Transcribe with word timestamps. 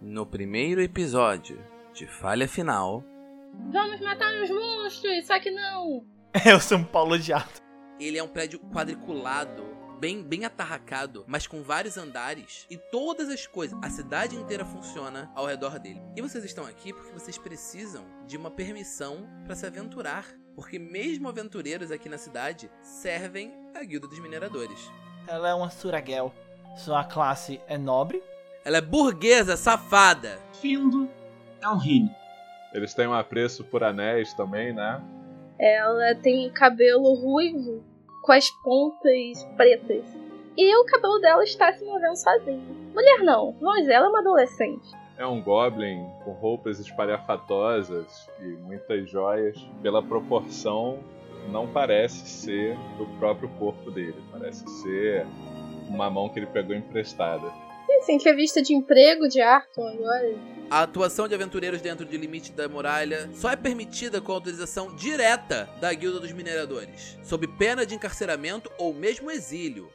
No 0.00 0.24
primeiro 0.26 0.80
episódio 0.80 1.62
de 1.92 2.06
Falha 2.06 2.48
Final, 2.48 3.04
Vamos 3.72 4.00
matar 4.00 4.32
uns 4.42 4.48
monstros, 4.50 5.26
só 5.26 5.38
que 5.40 5.50
não. 5.50 6.04
É 6.46 6.54
o 6.54 6.60
São 6.60 6.84
Paulo 6.84 7.14
odiado. 7.14 7.50
ele 7.98 8.16
é 8.16 8.22
um 8.22 8.28
prédio 8.28 8.60
quadriculado, 8.72 9.64
bem, 9.98 10.22
bem 10.22 10.44
atarracado, 10.44 11.24
mas 11.26 11.44
com 11.48 11.60
vários 11.62 11.98
andares 11.98 12.64
e 12.70 12.78
todas 12.78 13.28
as 13.28 13.46
coisas. 13.48 13.76
A 13.82 13.90
cidade 13.90 14.36
inteira 14.36 14.64
funciona 14.64 15.30
ao 15.34 15.44
redor 15.46 15.78
dele. 15.80 16.00
E 16.16 16.22
vocês 16.22 16.44
estão 16.44 16.64
aqui 16.64 16.92
porque 16.92 17.12
vocês 17.12 17.36
precisam 17.36 18.04
de 18.26 18.36
uma 18.36 18.50
permissão 18.50 19.28
para 19.44 19.56
se 19.56 19.66
aventurar. 19.66 20.24
Porque 20.54 20.78
mesmo 20.78 21.28
aventureiros 21.28 21.90
aqui 21.90 22.08
na 22.08 22.18
cidade 22.18 22.70
servem 22.80 23.52
a 23.74 23.82
Guilda 23.82 24.06
dos 24.06 24.18
Mineradores. 24.20 24.90
Ela 25.26 25.48
é 25.50 25.54
uma 25.54 25.70
Suragel. 25.70 26.32
Sua 26.76 27.02
classe 27.04 27.60
é 27.66 27.76
nobre. 27.76 28.22
Ela 28.64 28.78
é 28.78 28.80
burguesa, 28.80 29.56
safada. 29.56 30.38
Findo 30.60 31.08
é 31.62 31.68
um 31.68 31.76
Rini. 31.76 32.10
Eles 32.72 32.94
têm 32.94 33.06
um 33.06 33.14
apreço 33.14 33.64
por 33.64 33.82
anéis 33.82 34.32
também, 34.34 34.72
né? 34.72 35.00
Ela 35.58 36.14
tem 36.14 36.48
um 36.48 36.52
cabelo 36.52 37.14
ruivo 37.14 37.82
com 38.22 38.32
as 38.32 38.48
pontas 38.62 39.44
pretas. 39.56 40.04
E 40.56 40.76
o 40.76 40.84
cabelo 40.84 41.18
dela 41.20 41.42
está 41.42 41.72
se 41.72 41.84
movendo 41.84 42.16
sozinho. 42.16 42.90
Mulher 42.94 43.22
não, 43.22 43.54
dizer, 43.78 43.92
ela 43.92 44.06
é 44.06 44.08
uma 44.08 44.20
adolescente. 44.20 44.88
É 45.16 45.26
um 45.26 45.42
goblin 45.42 46.06
com 46.24 46.32
roupas 46.32 46.78
espalhafatosas 46.78 48.28
e 48.40 48.44
muitas 48.44 49.08
joias. 49.10 49.58
Pela 49.82 50.02
proporção, 50.02 50.98
não 51.48 51.66
parece 51.66 52.26
ser 52.28 52.76
do 52.98 53.06
próprio 53.18 53.48
corpo 53.58 53.90
dele. 53.90 54.22
Parece 54.30 54.66
ser 54.82 55.26
uma 55.88 56.10
mão 56.10 56.28
que 56.28 56.38
ele 56.38 56.46
pegou 56.46 56.74
emprestada. 56.74 57.52
Assim, 57.98 58.14
entrevista 58.14 58.62
de 58.62 58.74
emprego 58.74 59.28
de 59.28 59.40
Arthur 59.40 59.88
agora. 59.88 60.34
A 60.70 60.82
atuação 60.82 61.26
de 61.26 61.34
aventureiros 61.34 61.80
dentro 61.80 62.06
de 62.06 62.16
limite 62.16 62.52
da 62.52 62.68
muralha 62.68 63.28
só 63.34 63.50
é 63.50 63.56
permitida 63.56 64.20
com 64.20 64.32
autorização 64.32 64.94
direta 64.94 65.68
da 65.80 65.92
Guilda 65.92 66.20
dos 66.20 66.32
Mineradores, 66.32 67.18
sob 67.24 67.46
pena 67.58 67.84
de 67.84 67.94
encarceramento 67.94 68.70
ou 68.78 68.94
mesmo 68.94 69.30
exílio. 69.30 69.92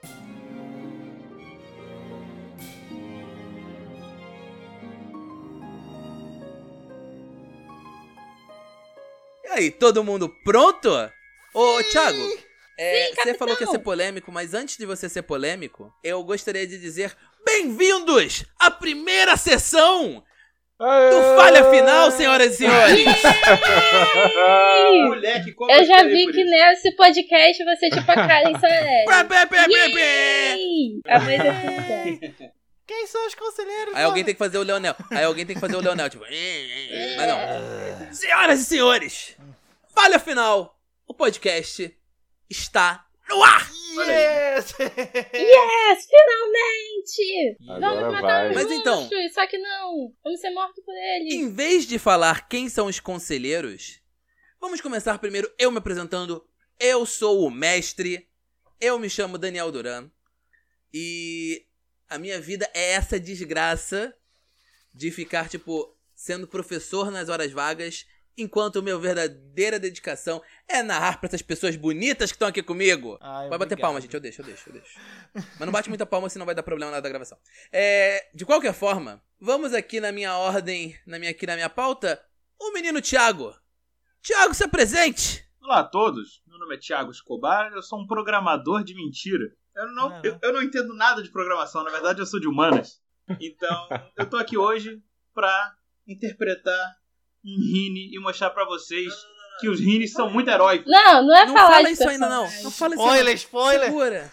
E 9.44 9.48
aí, 9.48 9.72
todo 9.72 10.04
mundo 10.04 10.30
pronto? 10.44 10.90
Ô, 11.54 11.84
Thiago, 11.90 12.20
é, 12.78 13.08
Sim, 13.08 13.16
você 13.16 13.34
falou 13.36 13.56
que 13.56 13.64
ia 13.64 13.72
ser 13.72 13.80
polêmico, 13.80 14.30
mas 14.30 14.54
antes 14.54 14.78
de 14.78 14.86
você 14.86 15.08
ser 15.08 15.22
polêmico, 15.22 15.94
eu 16.04 16.22
gostaria 16.24 16.68
de 16.68 16.78
dizer 16.78 17.16
bem-vindos 17.46 18.44
à 18.60 18.72
primeira 18.72 19.38
sessão 19.38 20.24
do 20.78 21.22
Falha 21.38 21.70
Final, 21.70 22.12
senhoras 22.12 22.54
e 22.54 22.58
senhores! 22.58 23.06
Moleque, 25.08 25.54
como 25.54 25.72
Eu 25.72 25.86
já 25.86 26.04
vi 26.04 26.28
que 26.32 26.44
nesse 26.44 26.92
podcast 26.96 27.64
você 27.64 27.90
tipo 27.90 28.02
a 28.12 28.16
Karen 28.16 28.60
Soares. 28.60 29.06
A 31.08 31.20
mais 31.20 31.40
é 31.40 32.52
Quem 32.86 33.08
são 33.08 33.26
os 33.28 33.36
conselheiros? 33.36 33.96
Aí 33.96 34.04
alguém 34.04 34.24
tem 34.26 34.34
que 34.34 34.40
fazer 34.40 34.58
o 34.58 34.64
Leonel. 34.64 34.96
Aí 35.12 35.24
alguém 35.24 35.46
tem 35.46 35.56
que 35.56 35.62
fazer 35.62 35.76
o 35.76 35.82
Leonel, 35.82 36.10
tipo. 36.10 36.26
Mas 36.26 37.28
não. 37.28 38.14
Senhoras 38.14 38.60
e 38.60 38.66
senhores, 38.66 39.36
Falha 39.94 40.20
Final, 40.20 40.78
o 41.08 41.14
podcast 41.14 41.96
está 42.50 43.06
no 43.30 43.44
ar! 43.44 43.72
Yes! 43.98 44.76
Yes, 44.80 46.08
finalmente! 46.10 47.58
Agora 47.70 47.80
Vamos 47.80 48.14
matar 48.14 48.22
vai. 48.22 48.50
os 48.50 48.56
Mas 48.56 48.72
então- 48.72 49.02
monstros, 49.02 49.34
só 49.34 49.48
que 49.48 49.58
não. 49.58 50.14
Vamos 50.24 50.40
ser 50.42 50.50
mortos 50.52 50.84
por 50.84 50.94
eles. 50.94 51.34
Em 51.34 51.54
vez 51.54 51.86
de 51.86 51.98
falar 51.98 52.48
quem 52.48 52.68
são 52.70 52.88
os 52.88 53.00
conselheiros, 53.00 54.02
vamos 54.60 54.82
começar 54.82 55.18
primeiro 55.20 55.50
eu 55.58 55.72
me 55.72 55.78
apresentando. 55.78 56.46
Eu 56.80 57.06
sou 57.06 57.46
o 57.46 57.50
mestre, 57.52 58.28
eu 58.82 59.00
me 59.00 59.10
chamo 59.10 59.38
Daniel 59.38 59.72
Duran 59.72 60.10
e 60.94 61.66
a 62.10 62.18
minha 62.18 62.40
vida 62.42 62.70
é 62.74 62.92
essa 62.92 63.18
desgraça 63.20 64.14
de 64.94 65.10
ficar, 65.10 65.48
tipo, 65.50 65.96
sendo 66.14 66.48
professor 66.48 67.10
nas 67.12 67.30
horas 67.30 67.52
vagas, 67.52 68.06
enquanto 68.38 68.82
minha 68.84 68.98
verdadeira 68.98 69.80
dedicação 69.80 70.42
é 70.68 70.82
narrar 70.84 71.20
pra 71.20 71.28
essas 71.28 71.42
pessoas 71.42 71.76
bonitas 71.76 72.32
que 72.32 72.36
estão 72.36 72.48
aqui 72.48 72.62
comigo. 72.62 73.18
Ai, 73.22 73.50
Vai 73.50 73.58
bater 73.58 73.78
palma, 73.80 74.02
gente. 74.02 74.14
Eu 74.14 74.20
deixo, 74.20 74.42
eu 74.42 74.46
deixo, 74.46 74.70
eu 74.70 74.74
deixo. 74.74 75.00
Mas 75.34 75.60
não 75.60 75.72
bate 75.72 75.90
muita 75.90 76.06
palma, 76.06 76.30
senão 76.30 76.46
vai 76.46 76.56
dar 76.56 76.64
problema 76.64 76.92
na 76.92 77.00
da 77.00 77.10
gravação. 77.10 77.38
É, 77.72 78.30
de 78.34 78.46
qualquer 78.46 78.74
forma, 78.74 79.22
vamos 79.40 79.74
aqui 79.74 80.00
na 80.00 80.12
minha 80.12 80.36
ordem, 80.38 80.98
na 81.06 81.18
minha, 81.20 81.32
aqui 81.32 81.46
na 81.46 81.56
minha 81.56 81.70
pauta, 81.70 82.22
o 82.60 82.72
menino 82.72 83.02
Thiago. 83.02 83.56
Thiago, 84.22 84.54
se 84.54 84.64
apresente! 84.64 85.46
Olá 85.62 85.80
a 85.80 85.84
todos, 85.84 86.44
meu 86.48 86.60
nome 86.60 86.76
é 86.76 86.78
Thiago 86.80 87.12
Escobar, 87.12 87.72
eu 87.74 87.82
sou 87.82 88.00
um 88.00 88.06
programador 88.08 88.84
de 88.84 88.94
mentira. 88.96 89.46
Eu 89.76 89.88
não, 89.94 90.10
Ah, 90.10 90.22
eu, 90.24 90.38
eu 90.42 90.54
não 90.54 90.62
entendo 90.62 90.94
nada 90.96 91.24
de 91.24 91.32
programação, 91.32 91.84
na 91.84 91.92
verdade 91.92 92.20
eu 92.20 92.26
sou 92.26 92.40
de 92.40 92.48
humanas. 92.48 93.02
Então, 93.40 93.88
eu 94.16 94.30
tô 94.30 94.38
aqui 94.38 94.58
hoje 94.58 95.02
pra 95.34 95.76
interpretar 96.08 96.96
um 97.46 97.56
Rini 97.62 98.10
e 98.16 98.20
mostrar 98.20 98.50
pra 98.50 98.66
vocês 98.66 99.14
que 99.60 99.70
os 99.70 99.80
Rinis 99.80 100.12
são 100.12 100.30
muito 100.30 100.50
heróicos. 100.50 100.92
Não, 100.92 101.26
não 101.26 101.36
é 101.38 101.46
Não 101.46 101.54
falar 101.54 101.70
fala 101.76 101.90
isso 101.90 102.10
ainda, 102.10 102.28
não. 102.28 102.44
Não 102.64 102.72
fala 102.72 102.94
isso 102.96 103.04
Spoiler, 103.04 103.20
ainda. 103.28 103.34
spoiler! 103.34 103.86
Segura. 103.86 104.32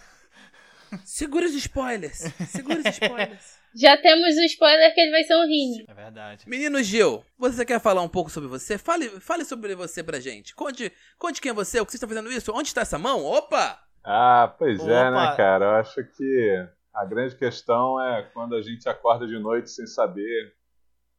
Segura 1.05 1.47
os 1.47 1.55
spoilers. 1.55 2.19
Segura 2.49 2.79
os 2.81 2.87
spoilers. 2.87 3.63
Já 3.75 3.97
temos 3.97 4.37
o 4.37 4.41
spoiler 4.45 4.93
que 4.95 5.01
ele 5.01 5.11
vai 5.11 5.25
ser 5.25 5.35
um 5.35 5.47
Rini. 5.47 5.85
É 5.89 5.95
verdade. 5.95 6.47
Menino 6.47 6.83
Gil, 6.83 7.25
você 7.39 7.65
quer 7.65 7.81
falar 7.81 8.03
um 8.03 8.09
pouco 8.09 8.31
sobre 8.31 8.49
você? 8.49 8.77
Fale, 8.77 9.09
fale 9.21 9.45
sobre 9.47 9.75
você 9.75 10.03
pra 10.03 10.21
gente. 10.21 10.55
Conte, 10.55 10.93
conte 11.19 11.41
quem 11.41 11.51
é 11.51 11.55
você, 11.55 11.81
o 11.81 11.87
que 11.87 11.93
você 11.93 11.97
está 11.97 12.07
fazendo 12.07 12.31
isso, 12.31 12.53
onde 12.55 12.69
está 12.69 12.83
essa 12.83 12.99
mão? 12.99 13.25
Opa! 13.25 13.79
Ah, 14.05 14.55
pois 14.59 14.81
é, 14.87 15.09
Opa. 15.09 15.11
né, 15.31 15.37
cara? 15.37 15.65
Eu 15.65 15.71
acho 15.77 16.05
que 16.17 16.67
a 16.93 17.05
grande 17.07 17.35
questão 17.37 17.99
é 18.03 18.23
quando 18.35 18.55
a 18.55 18.61
gente 18.61 18.87
acorda 18.89 19.27
de 19.27 19.39
noite 19.39 19.71
sem 19.71 19.87
saber 19.87 20.53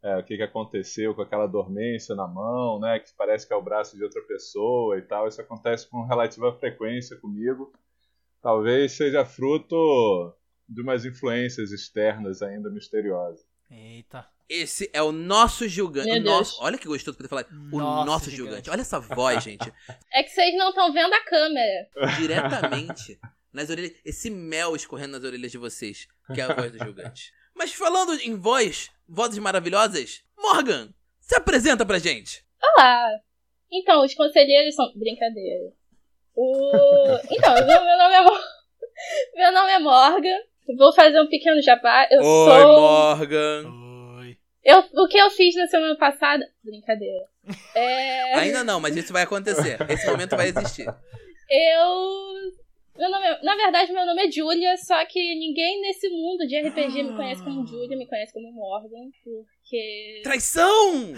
é, 0.03 0.17
o 0.17 0.23
que, 0.23 0.35
que 0.35 0.43
aconteceu 0.43 1.15
com 1.15 1.21
aquela 1.21 1.47
dormência 1.47 2.13
na 2.13 2.27
mão, 2.27 2.79
né? 2.79 2.99
Que 2.99 3.13
parece 3.13 3.47
que 3.47 3.53
é 3.53 3.55
o 3.55 3.61
braço 3.61 3.95
de 3.95 4.03
outra 4.03 4.21
pessoa 4.23 4.97
e 4.97 5.01
tal. 5.01 5.27
Isso 5.27 5.39
acontece 5.41 5.89
com 5.89 6.05
relativa 6.05 6.53
frequência 6.59 7.17
comigo. 7.17 7.71
Talvez 8.41 8.91
seja 8.91 9.23
fruto 9.25 10.35
de 10.67 10.81
umas 10.81 11.05
influências 11.05 11.71
externas 11.71 12.41
ainda 12.41 12.69
misteriosas. 12.69 13.45
Eita. 13.71 14.27
Esse 14.49 14.89
é 14.91 15.01
o 15.01 15.11
nosso 15.11 15.63
O 15.63 15.87
Deus. 15.89 16.23
nosso, 16.23 16.61
olha 16.61 16.77
que 16.77 16.87
gostoso 16.87 17.17
poder 17.17 17.29
falar. 17.29 17.45
O 17.71 17.79
Nosso 17.79 18.29
Gilgante. 18.29 18.35
Gilgante. 18.35 18.69
Olha 18.69 18.81
essa 18.81 18.99
voz, 18.99 19.41
gente. 19.43 19.71
É 20.11 20.21
que 20.21 20.29
vocês 20.29 20.53
não 20.55 20.69
estão 20.69 20.91
vendo 20.91 21.13
a 21.13 21.23
câmera. 21.23 21.87
Diretamente 22.19 23.17
nas 23.53 23.69
orelhas. 23.69 23.93
Esse 24.03 24.29
mel 24.29 24.75
escorrendo 24.75 25.13
nas 25.13 25.23
orelhas 25.23 25.51
de 25.51 25.57
vocês, 25.57 26.07
que 26.33 26.41
é 26.41 26.43
a 26.43 26.53
voz 26.53 26.71
do 26.71 26.77
Gilgante. 26.77 27.33
Mas 27.55 27.73
falando 27.73 28.13
em 28.19 28.35
voz, 28.35 28.91
vozes 29.13 29.37
maravilhosas, 29.37 30.23
Morgan, 30.37 30.89
se 31.19 31.35
apresenta 31.35 31.85
pra 31.85 31.99
gente. 31.99 32.43
Olá! 32.61 33.11
Então, 33.71 34.03
os 34.03 34.13
conselheiros 34.13 34.75
são. 34.75 34.91
Brincadeira. 34.95 35.71
O. 36.35 36.71
Então, 37.31 37.53
meu, 37.53 37.65
meu 37.65 37.97
nome 37.97 38.15
é. 38.15 38.23
Meu 39.35 39.51
nome 39.51 39.71
é 39.71 39.79
Morgan. 39.79 40.39
Vou 40.77 40.93
fazer 40.93 41.19
um 41.19 41.27
pequeno 41.27 41.61
jabá. 41.61 42.07
Eu 42.09 42.19
Oi, 42.19 42.23
sou. 42.23 42.79
Morgan. 42.79 43.65
Oi. 44.19 44.37
Eu, 44.63 44.79
o 44.79 45.07
que 45.07 45.17
eu 45.17 45.29
fiz 45.29 45.55
na 45.55 45.67
semana 45.67 45.97
passada. 45.97 46.45
Brincadeira. 46.63 47.25
É. 47.75 48.35
Ainda 48.35 48.63
não, 48.63 48.79
mas 48.79 48.95
isso 48.95 49.11
vai 49.11 49.23
acontecer. 49.23 49.77
Esse 49.89 50.07
momento 50.07 50.37
vai 50.37 50.47
existir. 50.47 50.87
Eu. 51.49 52.62
Meu 52.95 53.09
nome 53.09 53.25
é- 53.25 53.41
Na 53.43 53.55
verdade, 53.55 53.91
meu 53.91 54.05
nome 54.05 54.27
é 54.27 54.31
Julia, 54.31 54.77
só 54.77 55.03
que 55.05 55.19
ninguém 55.35 55.81
nesse 55.81 56.09
mundo 56.09 56.45
de 56.47 56.55
RPG 56.59 57.03
me 57.03 57.15
conhece 57.15 57.43
como 57.43 57.65
Julia, 57.65 57.97
me 57.97 58.07
conhece 58.07 58.31
como 58.33 58.51
Morgan, 58.51 59.09
porque. 59.23 60.21
Traição! 60.23 61.13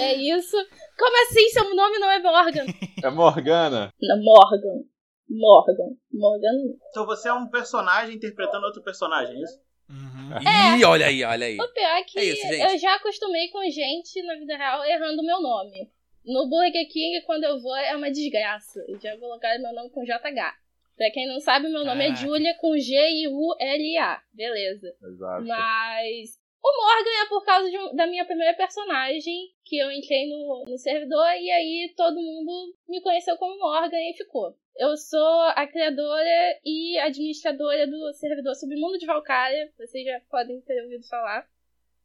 É 0.00 0.14
isso. 0.14 0.56
Como 0.98 1.22
assim 1.22 1.48
seu 1.50 1.74
nome 1.74 1.98
não 1.98 2.10
é 2.10 2.18
Morgan? 2.20 2.66
É 3.04 3.10
Morgana! 3.10 3.90
Não, 4.00 4.16
Morgan. 4.22 4.84
Morgan. 5.30 5.96
Morgan. 6.12 6.74
Então 6.90 7.06
você 7.06 7.28
é 7.28 7.32
um 7.32 7.48
personagem 7.48 8.16
interpretando 8.16 8.64
outro 8.64 8.82
personagem, 8.82 9.36
é 9.36 9.42
isso? 9.44 9.60
Uhum. 9.88 10.78
Ih, 10.78 10.84
olha 10.84 11.06
aí, 11.06 11.22
olha 11.24 11.46
aí. 11.46 11.56
O 11.60 11.68
pior 11.72 11.96
é 11.98 12.02
que 12.02 12.18
É 12.18 12.24
isso, 12.24 12.46
gente. 12.48 12.72
eu 12.72 12.78
já 12.78 12.94
acostumei 12.96 13.48
com 13.48 13.62
gente 13.70 14.22
na 14.22 14.34
vida 14.34 14.56
real 14.56 14.84
errando 14.84 15.22
meu 15.22 15.40
nome. 15.40 15.90
No 16.24 16.48
Burger 16.48 16.86
King, 16.90 17.20
quando 17.26 17.44
eu 17.44 17.60
vou, 17.60 17.74
é 17.76 17.94
uma 17.96 18.10
desgraça. 18.10 18.80
Eu 18.88 18.98
já 19.00 19.16
colocaram 19.18 19.60
meu 19.62 19.72
nome 19.74 19.90
com 19.90 20.04
JH. 20.04 20.54
Pra 20.96 21.10
quem 21.10 21.26
não 21.26 21.40
sabe, 21.40 21.68
meu 21.68 21.84
nome 21.84 22.08
é. 22.10 22.14
Julia 22.14 22.54
com 22.60 22.76
G-I-U-L-A. 22.78 24.22
Beleza. 24.32 24.94
Exato. 25.02 25.44
Mas 25.46 26.38
o 26.62 26.82
Morgan 26.82 27.22
é 27.24 27.28
por 27.28 27.44
causa 27.44 27.68
de 27.70 27.96
da 27.96 28.06
minha 28.06 28.24
primeira 28.24 28.54
personagem, 28.54 29.48
que 29.64 29.76
eu 29.78 29.90
entrei 29.90 30.28
no, 30.28 30.64
no 30.68 30.78
servidor 30.78 31.26
e 31.40 31.50
aí 31.50 31.92
todo 31.96 32.14
mundo 32.20 32.74
me 32.88 33.00
conheceu 33.00 33.36
como 33.36 33.58
Morgan 33.58 33.98
e 33.98 34.14
ficou. 34.16 34.54
Eu 34.76 34.96
sou 34.96 35.40
a 35.54 35.66
criadora 35.66 36.60
e 36.64 36.96
administradora 36.98 37.86
do 37.86 38.12
servidor 38.14 38.54
Submundo 38.54 38.96
de 38.98 39.06
Valkyria, 39.06 39.70
vocês 39.76 40.04
já 40.04 40.20
podem 40.30 40.60
ter 40.62 40.82
ouvido 40.82 41.06
falar. 41.08 41.46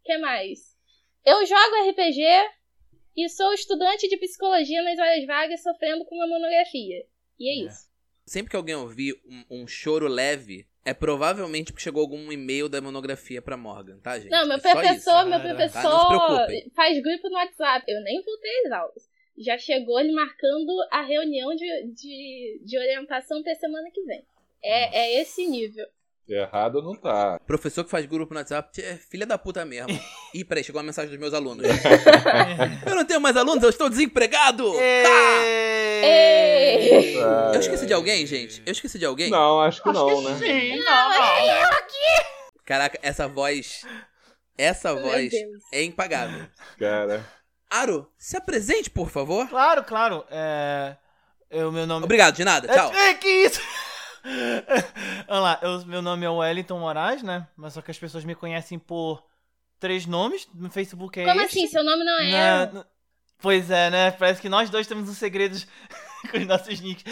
que 0.04 0.18
mais? 0.18 0.75
Eu 1.25 1.45
jogo 1.45 1.89
RPG 1.89 2.22
e 3.16 3.30
sou 3.30 3.54
estudante 3.54 4.07
de 4.10 4.18
psicologia 4.18 4.81
nas 4.81 4.98
horas 5.00 5.25
vagas 5.25 5.62
sofrendo 5.63 6.04
com 6.06 6.16
uma 6.16 6.28
monografia. 6.28 7.06
E 7.39 7.50
é 7.50 7.63
É. 7.63 7.68
isso. 7.68 7.87
Sempre 8.27 8.50
que 8.51 8.57
alguém 8.57 8.75
ouvir 8.75 9.15
um, 9.25 9.62
um 9.62 9.68
choro 9.68 10.06
leve, 10.06 10.68
é 10.83 10.94
provavelmente 10.94 11.71
porque 11.71 11.83
chegou 11.83 12.01
algum 12.01 12.29
e-mail 12.29 12.68
da 12.68 12.81
monografia 12.81 13.41
pra 13.41 13.56
Morgan, 13.56 13.97
tá, 14.00 14.19
gente? 14.19 14.29
Não, 14.29 14.45
meu 14.45 14.57
É 14.57 14.59
professor, 14.59 15.21
isso. 15.21 15.29
meu 15.29 15.39
professor 15.39 15.81
tá? 15.81 15.89
Não 15.89 16.00
se 16.01 16.07
preocupem. 16.07 16.71
faz 16.75 17.01
grupo 17.01 17.29
no 17.29 17.35
WhatsApp. 17.35 17.85
Eu 17.89 18.01
nem 18.03 18.21
voltei 18.21 18.65
às 18.65 18.71
aulas. 18.74 19.09
Já 19.38 19.57
chegou 19.57 19.97
ele 19.97 20.12
marcando 20.12 20.71
a 20.91 21.03
reunião 21.03 21.56
de, 21.56 21.65
de, 21.94 22.62
de 22.65 22.77
orientação 22.77 23.41
pra 23.41 23.56
semana 23.56 23.89
que 23.94 24.01
vem. 24.03 24.25
É, 24.62 24.97
é 24.97 25.21
esse 25.21 25.47
nível. 25.47 25.88
Errado 26.29 26.81
não 26.81 26.94
tá. 26.94 27.39
Professor 27.47 27.85
que 27.85 27.89
faz 27.89 28.06
grupo 28.06 28.33
no 28.33 28.39
WhatsApp 28.39 28.81
é 28.81 28.95
filha 28.95 29.25
da 29.25 29.38
puta 29.38 29.63
mesmo. 29.63 29.97
Ih, 30.33 30.44
peraí, 30.44 30.63
chegou 30.63 30.79
uma 30.79 30.85
mensagem 30.85 31.09
dos 31.09 31.19
meus 31.19 31.33
alunos. 31.33 31.65
eu 32.85 32.95
não 32.95 33.06
tenho 33.06 33.21
mais 33.21 33.38
alunos, 33.38 33.63
eu 33.63 33.69
estou 33.69 33.89
desempregado! 33.89 34.69
Ah! 34.77 35.68
Eu 37.53 37.59
esqueci 37.59 37.85
de 37.85 37.94
alguém, 37.94 38.25
gente? 38.25 38.62
Eu 38.65 38.71
esqueci 38.71 39.00
de 39.00 39.06
alguém? 39.06 39.29
Não, 39.29 39.62
acho 39.62 39.81
que 39.81 39.89
Acho 39.89 39.97
não, 39.97 40.21
que 40.21 40.29
né? 40.29 40.38
sim, 40.38 40.83
não, 40.83 41.09
não. 41.09 41.18
Caraca, 42.65 43.00
essa 43.01 43.27
voz. 43.27 43.85
Essa 44.57 44.94
Meu 44.94 45.03
voz 45.03 45.29
Deus. 45.31 45.63
é 45.71 45.83
impagável. 45.83 46.45
Cara. 46.77 47.25
Aro, 47.69 48.12
se 48.18 48.35
apresente, 48.35 48.89
por 48.89 49.09
favor. 49.09 49.47
Claro, 49.47 49.83
claro. 49.83 50.25
É. 50.29 50.95
O 51.51 51.71
meu 51.71 51.88
nome. 51.88 52.03
Obrigado, 52.03 52.35
de 52.35 52.44
nada. 52.44 52.68
Tchau. 52.68 52.94
É, 52.94 53.13
que 53.13 53.27
isso? 53.27 53.62
Vamos 55.27 55.43
lá, 55.43 55.59
eu- 55.61 55.85
meu 55.85 56.01
nome 56.01 56.25
é 56.25 56.29
Wellington 56.29 56.79
Moraes, 56.79 57.21
né? 57.23 57.47
Mas 57.55 57.73
só 57.73 57.81
que 57.81 57.91
as 57.91 57.97
pessoas 57.99 58.23
me 58.25 58.35
conhecem 58.35 58.77
por 58.79 59.23
três 59.79 60.05
nomes. 60.05 60.47
No 60.53 60.69
Facebook 60.69 61.19
é 61.19 61.25
Como 61.25 61.41
este. 61.41 61.59
assim? 61.59 61.67
Seu 61.67 61.83
nome 61.83 62.03
não 62.03 62.19
é? 62.19 62.31
Na- 62.31 62.65
no- 62.73 62.85
Pois 63.39 63.69
é, 63.69 63.89
né? 63.91 64.09
Parece 64.11 64.41
que 64.41 64.49
nós 64.49 64.67
dois 64.69 64.87
temos 64.87 65.07
uns 65.07 65.17
segredos 65.17 65.67
com 66.31 66.37
os 66.39 66.47
nossos 66.47 66.79
nicks. 66.81 67.03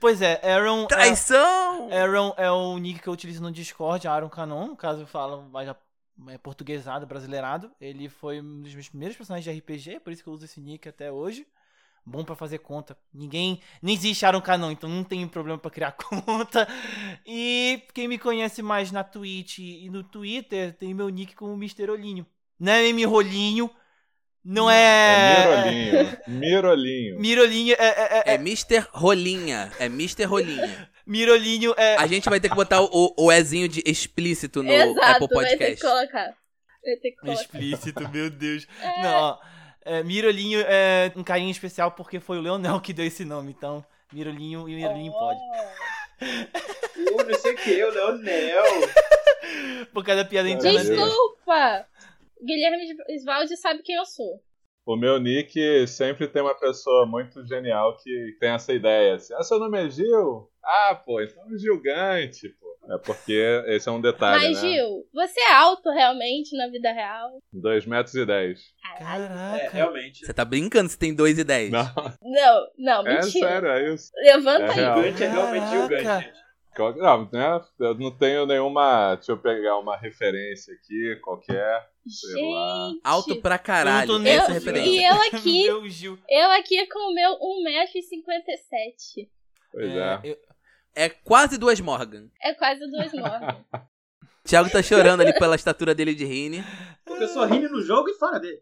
Pois 0.00 0.22
é, 0.22 0.40
Aaron. 0.50 0.84
é- 0.84 0.86
Traição! 0.86 1.90
Aaron 1.92 2.34
é 2.38 2.50
o 2.50 2.78
nick 2.78 3.00
que 3.00 3.08
eu 3.08 3.12
utilizo 3.12 3.42
no 3.42 3.52
Discord, 3.52 4.08
Aaron 4.08 4.30
Canon, 4.30 4.68
no 4.68 4.76
caso 4.76 5.00
eu 5.02 5.06
falo 5.06 5.42
mais 5.50 5.68
é, 5.68 6.38
portuguesado, 6.38 7.06
brasileirado. 7.06 7.70
Ele 7.78 8.08
foi 8.08 8.40
um 8.40 8.62
dos 8.62 8.72
meus 8.74 8.88
primeiros 8.88 9.16
personagens 9.16 9.44
de 9.44 9.60
RPG, 9.60 10.00
por 10.00 10.10
isso 10.12 10.22
que 10.22 10.28
eu 10.30 10.32
uso 10.32 10.46
esse 10.46 10.58
nick 10.60 10.88
até 10.88 11.12
hoje. 11.12 11.46
Bom 12.04 12.24
pra 12.24 12.34
fazer 12.34 12.58
conta. 12.58 12.96
Ninguém. 13.14 13.60
Nem 13.80 13.94
existe 13.94 14.26
Aaron 14.26 14.40
Canon, 14.40 14.70
então 14.72 14.90
não 14.90 15.04
tem 15.04 15.26
problema 15.28 15.58
pra 15.58 15.70
criar 15.70 15.92
conta. 15.96 16.66
E 17.26 17.82
quem 17.94 18.08
me 18.08 18.18
conhece 18.18 18.60
mais 18.62 18.90
na 18.90 19.04
Twitch 19.04 19.58
e 19.58 19.88
no 19.88 20.02
Twitter 20.02 20.72
tem 20.74 20.92
meu 20.94 21.08
nick 21.08 21.34
como 21.36 21.54
Mr. 21.54 21.88
Olinho. 21.90 22.26
Não 22.58 22.72
é 22.72 22.86
M. 22.88 23.04
Rolinho. 23.04 23.70
Não 24.44 24.68
É 24.68 24.74
é. 24.74 25.70
Mirolinho. 25.70 26.18
Mirolinho. 26.28 27.20
Mirolinho 27.20 27.76
é. 27.78 27.86
é, 27.86 28.18
é- 28.18 28.22
É 28.32 28.34
Mr. 28.34 28.84
Rolinha. 28.90 29.70
É 29.78 29.86
Mr. 29.86 30.24
Rolinha. 30.24 30.90
Mirolinho 31.06 31.72
é. 31.76 31.96
A 31.96 32.06
gente 32.08 32.28
vai 32.28 32.40
ter 32.40 32.48
que 32.48 32.54
botar 32.56 32.80
o, 32.82 33.14
o 33.16 33.30
Ezinho 33.32 33.68
de 33.68 33.82
explícito 33.86 34.62
no 34.62 34.72
Exato, 34.72 35.24
Apple 35.24 35.28
vai 35.36 35.44
ter 35.44 35.50
que 35.50 35.56
Podcast. 35.76 35.80
colocar. 35.82 36.24
Vai 36.84 36.96
ter 37.00 37.10
que 37.12 37.16
colocar. 37.18 37.40
Explícito, 37.40 38.08
meu 38.08 38.30
Deus. 38.30 38.66
Não, 39.02 39.14
ó. 39.14 39.38
É, 39.84 40.02
Mirolinho 40.02 40.60
é 40.66 41.12
um 41.16 41.24
carinho 41.24 41.50
especial 41.50 41.92
porque 41.92 42.20
foi 42.20 42.38
o 42.38 42.40
Leonel 42.40 42.80
que 42.80 42.92
deu 42.92 43.04
esse 43.04 43.24
nome. 43.24 43.50
Então, 43.56 43.84
Mirolinho 44.12 44.68
e 44.68 44.74
Mirolinho 44.74 45.12
pode. 45.12 45.40
Eu 46.96 47.26
não 47.26 47.38
sei 47.38 47.52
o 47.52 47.56
que, 47.56 47.84
o 47.84 47.90
Leonel. 47.90 48.64
Por 49.92 50.04
causa 50.04 50.22
da 50.22 50.28
piada 50.28 50.48
interna. 50.48 50.78
Desculpa! 50.78 51.86
Guilherme 52.44 52.96
Svaldi 53.18 53.56
sabe 53.56 53.82
quem 53.82 53.96
eu 53.96 54.04
sou. 54.04 54.42
O 54.84 54.96
meu 54.96 55.18
nick 55.20 55.86
sempre 55.86 56.26
tem 56.26 56.42
uma 56.42 56.58
pessoa 56.58 57.06
muito 57.06 57.46
genial 57.46 57.96
que 57.98 58.36
tem 58.40 58.50
essa 58.50 58.72
ideia. 58.72 59.14
Assim, 59.14 59.32
ah, 59.34 59.42
seu 59.42 59.58
nome 59.58 59.78
é 59.86 59.88
Gil? 59.88 60.48
Ah, 60.64 60.94
pô, 61.04 61.20
então 61.20 61.42
é 61.54 61.58
Gilgante, 61.58 62.48
pô. 62.60 62.72
É 62.92 62.98
porque 62.98 63.32
esse 63.68 63.88
é 63.88 63.92
um 63.92 64.00
detalhe, 64.00 64.44
Mas, 64.48 64.60
né? 64.60 64.68
Gil, 64.72 65.06
você 65.14 65.38
é 65.40 65.52
alto 65.54 65.88
realmente 65.90 66.56
na 66.56 66.66
vida 66.68 66.90
real? 66.92 67.30
2 67.52 67.86
metros 67.86 68.12
e 68.16 68.26
10. 68.26 68.60
É, 68.60 68.98
Caraca. 68.98 69.70
realmente. 69.70 70.26
Você 70.26 70.34
tá 70.34 70.44
brincando 70.44 70.88
se 70.88 70.98
tem 70.98 71.14
2 71.14 71.38
e 71.38 71.44
10. 71.44 71.70
Não, 71.70 71.84
Não, 72.20 72.66
não, 72.76 73.06
é 73.06 73.20
mentira. 73.20 73.48
sério, 73.48 73.68
é 73.68 73.94
isso. 73.94 74.10
Levanta 74.16 74.64
É 74.64 74.68
aí. 74.68 74.74
Gigante 75.04 75.22
é 75.22 75.28
realmente 75.28 75.64
Caraca. 75.70 75.82
gigante, 76.02 76.24
gente. 76.24 76.42
Não, 76.98 77.30
né? 77.32 77.60
Eu 77.78 77.94
não 77.94 78.10
tenho 78.18 78.46
nenhuma. 78.46 79.14
Deixa 79.14 79.30
eu 79.30 79.38
pegar 79.38 79.78
uma 79.78 79.96
referência 79.96 80.74
aqui, 80.74 81.16
qualquer. 81.22 81.88
Gente. 82.04 83.00
Alto 83.04 83.36
pra 83.40 83.54
Eu 83.54 83.58
caralho. 83.60 84.12
é 84.12 84.16
a 84.16 84.18
nessa, 84.18 84.52
referência. 84.52 84.90
E 84.90 85.04
eu 85.04 85.22
aqui, 85.22 85.62
Meu 85.64 85.88
Gil. 85.88 86.18
eu 86.28 86.50
aqui 86.52 86.86
com 86.88 87.10
o 87.10 87.14
meu 87.14 87.38
1,57m. 87.38 89.28
Pois 89.70 89.90
é. 89.92 90.20
eu- 90.24 90.38
É 90.94 91.08
quase 91.08 91.56
duas 91.56 91.80
Morgan. 91.80 92.28
É 92.42 92.52
quase 92.54 92.80
duas 92.90 93.12
mortes. 93.12 93.64
Thiago 94.44 94.68
tá 94.70 94.82
chorando 94.82 95.20
ali 95.20 95.32
pela 95.38 95.54
estatura 95.54 95.94
dele 95.94 96.14
de 96.14 96.24
Rine. 96.24 96.64
Porque 97.04 97.24
eu 97.24 97.28
sou 97.28 97.44
Rini 97.46 97.68
no 97.68 97.80
jogo 97.80 98.08
e 98.10 98.14
fora 98.14 98.40
dele. 98.40 98.60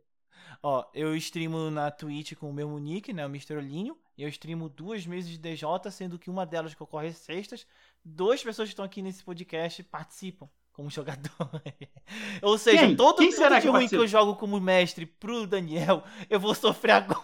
Ó, 0.63 0.85
eu 0.95 1.17
streamo 1.17 1.71
na 1.71 1.91
Twitch 1.91 2.35
com 2.35 2.51
o 2.51 2.53
mesmo 2.53 2.79
nick, 2.79 3.13
né? 3.15 3.25
O 3.25 3.31
Mr. 3.31 3.57
Olinho. 3.57 3.97
E 4.19 4.23
eu 4.23 4.29
streamo 4.29 4.69
duas 4.69 5.07
meses 5.07 5.31
de 5.31 5.39
DJ, 5.39 5.67
sendo 5.91 6.19
que 6.19 6.29
uma 6.29 6.45
delas 6.45 6.75
que 6.75 6.83
ocorre 6.83 7.11
sextas. 7.15 7.67
Duas 8.05 8.43
pessoas 8.43 8.69
que 8.69 8.75
estão 8.75 8.85
aqui 8.85 9.01
nesse 9.01 9.25
podcast 9.25 9.83
participam 9.85 10.47
como 10.81 10.89
jogador. 10.91 11.31
Ou 12.41 12.57
seja, 12.57 12.87
Quem? 12.87 12.97
todo 12.97 13.19
Quem 13.19 13.29
tudo 13.29 13.37
será 13.37 13.57
de 13.57 13.67
que 13.67 13.69
ruim 13.69 13.87
que 13.87 13.97
eu 13.97 14.07
jogo 14.07 14.35
como 14.37 14.59
mestre 14.59 15.05
pro 15.05 15.47
Daniel, 15.47 16.03
eu 16.31 16.41
vou 16.41 16.55
sofrer 16.55 16.93
agora. 16.93 17.21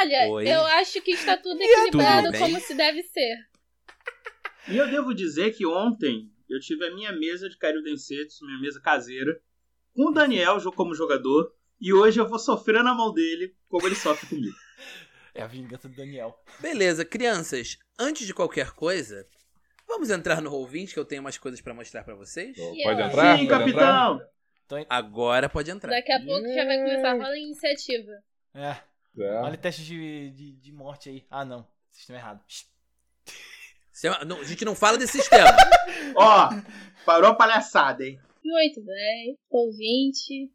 Olha, 0.00 0.30
Oi. 0.30 0.48
eu 0.48 0.64
acho 0.64 1.02
que 1.02 1.10
está 1.10 1.36
tudo 1.36 1.60
equilibrado 1.60 2.28
Tudo 2.28 2.38
como 2.38 2.58
se 2.58 2.74
deve 2.74 3.02
ser. 3.02 3.36
E 4.68 4.78
eu 4.78 4.90
devo 4.90 5.14
dizer 5.14 5.54
que 5.54 5.66
ontem 5.66 6.32
eu 6.48 6.58
tive 6.58 6.86
a 6.86 6.94
minha 6.94 7.12
mesa 7.12 7.50
de 7.50 7.58
Cario 7.58 7.82
Densetsu, 7.82 8.46
minha 8.46 8.60
mesa 8.60 8.80
caseira, 8.80 9.38
com 9.94 10.08
o 10.08 10.12
Daniel 10.12 10.58
como 10.72 10.94
jogador. 10.94 11.52
E 11.78 11.92
hoje 11.92 12.18
eu 12.18 12.26
vou 12.26 12.38
sofrer 12.38 12.82
na 12.82 12.94
mão 12.94 13.12
dele 13.12 13.54
como 13.68 13.86
ele 13.86 13.94
sofre 13.94 14.26
comigo. 14.26 14.56
É 15.38 15.42
a 15.42 15.46
vingança 15.46 15.86
do 15.86 15.94
Daniel. 15.94 16.34
Beleza, 16.60 17.04
crianças. 17.04 17.76
Antes 17.98 18.26
de 18.26 18.32
qualquer 18.32 18.70
coisa, 18.70 19.28
vamos 19.86 20.10
entrar 20.10 20.40
no 20.42 20.50
Roll20 20.50 20.92
que 20.92 20.98
eu 20.98 21.04
tenho 21.04 21.20
umas 21.20 21.38
coisas 21.38 21.60
pra 21.60 21.72
mostrar 21.74 22.04
pra 22.04 22.14
vocês. 22.14 22.56
E 22.56 22.82
Pode 22.82 23.02
entrar? 23.02 23.38
Sim, 23.38 23.46
Pode 23.46 23.58
capitão! 23.72 24.20
Agora 24.88 25.48
pode 25.48 25.70
entrar. 25.70 25.90
Daqui 25.90 26.12
a 26.12 26.18
pouco 26.24 26.46
já 26.52 26.64
vai 26.64 26.78
começar 26.78 27.10
a 27.10 27.12
rolar 27.12 27.28
a 27.28 27.38
iniciativa. 27.38 28.12
É, 28.54 28.70
entrar? 28.70 28.84
É. 29.18 29.40
olha 29.42 29.54
o 29.54 29.58
teste 29.58 29.84
de, 29.84 30.30
de, 30.30 30.52
de 30.52 30.72
morte 30.72 31.08
aí. 31.08 31.24
Ah, 31.30 31.44
não. 31.44 31.66
Sistema 31.90 32.18
errado. 32.18 32.40
Sistema- 33.92 34.24
não, 34.24 34.40
a 34.40 34.44
gente 34.44 34.64
não 34.64 34.74
fala 34.74 34.98
desse 34.98 35.18
sistema. 35.18 35.48
Ó, 36.16 36.50
parou 37.04 37.30
a 37.30 37.34
palhaçada, 37.34 38.04
hein? 38.04 38.20
Muito 38.44 38.82
bem. 38.82 39.38
Ouvinte. 39.48 40.50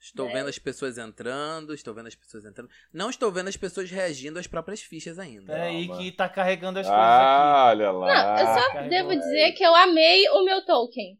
Estou 0.00 0.28
É. 0.28 0.32
vendo 0.32 0.48
as 0.48 0.58
pessoas 0.58 0.96
entrando, 0.96 1.74
estou 1.74 1.92
vendo 1.92 2.06
as 2.06 2.14
pessoas 2.14 2.44
entrando. 2.44 2.70
Não 2.92 3.10
estou 3.10 3.32
vendo 3.32 3.48
as 3.48 3.56
pessoas 3.56 3.90
reagindo 3.90 4.38
às 4.38 4.46
próprias 4.46 4.80
fichas 4.80 5.18
ainda. 5.18 5.60
Aí 5.60 5.86
Calma. 5.88 6.02
que 6.02 6.12
tá 6.12 6.28
carregando 6.28 6.78
as 6.78 6.86
coisas 6.86 7.02
Ah, 7.04 7.66
olha 7.70 7.90
lá. 7.90 8.06
Não, 8.06 8.38
eu 8.40 8.46
só 8.60 8.66
carregou. 8.72 8.90
devo 8.90 9.16
dizer 9.16 9.52
que 9.52 9.64
eu 9.64 9.74
amei 9.74 10.28
o 10.28 10.44
meu 10.44 10.64
token. 10.64 11.18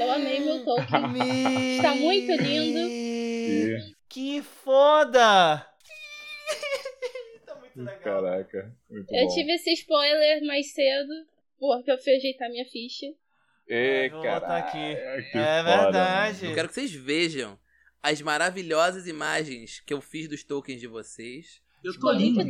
Eu 0.00 0.10
amei 0.10 0.40
meu 0.40 0.62
token. 0.66 1.04
aqui. 1.04 1.76
Está 1.76 1.94
muito 1.94 2.32
lindo. 2.42 3.94
Que 4.08 4.42
foda! 4.42 5.64
tá 7.46 7.54
muito 7.54 7.78
legal. 7.80 8.00
Caraca, 8.00 8.74
muito 8.90 9.14
Eu 9.14 9.26
bom. 9.26 9.34
tive 9.34 9.52
esse 9.52 9.72
spoiler 9.74 10.44
mais 10.44 10.72
cedo, 10.72 11.12
porque 11.58 11.90
eu 11.92 11.98
fui 11.98 12.16
ajeitar 12.16 12.50
minha 12.50 12.64
ficha. 12.64 13.06
Ê, 13.68 14.08
Vou 14.08 14.18
botar 14.22 14.40
caraca, 14.40 14.68
aqui. 14.68 14.96
que 15.30 15.38
É 15.38 15.62
foda, 15.62 15.62
verdade. 15.82 16.46
Eu 16.46 16.54
quero 16.56 16.66
que 16.68 16.74
vocês 16.74 16.92
vejam 16.92 17.56
as 18.02 18.20
maravilhosas 18.22 19.06
imagens 19.06 19.80
que 19.80 19.92
eu 19.92 20.00
fiz 20.00 20.28
dos 20.28 20.42
tokens 20.44 20.80
de 20.80 20.86
vocês. 20.86 21.60
Eu 21.82 21.98
tô 21.98 22.10
lindo. 22.12 22.40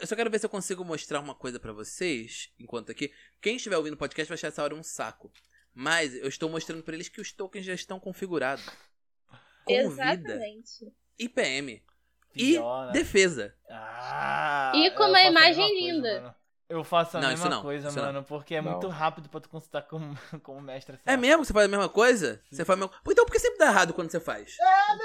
Eu 0.00 0.06
só 0.06 0.16
quero 0.16 0.30
ver 0.30 0.38
se 0.38 0.46
eu 0.46 0.50
consigo 0.50 0.84
mostrar 0.84 1.20
uma 1.20 1.34
coisa 1.34 1.60
pra 1.60 1.72
vocês, 1.72 2.50
enquanto 2.58 2.90
aqui. 2.90 3.12
Quem 3.40 3.56
estiver 3.56 3.76
ouvindo 3.76 3.94
o 3.94 3.98
podcast 3.98 4.28
vai 4.28 4.34
achar 4.34 4.48
essa 4.48 4.62
hora 4.62 4.74
um 4.74 4.82
saco. 4.82 5.30
Mas 5.74 6.14
eu 6.14 6.26
estou 6.28 6.48
mostrando 6.48 6.82
pra 6.82 6.94
eles 6.94 7.08
que 7.08 7.20
os 7.20 7.32
tokens 7.32 7.64
já 7.64 7.74
estão 7.74 8.00
configurados. 8.00 8.64
Com 9.64 9.90
vida, 9.90 10.02
Exatamente. 10.02 10.92
IPM 11.18 11.82
e 12.34 12.58
né? 12.58 12.92
defesa. 12.92 13.54
Ah, 13.68 14.72
E 14.74 14.90
com 14.92 15.02
eu 15.04 15.08
uma 15.10 15.22
imagem 15.22 15.68
coisa, 15.68 15.80
linda. 15.92 16.20
mano. 16.22 16.34
Eu 16.70 16.84
faço 16.84 17.18
a 17.18 17.20
Não, 17.20 17.28
mesma 17.30 17.48
não, 17.48 17.62
coisa, 17.62 17.88
isso 17.88 17.96
não. 17.98 18.04
mano, 18.06 18.22
porque 18.24 18.54
é 18.54 18.62
Não. 18.62 18.70
muito 18.72 18.86
rápido 18.88 19.28
pra 19.28 19.40
tu 19.40 19.48
consultar 19.48 19.82
como, 19.82 20.16
como 20.44 20.60
mestre. 20.60 20.94
assim, 20.94 21.02
É 21.04 21.16
mesmo 21.16 21.40
que 21.42 21.48
você 21.48 21.52
faz 21.52 21.64
a 21.66 21.68
mesma 21.68 21.88
coisa? 21.88 22.40
Você 22.50 22.64
faz 22.64 22.78
a 22.78 22.80
mesma... 22.86 22.96
Então 23.08 23.26
por 23.26 23.32
que 23.32 23.38
sempre 23.40 23.58
dá 23.58 23.66
errado 23.66 23.92
quando 23.92 24.10
você 24.10 24.20
faz? 24.20 24.56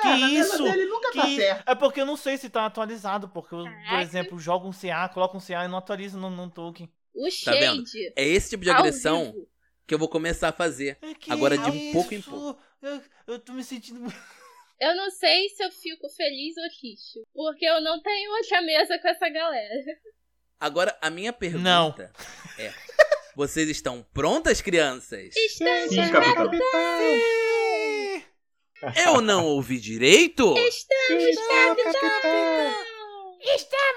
Que 0.02 0.08
na 0.08 0.30
isso? 0.30 0.64
dele 0.64 0.86
nunca 0.86 1.12
tá 1.12 1.22
Que... 1.24 1.36
certo. 1.38 1.64
É 1.70 1.74
porque 1.76 2.00
eu 2.02 2.06
não 2.06 2.16
sei 2.16 2.38
se 2.38 2.50
tá 2.50 2.66
atualizado, 2.68 3.28
porque 3.30 3.56
eu, 3.56 3.64
por 3.90 4.00
exemplo, 4.00 4.40
jogo 4.40 4.68
um 4.68 4.72
CA, 4.72 5.10
coloco 5.10 5.38
um 5.38 5.42
CA 5.42 5.66
e 5.66 5.68
não 5.68 5.80
atualizo 5.80 6.20
no, 6.20 6.30
no 6.30 6.50
token. 6.52 6.88
O 7.16 7.28
Tá 7.44 7.52
vendo? 7.54 7.86
Shade. 7.88 8.14
É 8.16 8.24
esse 8.28 8.52
tipo 8.52 8.64
de 8.64 8.70
agressão 8.70 9.34
que 9.88 9.94
eu 9.94 10.00
vou 10.00 10.08
começar 10.08 10.50
a 10.50 10.54
fazer. 10.54 10.98
É 11.02 11.14
que 11.16 11.32
Agora 11.32 11.58
de 11.58 11.70
isso? 11.70 11.94
pouco 11.94 12.14
em 12.14 12.22
pouco. 12.22 12.62
Eu- 12.82 13.02
Eu 13.26 13.40
tô 13.40 13.54
me 13.54 13.64
sentindo. 13.64 14.00
Eu 14.78 14.94
não 14.94 15.10
sei 15.10 15.48
se 15.50 15.64
eu 15.64 15.72
fico 15.72 16.10
feliz 16.10 16.54
ou 16.58 16.68
triste. 16.78 17.22
Porque 17.34 17.66
eu 17.66 17.80
não 17.82 18.02
tenho 18.02 18.30
outra 18.34 18.62
mesa 18.62 19.00
com 19.00 19.08
essa 19.08 19.30
galera. 19.30 19.74
Agora, 20.60 20.98
a 21.02 21.10
minha 21.10 21.34
pergunta 21.34 21.64
Não. 21.64 21.96
é: 22.58 22.74
vocês 23.36 23.70
estão 23.70 24.06
prontas, 24.14 24.62
crianças? 24.62 25.36
Estamos 25.36 25.90
Sim, 25.90 26.12
capitão. 26.12 26.62
Eu 28.96 29.22
não 29.22 29.46
ouvi 29.46 29.80
direito? 29.80 30.56
Estamos, 30.58 31.36
capitão! 31.36 32.86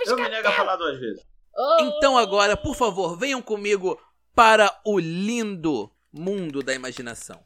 Eu 0.06 0.16
me 0.16 0.28
nego 0.28 0.48
a 0.48 0.52
falar 0.52 0.76
duas 0.76 0.98
vezes. 0.98 1.22
Oh, 1.56 1.76
Então 1.82 2.16
agora, 2.16 2.56
por 2.56 2.74
favor, 2.74 3.18
venham 3.18 3.42
comigo 3.42 4.00
para 4.34 4.80
o 4.84 4.98
lindo 4.98 5.92
mundo 6.12 6.62
da 6.62 6.74
imaginação. 6.74 7.42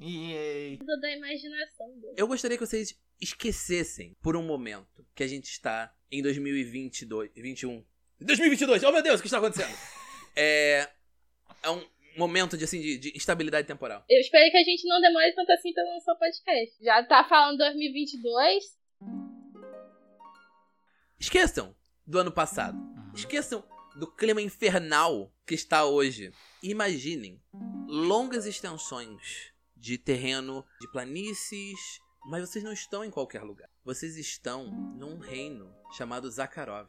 Yay. 0.00 0.78
mundo 0.78 1.00
da 1.00 1.10
imaginação. 1.10 1.86
Eu 2.16 2.26
gostaria 2.26 2.56
que 2.56 2.66
vocês 2.66 2.98
esquecessem 3.20 4.16
por 4.22 4.36
um 4.36 4.42
momento 4.42 5.06
que 5.14 5.22
a 5.22 5.26
gente 5.26 5.46
está 5.50 5.92
em 6.10 6.22
2022, 6.22 7.30
21. 7.34 7.84
2022. 8.20 8.82
Oh 8.84 8.92
meu 8.92 9.02
Deus, 9.02 9.20
o 9.20 9.22
que 9.22 9.28
está 9.28 9.38
acontecendo? 9.38 9.74
É 10.36 10.88
é 11.64 11.70
um 11.70 11.82
momento 12.16 12.56
de 12.56 12.64
assim 12.64 12.80
de, 12.80 12.98
de 12.98 13.16
instabilidade 13.16 13.66
temporal. 13.66 14.04
Eu 14.08 14.20
espero 14.20 14.50
que 14.50 14.56
a 14.56 14.62
gente 14.62 14.86
não 14.86 15.00
demore 15.00 15.32
tanto 15.32 15.50
assim 15.52 15.72
pra 15.72 15.82
lançar 15.84 16.12
o 16.12 16.18
podcast. 16.18 16.84
Já 16.84 17.02
tá 17.02 17.24
falando 17.24 17.58
2022. 17.58 18.64
Esqueçam 21.18 21.74
do 22.06 22.18
ano 22.18 22.30
passado. 22.30 22.78
Esqueçam 23.14 23.64
do 23.96 24.06
clima 24.06 24.42
infernal 24.42 25.32
que 25.46 25.54
está 25.54 25.84
hoje. 25.84 26.32
Imaginem 26.62 27.40
longas 27.86 28.46
extensões 28.46 29.52
de 29.76 29.96
terreno, 29.98 30.64
de 30.80 30.90
planícies, 30.90 31.78
mas 32.26 32.48
vocês 32.48 32.64
não 32.64 32.72
estão 32.72 33.04
em 33.04 33.10
qualquer 33.10 33.42
lugar. 33.42 33.68
Vocês 33.84 34.16
estão 34.16 34.66
num 34.96 35.18
reino 35.18 35.74
chamado 35.96 36.30
Zakharov. 36.30 36.88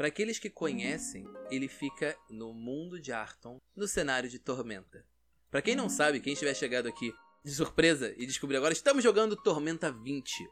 Para 0.00 0.08
aqueles 0.08 0.38
que 0.38 0.48
conhecem, 0.48 1.26
ele 1.50 1.68
fica 1.68 2.16
no 2.30 2.54
mundo 2.54 2.98
de 2.98 3.12
Arton, 3.12 3.58
no 3.76 3.86
cenário 3.86 4.30
de 4.30 4.38
Tormenta. 4.38 5.04
Para 5.50 5.60
quem 5.60 5.76
não 5.76 5.90
sabe, 5.90 6.20
quem 6.20 6.32
estiver 6.32 6.54
chegado 6.54 6.88
aqui 6.88 7.12
de 7.44 7.52
surpresa 7.52 8.14
e 8.16 8.24
descobrir 8.24 8.56
agora, 8.56 8.72
estamos 8.72 9.04
jogando 9.04 9.36
Tormenta 9.36 9.92
20. 9.92 10.48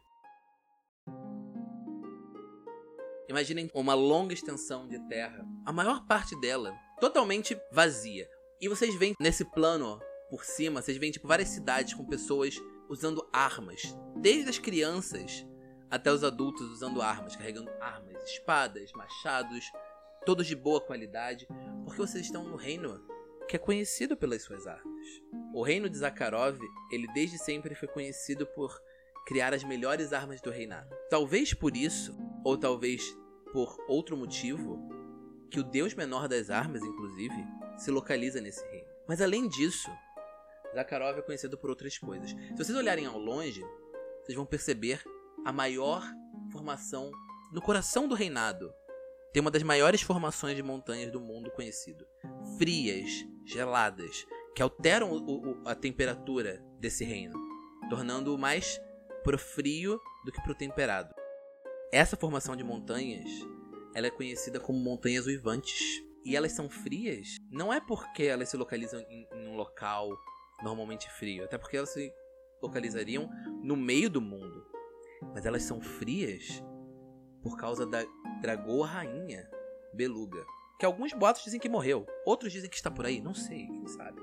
Imaginem 3.27 3.71
uma 3.73 3.95
longa 3.95 4.35
extensão 4.35 4.87
de 4.87 4.99
terra, 5.09 5.43
a 5.65 5.73
maior 5.73 6.07
parte 6.07 6.39
dela 6.39 6.79
totalmente 7.01 7.59
vazia. 7.73 8.29
E 8.61 8.69
vocês 8.69 8.95
veem 8.97 9.15
nesse 9.19 9.47
plano 9.47 9.99
por 10.29 10.45
cima, 10.45 10.83
vocês 10.83 10.99
veem 10.99 11.11
tipo 11.11 11.27
várias 11.27 11.49
cidades 11.49 11.95
com 11.95 12.05
pessoas 12.05 12.55
usando 12.87 13.27
armas, 13.33 13.81
desde 14.21 14.51
as 14.51 14.59
crianças 14.59 15.47
até 15.91 16.13
os 16.13 16.23
adultos 16.23 16.71
usando 16.71 17.03
armas, 17.03 17.37
carregando 17.37 17.71
armas, 17.81 18.23
espadas, 18.25 18.93
machados, 18.93 19.65
todos 20.25 20.47
de 20.47 20.55
boa 20.55 20.81
qualidade, 20.81 21.47
porque 21.85 22.01
vocês 22.01 22.27
estão 22.27 22.45
no 22.45 22.57
reino 22.57 23.03
que 23.49 23.57
é 23.57 23.59
conhecido 23.59 24.17
pelas 24.17 24.43
suas 24.43 24.67
armas. 24.67 25.07
O 25.55 25.63
reino 25.63 25.89
de 25.89 25.97
Zakharov, 25.97 26.59
ele 26.93 27.07
desde 27.15 27.39
sempre 27.39 27.75
foi 27.75 27.89
conhecido 27.89 28.47
por 28.47 28.79
criar 29.27 29.55
as 29.55 29.65
melhores 29.65 30.13
armas 30.13 30.41
do 30.41 30.51
reinado. 30.51 30.95
Talvez 31.09 31.55
por 31.55 31.77
isso, 31.77 32.17
ou 32.45 32.59
talvez 32.59 33.17
por 33.53 33.77
outro 33.89 34.17
motivo, 34.17 34.79
que 35.51 35.61
o 35.61 35.65
deus 35.65 35.95
menor 35.95 36.29
das 36.29 36.51
armas, 36.51 36.83
inclusive, 36.83 37.47
se 37.79 37.91
localiza 37.91 38.41
nesse 38.41 38.63
reino. 38.67 38.89
Mas 39.07 39.23
além 39.23 39.49
disso, 39.49 39.91
Zakharov 40.75 41.19
é 41.19 41.23
conhecido 41.23 41.57
por 41.57 41.71
outras 41.71 41.97
coisas. 41.97 42.31
Se 42.31 42.57
vocês 42.57 42.77
olharem 42.77 43.07
ao 43.07 43.19
longe, 43.19 43.65
vocês 44.23 44.37
vão 44.37 44.45
perceber 44.45 45.03
a 45.45 45.53
maior 45.53 46.03
formação 46.53 47.11
no 47.53 47.61
coração 47.63 48.07
do 48.09 48.15
reinado. 48.15 48.73
Tem 49.33 49.41
uma 49.41 49.51
das 49.51 49.63
maiores 49.63 50.03
formações 50.03 50.57
de 50.57 50.63
montanhas 50.63 51.13
do 51.13 51.21
mundo 51.21 51.51
conhecido. 51.51 52.07
Frias, 52.59 53.11
geladas, 53.45 54.27
que 54.55 54.63
alteram 54.63 55.13
o- 55.13 55.51
o- 55.51 55.69
a 55.69 55.75
temperatura 55.75 56.63
desse 56.81 57.05
reino, 57.05 57.39
tornando-o 57.89 58.39
mais 58.39 58.81
pro 59.23 59.39
frio 59.39 60.01
do 60.25 60.33
que 60.33 60.43
pro 60.43 60.55
temperado. 60.55 61.15
Essa 61.93 62.17
formação 62.17 62.57
de 62.57 62.65
montanhas, 62.65 63.29
ela 63.95 64.07
é 64.07 64.11
conhecida 64.11 64.59
como 64.61 64.79
montanhas 64.79 65.27
uivantes. 65.27 66.03
E 66.25 66.37
elas 66.37 66.53
são 66.53 66.69
frias, 66.69 67.37
não 67.51 67.73
é 67.73 67.81
porque 67.81 68.25
elas 68.25 68.51
se 68.51 68.57
localizam 68.57 69.01
em, 69.09 69.27
em 69.33 69.49
um 69.49 69.57
local 69.57 70.11
normalmente 70.63 71.09
frio, 71.13 71.45
até 71.45 71.57
porque 71.57 71.77
elas 71.77 71.89
se 71.91 72.13
localizariam 72.61 73.31
no 73.63 73.77
meio 73.77 74.11
do 74.11 74.21
mundo. 74.21 74.48
Mas 75.35 75.47
elas 75.47 75.63
são 75.63 75.81
frias 75.81 76.63
por 77.43 77.57
causa 77.57 77.87
da 77.87 78.05
dragoa 78.41 78.87
rainha 78.87 79.49
Beluga. 79.93 80.45
Que 80.79 80.87
alguns 80.87 81.13
boatos 81.13 81.43
dizem 81.43 81.59
que 81.59 81.69
morreu, 81.69 82.07
outros 82.25 82.53
dizem 82.53 82.71
que 82.71 82.77
está 82.77 82.91
por 82.91 83.05
aí, 83.05 83.21
não 83.21 83.35
sei, 83.35 83.67
quem 83.67 83.87
sabe. 83.89 84.21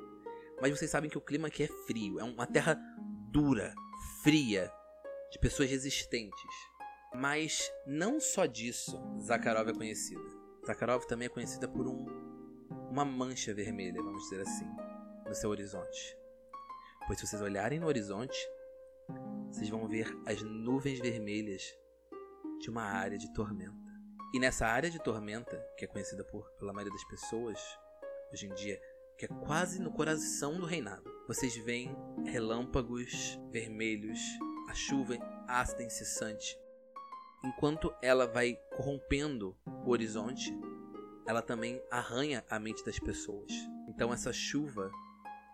Mas 0.62 0.72
vocês 0.72 0.90
sabem 0.90 1.10
que 1.10 1.18
o 1.18 1.22
clima 1.22 1.48
aqui 1.48 1.64
é 1.64 1.68
frio, 1.68 2.20
é 2.20 2.24
uma 2.24 2.48
terra 2.48 2.80
dura, 3.30 3.74
fria, 4.24 4.72
de 5.32 5.40
pessoas 5.40 5.70
resistentes. 5.70 6.52
Mas 7.14 7.70
não 7.86 8.20
só 8.20 8.46
disso 8.46 8.98
Zakharov 9.20 9.70
é 9.70 9.74
conhecida. 9.74 10.24
Zakharov 10.66 11.06
também 11.06 11.26
é 11.26 11.30
conhecida 11.30 11.68
por 11.68 11.88
um, 11.88 12.06
uma 12.90 13.04
mancha 13.04 13.54
vermelha, 13.54 14.02
vamos 14.02 14.24
dizer 14.24 14.42
assim, 14.42 14.68
no 15.28 15.36
seu 15.36 15.50
horizonte. 15.50 16.18
Pois 17.06 17.20
se 17.20 17.28
vocês 17.28 17.42
olharem 17.42 17.80
no 17.80 17.88
horizonte, 17.88 18.38
vocês 19.52 19.70
vão 19.70 19.88
ver 19.88 20.08
as 20.26 20.42
nuvens 20.42 21.00
vermelhas 21.00 21.74
de 22.60 22.70
uma 22.70 22.84
área 22.84 23.18
de 23.18 23.32
tormenta. 23.34 23.74
E 24.34 24.40
nessa 24.40 24.68
área 24.68 24.90
de 24.90 25.02
tormenta, 25.02 25.58
que 25.78 25.86
é 25.86 25.88
conhecida 25.88 26.24
por, 26.24 26.50
pela 26.60 26.74
maioria 26.74 26.94
das 26.94 27.06
pessoas 27.06 27.60
hoje 28.34 28.48
em 28.48 28.54
dia, 28.54 28.82
que 29.18 29.26
é 29.26 29.30
quase 29.46 29.80
no 29.80 29.92
coração 29.92 30.60
do 30.60 30.66
reinado, 30.66 31.10
vocês 31.28 31.56
veem 31.56 31.96
relâmpagos 32.26 33.40
vermelhos, 33.50 34.20
a 34.70 34.74
chuva 34.74 35.16
ácida 35.48 35.84
incessante. 35.84 36.60
Enquanto 37.44 37.94
ela 38.02 38.28
vai 38.28 38.60
corrompendo 38.76 39.58
o 39.66 39.90
horizonte, 39.90 40.52
ela 41.26 41.42
também 41.42 41.82
arranha 41.90 42.44
a 42.50 42.60
mente 42.60 42.84
das 42.84 43.00
pessoas. 43.00 43.52
Então 43.88 44.14
essa 44.14 44.34
chuva 44.34 44.92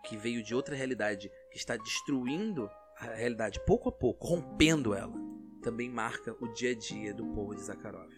que 0.04 0.16
veio 0.16 0.42
de 0.42 0.54
outra 0.54 0.74
realidade, 0.74 1.30
que 1.50 1.56
está 1.56 1.76
destruindo 1.76 2.68
a 3.10 3.14
realidade 3.14 3.60
pouco 3.66 3.88
a 3.88 3.92
pouco, 3.92 4.26
rompendo 4.26 4.94
ela, 4.94 5.14
também 5.62 5.90
marca 5.90 6.36
o 6.40 6.48
dia 6.48 6.70
a 6.70 6.74
dia 6.74 7.14
do 7.14 7.26
povo 7.26 7.54
de 7.54 7.62
Zakharov. 7.62 8.10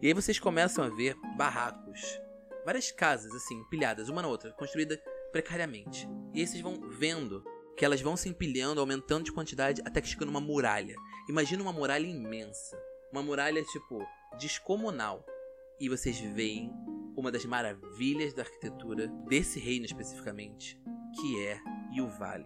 E 0.00 0.06
aí 0.06 0.12
vocês 0.12 0.38
começam 0.38 0.84
a 0.84 0.88
ver 0.88 1.16
barracos, 1.36 2.20
várias 2.64 2.90
casas 2.90 3.32
assim, 3.34 3.54
empilhadas 3.60 4.08
uma 4.08 4.22
na 4.22 4.28
outra, 4.28 4.52
construídas 4.52 4.98
precariamente. 5.30 6.08
E 6.34 6.40
aí 6.40 6.46
vocês 6.46 6.60
vão 6.60 6.80
vendo 6.90 7.44
que 7.76 7.84
elas 7.84 8.00
vão 8.00 8.16
se 8.16 8.28
empilhando, 8.28 8.80
aumentando 8.80 9.24
de 9.24 9.32
quantidade 9.32 9.82
até 9.84 10.00
que 10.00 10.08
chega 10.08 10.26
numa 10.26 10.40
muralha. 10.40 10.94
Imagina 11.28 11.62
uma 11.62 11.72
muralha 11.72 12.06
imensa, 12.06 12.78
uma 13.10 13.22
muralha 13.22 13.62
tipo 13.64 14.06
descomunal. 14.38 15.24
E 15.80 15.88
vocês 15.88 16.18
veem 16.18 16.70
uma 17.16 17.30
das 17.30 17.44
maravilhas 17.44 18.32
da 18.34 18.42
arquitetura 18.42 19.08
desse 19.28 19.58
reino 19.58 19.84
especificamente, 19.84 20.80
que 21.20 21.44
é 21.46 21.60
Yuvalin, 21.94 22.44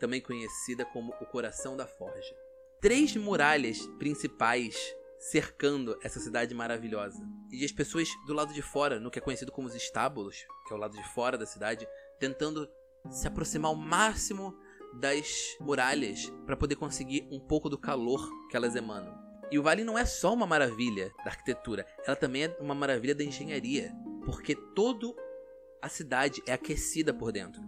também 0.00 0.20
conhecida 0.20 0.84
como 0.84 1.14
o 1.20 1.26
coração 1.26 1.76
da 1.76 1.86
forja. 1.86 2.34
Três 2.80 3.14
muralhas 3.14 3.86
principais 3.98 4.74
cercando 5.18 5.98
essa 6.02 6.18
cidade 6.18 6.54
maravilhosa. 6.54 7.22
E 7.52 7.62
as 7.62 7.70
pessoas 7.70 8.08
do 8.26 8.32
lado 8.32 8.54
de 8.54 8.62
fora, 8.62 8.98
no 8.98 9.10
que 9.10 9.18
é 9.18 9.22
conhecido 9.22 9.52
como 9.52 9.68
os 9.68 9.74
estábulos, 9.74 10.36
que 10.66 10.72
é 10.72 10.76
o 10.76 10.80
lado 10.80 10.96
de 10.96 11.04
fora 11.10 11.36
da 11.36 11.44
cidade, 11.44 11.86
tentando 12.18 12.66
se 13.10 13.28
aproximar 13.28 13.70
ao 13.70 13.76
máximo 13.76 14.56
das 14.94 15.56
muralhas 15.60 16.32
para 16.46 16.56
poder 16.56 16.76
conseguir 16.76 17.28
um 17.30 17.38
pouco 17.38 17.68
do 17.68 17.78
calor 17.78 18.26
que 18.48 18.56
elas 18.56 18.74
emanam. 18.74 19.14
E 19.50 19.58
o 19.58 19.62
Vale 19.62 19.84
não 19.84 19.98
é 19.98 20.04
só 20.04 20.32
uma 20.32 20.46
maravilha 20.46 21.12
da 21.24 21.30
arquitetura, 21.30 21.86
ela 22.06 22.16
também 22.16 22.44
é 22.44 22.56
uma 22.60 22.74
maravilha 22.74 23.14
da 23.14 23.24
engenharia, 23.24 23.92
porque 24.24 24.54
toda 24.54 25.08
a 25.82 25.88
cidade 25.88 26.42
é 26.46 26.52
aquecida 26.52 27.12
por 27.12 27.32
dentro, 27.32 27.60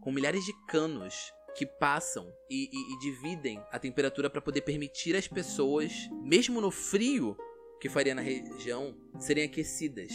com 0.00 0.12
milhares 0.12 0.44
de 0.44 0.52
canos 0.66 1.32
que 1.56 1.64
passam 1.66 2.32
e, 2.50 2.68
e- 2.72 2.94
e 2.94 2.98
dividem 2.98 3.62
a 3.70 3.78
temperatura 3.78 4.28
para 4.28 4.40
poder 4.40 4.62
permitir 4.62 5.14
as 5.16 5.28
pessoas, 5.28 5.92
mesmo 6.22 6.60
no 6.60 6.70
frio 6.70 7.36
que 7.80 7.88
faria 7.88 8.14
na 8.14 8.22
região, 8.22 8.96
serem 9.18 9.44
aquecidas. 9.44 10.10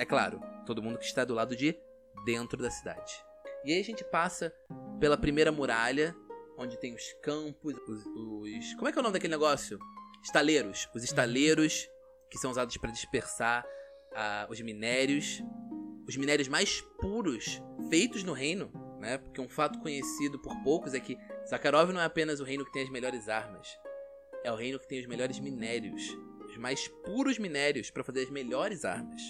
É 0.00 0.04
claro, 0.04 0.40
todo 0.66 0.82
mundo 0.82 0.98
que 0.98 1.04
está 1.04 1.24
do 1.24 1.34
lado 1.34 1.54
de 1.54 1.76
dentro 2.24 2.60
da 2.60 2.70
cidade. 2.70 3.12
E 3.64 3.72
aí 3.72 3.80
a 3.80 3.84
gente 3.84 4.02
passa 4.04 4.52
pela 4.98 5.16
primeira 5.16 5.52
muralha, 5.52 6.14
onde 6.58 6.78
tem 6.78 6.94
os 6.94 7.12
campos, 7.22 7.74
os, 7.88 8.04
os- 8.06 8.74
como 8.74 8.88
é 8.88 8.92
que 8.92 8.98
é 8.98 9.00
o 9.00 9.02
nome 9.02 9.12
daquele 9.14 9.32
negócio? 9.32 9.78
Estaleiros. 10.24 10.88
Os 10.94 11.04
estaleiros 11.04 11.88
que 12.30 12.38
são 12.38 12.50
usados 12.50 12.76
para 12.78 12.90
dispersar 12.90 13.64
ah, 14.14 14.46
os 14.50 14.60
minérios, 14.60 15.42
os 16.08 16.16
minérios 16.16 16.48
mais 16.48 16.80
puros 17.00 17.60
feitos 17.90 18.24
no 18.24 18.32
reino, 18.32 18.72
né? 19.04 19.18
Porque 19.18 19.40
um 19.40 19.48
fato 19.48 19.78
conhecido 19.80 20.38
por 20.38 20.56
poucos 20.62 20.94
é 20.94 21.00
que 21.00 21.18
Sakharov 21.44 21.92
não 21.92 22.00
é 22.00 22.04
apenas 22.04 22.40
o 22.40 22.44
reino 22.44 22.64
que 22.64 22.72
tem 22.72 22.82
as 22.82 22.90
melhores 22.90 23.28
armas, 23.28 23.68
é 24.42 24.50
o 24.50 24.56
reino 24.56 24.78
que 24.78 24.88
tem 24.88 24.98
os 24.98 25.06
melhores 25.06 25.38
minérios, 25.38 26.02
os 26.48 26.56
mais 26.56 26.88
puros 27.04 27.38
minérios 27.38 27.90
para 27.90 28.02
fazer 28.02 28.22
as 28.22 28.30
melhores 28.30 28.84
armas. 28.84 29.20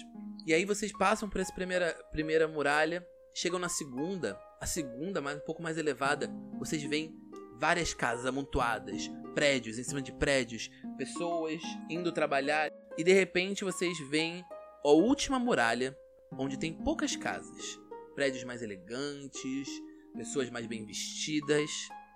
E 0.45 0.53
aí 0.53 0.65
vocês 0.65 0.91
passam 0.91 1.29
por 1.29 1.41
essa 1.41 1.53
primeira, 1.53 1.93
primeira 2.11 2.47
muralha, 2.47 3.05
chegam 3.33 3.59
na 3.59 3.69
segunda, 3.69 4.39
a 4.61 4.65
segunda, 4.65 5.21
mais, 5.21 5.37
um 5.37 5.45
pouco 5.45 5.61
mais 5.61 5.77
elevada, 5.77 6.31
vocês 6.57 6.81
veem 6.83 7.13
várias 7.59 7.93
casas 7.93 8.25
amontoadas, 8.25 9.09
prédios 9.33 9.77
em 9.77 9.83
cima 9.83 10.01
de 10.01 10.13
prédios, 10.13 10.69
pessoas 10.97 11.61
indo 11.89 12.11
trabalhar, 12.11 12.71
e 12.97 13.03
de 13.03 13.11
repente 13.11 13.63
vocês 13.63 13.97
veem 14.09 14.43
a 14.83 14.89
última 14.89 15.37
muralha, 15.37 15.97
onde 16.37 16.57
tem 16.57 16.73
poucas 16.73 17.15
casas, 17.15 17.79
prédios 18.15 18.45
mais 18.45 18.61
elegantes, 18.61 19.67
pessoas 20.15 20.49
mais 20.49 20.65
bem 20.65 20.85
vestidas, 20.85 21.69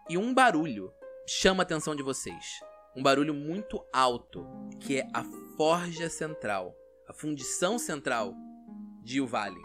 e 0.09 0.17
um 0.17 0.33
barulho 0.33 0.91
chama 1.27 1.61
a 1.61 1.65
atenção 1.65 1.95
de 1.95 2.01
vocês. 2.01 2.61
Um 2.95 3.03
barulho 3.03 3.33
muito 3.33 3.85
alto, 3.93 4.47
que 4.79 4.97
é 4.97 5.07
a 5.13 5.23
forja 5.55 6.09
central, 6.09 6.75
a 7.07 7.13
fundição 7.13 7.77
central 7.77 8.33
de 9.03 9.21
Uvalin. 9.21 9.61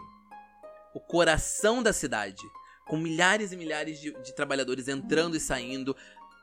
O 0.93 0.99
coração 0.99 1.81
da 1.81 1.91
cidade, 1.91 2.43
com 2.85 2.97
milhares 2.97 3.51
e 3.51 3.57
milhares 3.57 3.99
de, 3.99 4.11
de 4.21 4.35
trabalhadores 4.35 4.87
entrando 4.87 5.35
e 5.35 5.39
saindo. 5.39 5.95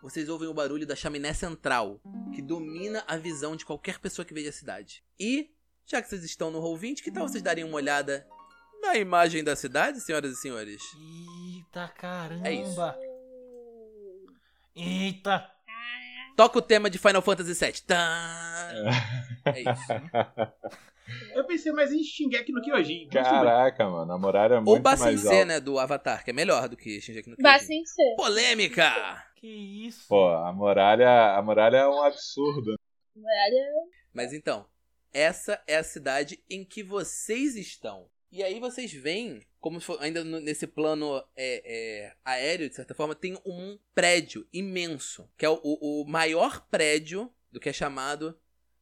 Vocês 0.02 0.28
ouvem 0.28 0.48
o 0.48 0.54
barulho 0.54 0.86
da 0.86 0.96
chaminé 0.96 1.32
central, 1.32 2.00
que 2.34 2.42
domina 2.42 3.04
a 3.06 3.16
visão 3.16 3.54
de 3.54 3.64
qualquer 3.64 4.00
pessoa 4.00 4.24
que 4.26 4.34
veja 4.34 4.48
a 4.48 4.52
cidade. 4.52 5.04
E, 5.18 5.54
já 5.86 6.02
que 6.02 6.08
vocês 6.08 6.24
estão 6.24 6.50
no 6.50 6.60
Roll20, 6.60 7.02
que 7.02 7.12
tal 7.12 7.28
vocês 7.28 7.42
darem 7.42 7.62
uma 7.62 7.76
olhada 7.76 8.26
na 8.82 8.96
imagem 8.96 9.42
da 9.42 9.56
cidade, 9.56 10.00
senhoras 10.00 10.32
e 10.32 10.36
senhores? 10.36 10.82
Eita 11.56 11.88
caramba! 11.88 12.48
É 12.48 12.52
isso. 12.52 12.80
Eita! 14.74 15.50
Toca 16.36 16.58
o 16.58 16.62
tema 16.62 16.90
de 16.90 16.98
Final 16.98 17.22
Fantasy 17.22 17.54
VII. 17.54 17.80
Tá. 17.86 18.70
É 19.46 19.60
isso. 19.60 19.92
Eu 21.34 21.44
pensei 21.44 21.72
mais 21.72 21.92
em 21.92 22.02
Shingeki 22.02 22.52
no 22.52 22.62
Kyojin. 22.62 23.08
Caraca, 23.08 23.88
mano, 23.88 24.12
a 24.12 24.18
muralha 24.18 24.54
é 24.54 24.58
Ou 24.58 24.62
muito 24.62 24.96
C, 24.96 25.28
alta. 25.28 25.44
né, 25.44 25.60
do 25.60 25.78
Avatar, 25.78 26.24
que 26.24 26.30
é 26.30 26.32
melhor 26.32 26.68
do 26.68 26.76
que 26.76 27.00
Shingeki 27.00 27.28
no 27.28 27.36
Kyojin. 27.36 27.42
Bassin 27.52 27.84
C. 27.84 28.02
Polêmica! 28.16 29.26
Que 29.36 29.48
isso? 29.86 30.06
Pô, 30.08 30.28
a 30.28 30.52
muralha, 30.52 31.36
a 31.36 31.42
muralha 31.42 31.78
é 31.78 31.88
um 31.88 32.02
absurdo. 32.02 32.76
Muralha. 33.14 33.66
Mas 34.14 34.32
então, 34.32 34.64
essa 35.12 35.60
é 35.66 35.76
a 35.76 35.84
cidade 35.84 36.42
em 36.48 36.64
que 36.64 36.82
vocês 36.82 37.56
estão. 37.56 38.08
E 38.32 38.42
aí 38.42 38.58
vocês 38.58 38.90
veem, 38.90 39.46
como 39.60 39.78
se 39.78 39.86
for- 39.86 40.00
ainda 40.00 40.24
no- 40.24 40.40
nesse 40.40 40.66
plano 40.66 41.18
é, 41.36 41.62
é, 42.06 42.16
aéreo, 42.24 42.66
de 42.68 42.74
certa 42.74 42.94
forma, 42.94 43.14
tem 43.14 43.38
um 43.44 43.78
prédio 43.94 44.48
imenso, 44.52 45.30
que 45.36 45.44
é 45.44 45.50
o, 45.50 45.60
o- 45.62 46.02
o 46.02 46.08
maior 46.08 46.66
prédio 46.68 47.30
do 47.50 47.60
que 47.60 47.68
é 47.68 47.72
chamado 47.72 48.38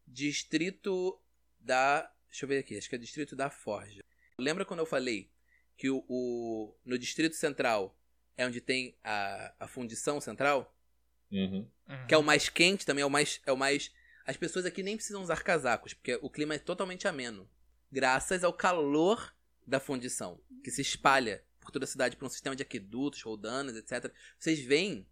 Distrito 0.07 1.21
da. 1.59 2.02
Deixa 2.28 2.45
eu 2.45 2.49
ver 2.49 2.59
aqui, 2.59 2.76
acho 2.76 2.88
que 2.88 2.95
é 2.95 2.99
Distrito 2.99 3.35
da 3.35 3.49
Forja. 3.50 4.04
Lembra 4.38 4.64
quando 4.64 4.80
eu 4.80 4.87
falei 4.87 5.30
que 5.76 5.88
o, 5.90 6.04
o- 6.09 6.76
no 6.85 6.99
Distrito 6.99 7.35
Central 7.35 7.97
é 8.37 8.47
onde 8.47 8.61
tem 8.61 8.97
a, 9.02 9.54
a 9.61 9.66
fundição 9.69 10.21
central? 10.21 10.76
Uhum. 11.33 12.07
que 12.09 12.14
é 12.14 12.19
o 12.19 12.23
mais 12.25 12.49
quente 12.49 12.85
também, 12.85 13.02
é 13.02 13.07
o 13.07 13.11
mais, 13.11 13.40
é 13.47 13.52
o 13.52 13.57
mais. 13.57 13.92
As 14.26 14.37
pessoas 14.37 14.66
aqui 14.66 14.83
nem 14.83 14.97
precisam 14.97 15.23
usar 15.23 15.42
casacos, 15.45 15.95
porque 15.95 16.19
o 16.23 16.28
clima 16.28 16.54
é 16.54 16.59
totalmente 16.59 17.07
ameno. 17.09 17.49
Graças 17.90 18.42
ao 18.45 18.52
calor 18.52 19.33
da 19.70 19.80
fundição, 19.80 20.40
que 20.62 20.70
se 20.70 20.82
espalha 20.82 21.42
por 21.60 21.70
toda 21.70 21.84
a 21.84 21.88
cidade 21.88 22.16
por 22.16 22.26
um 22.26 22.30
sistema 22.30 22.56
de 22.56 22.62
aquedutos, 22.62 23.22
roldanas, 23.22 23.76
etc. 23.76 24.12
Vocês 24.38 24.58
veem 24.60 25.06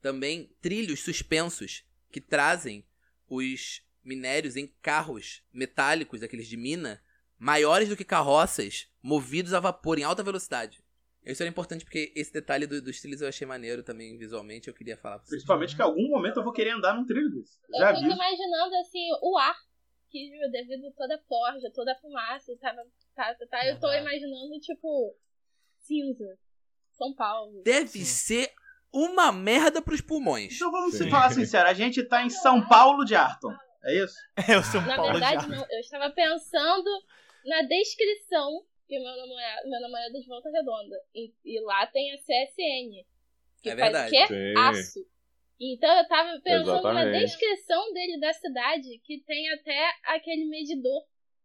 também 0.00 0.54
trilhos 0.60 1.00
suspensos 1.00 1.84
que 2.10 2.20
trazem 2.20 2.86
os 3.28 3.82
minérios 4.04 4.56
em 4.56 4.66
carros 4.82 5.42
metálicos, 5.52 6.22
aqueles 6.22 6.46
de 6.46 6.56
mina, 6.56 7.02
maiores 7.38 7.88
do 7.88 7.96
que 7.96 8.04
carroças, 8.04 8.88
movidos 9.02 9.54
a 9.54 9.60
vapor 9.60 9.98
em 9.98 10.02
alta 10.04 10.22
velocidade. 10.22 10.84
Isso 11.24 11.42
era 11.42 11.48
importante 11.48 11.84
porque 11.84 12.12
esse 12.14 12.30
detalhe 12.30 12.66
do- 12.66 12.82
dos 12.82 13.00
trilhos 13.00 13.22
eu 13.22 13.28
achei 13.28 13.46
maneiro 13.46 13.82
também 13.82 14.18
visualmente, 14.18 14.68
eu 14.68 14.74
queria 14.74 14.96
falar 14.98 15.16
pra 15.16 15.24
vocês. 15.24 15.30
Principalmente 15.40 15.74
que 15.74 15.80
em 15.80 15.84
algum 15.84 16.08
momento 16.10 16.36
eu 16.38 16.44
vou 16.44 16.52
querer 16.52 16.72
andar 16.72 16.94
num 16.94 17.06
trilho 17.06 17.30
desse. 17.30 17.58
Eu 17.72 17.78
Já 17.80 17.94
fico 17.94 18.06
vi. 18.08 18.12
imaginando 18.14 18.74
assim, 18.76 19.06
o 19.22 19.38
ar. 19.38 19.56
Que 20.10 20.30
devido 20.52 20.86
a 20.86 20.92
toda 20.92 21.14
a 21.16 21.22
forja, 21.26 21.72
toda 21.74 21.92
a 21.92 21.96
fumaça, 21.98 22.52
tava, 22.60 22.82
tá, 23.14 23.34
tá, 23.34 23.46
tá, 23.46 23.66
eu 23.66 23.78
tô 23.78 23.92
imaginando, 23.92 24.58
tipo, 24.60 25.14
cinza. 25.80 26.38
São 26.92 27.14
Paulo. 27.14 27.62
Deve 27.64 27.88
Sim. 28.00 28.04
ser 28.04 28.52
uma 28.92 29.32
merda 29.32 29.82
pros 29.82 30.00
pulmões. 30.00 30.54
Então 30.54 30.70
vamos 30.70 30.96
Sim. 30.96 31.04
se 31.04 31.10
falar 31.10 31.30
sincero, 31.30 31.68
a 31.68 31.74
gente 31.74 32.02
tá 32.04 32.22
em 32.22 32.30
São 32.30 32.66
Paulo 32.68 33.04
de 33.04 33.14
Arton. 33.14 33.52
É 33.84 33.94
isso? 34.04 34.16
É 34.48 34.56
o 34.56 34.62
São 34.62 34.80
Na 34.82 34.96
Paulo 34.96 35.12
verdade, 35.12 35.42
já. 35.42 35.48
não. 35.48 35.66
Eu 35.70 35.80
estava 35.80 36.10
pensando 36.10 36.88
na 37.44 37.62
descrição 37.62 38.64
que 38.86 38.98
meu 38.98 39.16
namorado, 39.16 39.68
meu 39.68 39.80
namorado 39.80 40.16
é 40.16 40.20
de 40.20 40.26
Volta 40.28 40.50
Redonda. 40.50 40.96
E, 41.14 41.32
e 41.44 41.60
lá 41.60 41.86
tem 41.88 42.12
a 42.12 42.18
CSN. 42.18 43.04
Que 43.62 43.70
É 43.70 43.76
faz 43.76 43.92
verdade. 43.92 44.08
o 44.08 44.10
quê? 44.10 44.26
Sim. 44.28 44.58
Aço. 44.58 45.06
Então 45.60 45.96
eu 45.98 46.06
tava 46.08 46.40
pensando 46.40 46.82
na 46.82 47.02
Exatamente. 47.02 47.24
descrição 47.24 47.92
dele 47.92 48.20
da 48.20 48.32
cidade, 48.32 49.00
que 49.04 49.20
tem 49.20 49.50
até 49.52 49.90
aquele 50.04 50.44
medidor 50.46 51.04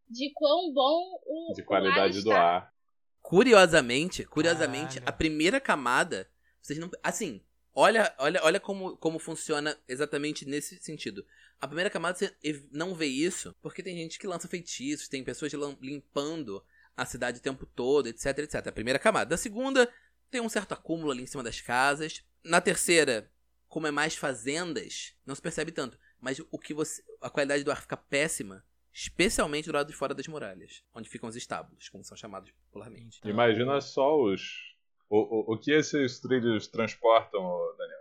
de 0.10 0.32
quão 0.34 0.74
bom 0.74 1.20
o, 1.26 1.54
De 1.54 1.62
o 1.62 1.66
qualidade 1.66 2.00
ar 2.18 2.24
do 2.24 2.30
está. 2.30 2.42
ar. 2.42 2.74
Curiosamente, 3.22 4.26
curiosamente, 4.26 4.96
Caralho. 4.96 5.10
a 5.10 5.12
primeira 5.12 5.60
camada, 5.62 6.28
vocês 6.62 6.80
não, 6.80 6.90
assim, 7.04 7.42
olha, 7.74 8.14
olha, 8.18 8.40
olha 8.44 8.60
como, 8.60 8.98
como 8.98 9.20
funciona 9.20 9.78
exatamente 9.88 10.46
nesse 10.46 10.78
sentido. 10.82 11.26
A 11.62 11.68
primeira 11.68 11.90
camada 11.90 12.18
você 12.18 12.34
não 12.72 12.96
vê 12.96 13.06
isso, 13.06 13.54
porque 13.62 13.84
tem 13.84 13.96
gente 13.96 14.18
que 14.18 14.26
lança 14.28 14.48
feitiços, 14.48 15.08
tem 15.08 15.24
pessoas 15.24 15.52
limpando 15.82 16.64
a 16.96 17.06
cidade 17.06 17.40
o 17.40 17.42
tempo 17.42 17.66
todo, 17.66 18.08
etc, 18.08 18.40
etc. 18.40 18.68
A 18.68 18.72
primeira 18.72 18.98
camada. 18.98 19.30
Da 19.30 19.38
segunda, 19.38 19.88
tem 20.32 20.42
um 20.42 20.50
certo 20.50 20.74
acúmulo 20.74 21.12
ali 21.12 21.24
em 21.24 21.28
cima 21.28 21.44
das 21.44 21.62
casas. 21.62 22.24
Na 22.44 22.60
terceira, 22.62 23.30
como 23.68 23.88
é 23.88 23.92
mais 23.92 24.16
fazendas, 24.16 25.14
não 25.26 25.36
se 25.36 25.42
percebe 25.42 25.72
tanto. 25.72 26.00
Mas 26.20 26.42
o 26.52 26.58
que 26.58 26.74
você. 26.74 27.04
A 27.22 27.30
qualidade 27.30 27.64
do 27.64 27.72
ar 27.72 27.82
fica 27.82 27.96
péssima, 27.96 28.66
especialmente 28.94 29.66
do 29.66 29.74
lado 29.74 29.88
de 29.88 29.94
fora 29.96 30.14
das 30.14 30.28
muralhas, 30.28 30.84
onde 30.94 31.10
ficam 31.10 31.30
os 31.30 31.36
estábulos, 31.36 31.90
como 31.90 32.04
são 32.04 32.18
chamados 32.18 32.52
popularmente. 32.52 33.20
Então, 33.20 33.32
Imagina 33.32 33.80
só 33.82 34.20
os. 34.20 34.76
O, 35.10 35.18
o, 35.18 35.54
o 35.54 35.58
que 35.58 35.72
esses 35.72 36.20
trilhos 36.20 36.68
transportam, 36.68 37.42
Daniel. 37.78 38.00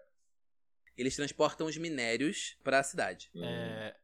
Eles 0.96 1.16
transportam 1.16 1.66
os 1.66 1.76
minérios 1.76 2.56
para 2.62 2.80
a 2.80 2.82
cidade. 2.82 3.30
É, 3.36 3.94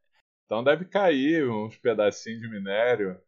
Então 0.47 0.65
deve 0.65 0.85
cair 0.87 1.47
uns 1.49 1.77
pedacinhos 1.77 2.41
de 2.41 2.49
minério. 2.49 3.21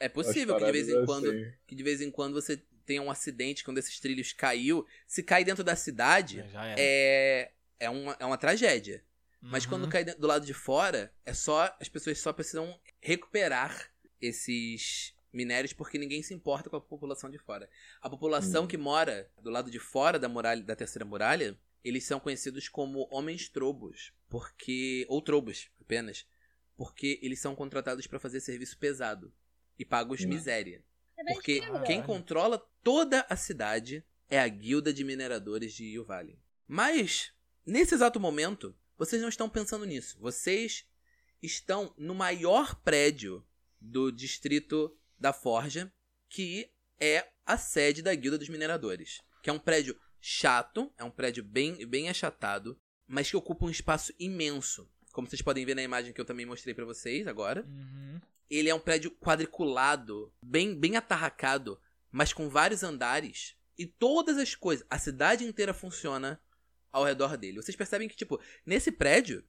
É 0.00 0.08
possível 0.08 0.56
que 0.56 0.64
de 0.64 0.72
vez 0.72 0.88
em 0.88 0.92
paradas 0.92 1.06
quando, 1.06 1.30
assim. 1.30 1.52
que 1.66 1.74
de 1.74 1.82
vez 1.82 2.00
em 2.00 2.10
quando 2.10 2.34
você 2.34 2.56
tenha 2.84 3.02
um 3.02 3.10
acidente 3.10 3.62
quando 3.62 3.78
esses 3.78 4.00
trilhos 4.00 4.32
caiu. 4.32 4.84
Se 5.06 5.22
cai 5.22 5.44
dentro 5.44 5.62
da 5.62 5.76
cidade, 5.76 6.44
é 6.76 7.52
é 7.82 7.90
uma, 7.90 8.16
é 8.20 8.24
uma 8.24 8.38
tragédia. 8.38 9.02
Mas 9.42 9.64
Uhum. 9.64 9.70
quando 9.70 9.88
cai 9.88 10.04
do 10.04 10.26
lado 10.26 10.46
de 10.46 10.54
fora, 10.54 11.12
é 11.26 11.34
só 11.34 11.74
as 11.80 11.88
pessoas 11.88 12.18
só 12.20 12.32
precisam 12.32 12.78
recuperar 13.00 13.90
esses 14.20 15.14
minérios 15.32 15.72
porque 15.72 15.98
ninguém 15.98 16.22
se 16.22 16.32
importa 16.32 16.70
com 16.70 16.76
a 16.76 16.80
população 16.80 17.28
de 17.28 17.38
fora. 17.38 17.68
A 18.00 18.08
população 18.08 18.64
Hum. 18.64 18.66
que 18.68 18.76
mora 18.76 19.30
do 19.42 19.50
lado 19.50 19.70
de 19.70 19.78
fora 19.80 20.18
da 20.18 20.28
muralha 20.28 20.62
da 20.62 20.76
terceira 20.76 21.04
muralha, 21.04 21.58
eles 21.82 22.04
são 22.04 22.20
conhecidos 22.20 22.68
como 22.68 23.08
homens 23.10 23.48
trobos, 23.48 24.12
porque 24.28 25.04
ou 25.08 25.20
trobos 25.20 25.68
apenas, 25.80 26.26
porque 26.76 27.18
eles 27.22 27.40
são 27.40 27.54
contratados 27.56 28.06
para 28.06 28.20
fazer 28.20 28.40
serviço 28.40 28.78
pesado 28.78 29.32
e 29.78 29.84
pagos 29.84 30.24
Hum. 30.24 30.28
miséria. 30.28 30.84
É 31.16 31.24
Porque 31.24 31.60
quem 31.84 32.02
controla 32.02 32.58
toda 32.82 33.26
a 33.28 33.36
cidade 33.36 34.04
é 34.28 34.38
a 34.38 34.46
guilda 34.48 34.92
de 34.92 35.02
mineradores 35.04 35.72
de 35.72 35.84
Yuvalin. 35.86 36.38
Mas, 36.66 37.32
nesse 37.66 37.94
exato 37.94 38.18
momento, 38.20 38.74
vocês 38.98 39.20
não 39.20 39.28
estão 39.28 39.48
pensando 39.48 39.84
nisso. 39.84 40.18
Vocês 40.20 40.86
estão 41.42 41.92
no 41.98 42.14
maior 42.14 42.74
prédio 42.82 43.44
do 43.80 44.10
distrito 44.12 44.96
da 45.18 45.32
Forja, 45.32 45.92
que 46.28 46.70
é 47.00 47.28
a 47.44 47.58
sede 47.58 48.02
da 48.02 48.14
guilda 48.14 48.38
dos 48.38 48.48
mineradores. 48.48 49.20
Que 49.42 49.50
é 49.50 49.52
um 49.52 49.58
prédio 49.58 49.98
chato, 50.20 50.92
é 50.96 51.02
um 51.02 51.10
prédio 51.10 51.42
bem, 51.42 51.84
bem 51.86 52.08
achatado, 52.08 52.78
mas 53.06 53.28
que 53.28 53.36
ocupa 53.36 53.66
um 53.66 53.70
espaço 53.70 54.12
imenso. 54.18 54.88
Como 55.12 55.28
vocês 55.28 55.42
podem 55.42 55.66
ver 55.66 55.74
na 55.74 55.82
imagem 55.82 56.12
que 56.12 56.20
eu 56.20 56.24
também 56.24 56.46
mostrei 56.46 56.74
pra 56.74 56.84
vocês 56.84 57.26
agora. 57.26 57.66
Uhum. 57.66 58.20
Ele 58.48 58.68
é 58.68 58.74
um 58.74 58.80
prédio 58.80 59.10
quadriculado, 59.10 60.32
bem, 60.44 60.78
bem 60.78 60.96
atarracado, 60.96 61.80
mas 62.10 62.32
com 62.32 62.48
vários 62.48 62.82
andares. 62.82 63.56
E 63.76 63.86
todas 63.86 64.38
as 64.38 64.54
coisas, 64.54 64.86
a 64.88 64.98
cidade 64.98 65.44
inteira 65.44 65.74
funciona 65.74 66.40
ao 66.92 67.04
redor 67.04 67.36
dele. 67.36 67.60
Vocês 67.60 67.74
percebem 67.74 68.08
que, 68.08 68.14
tipo, 68.16 68.40
nesse 68.66 68.92
prédio, 68.92 69.42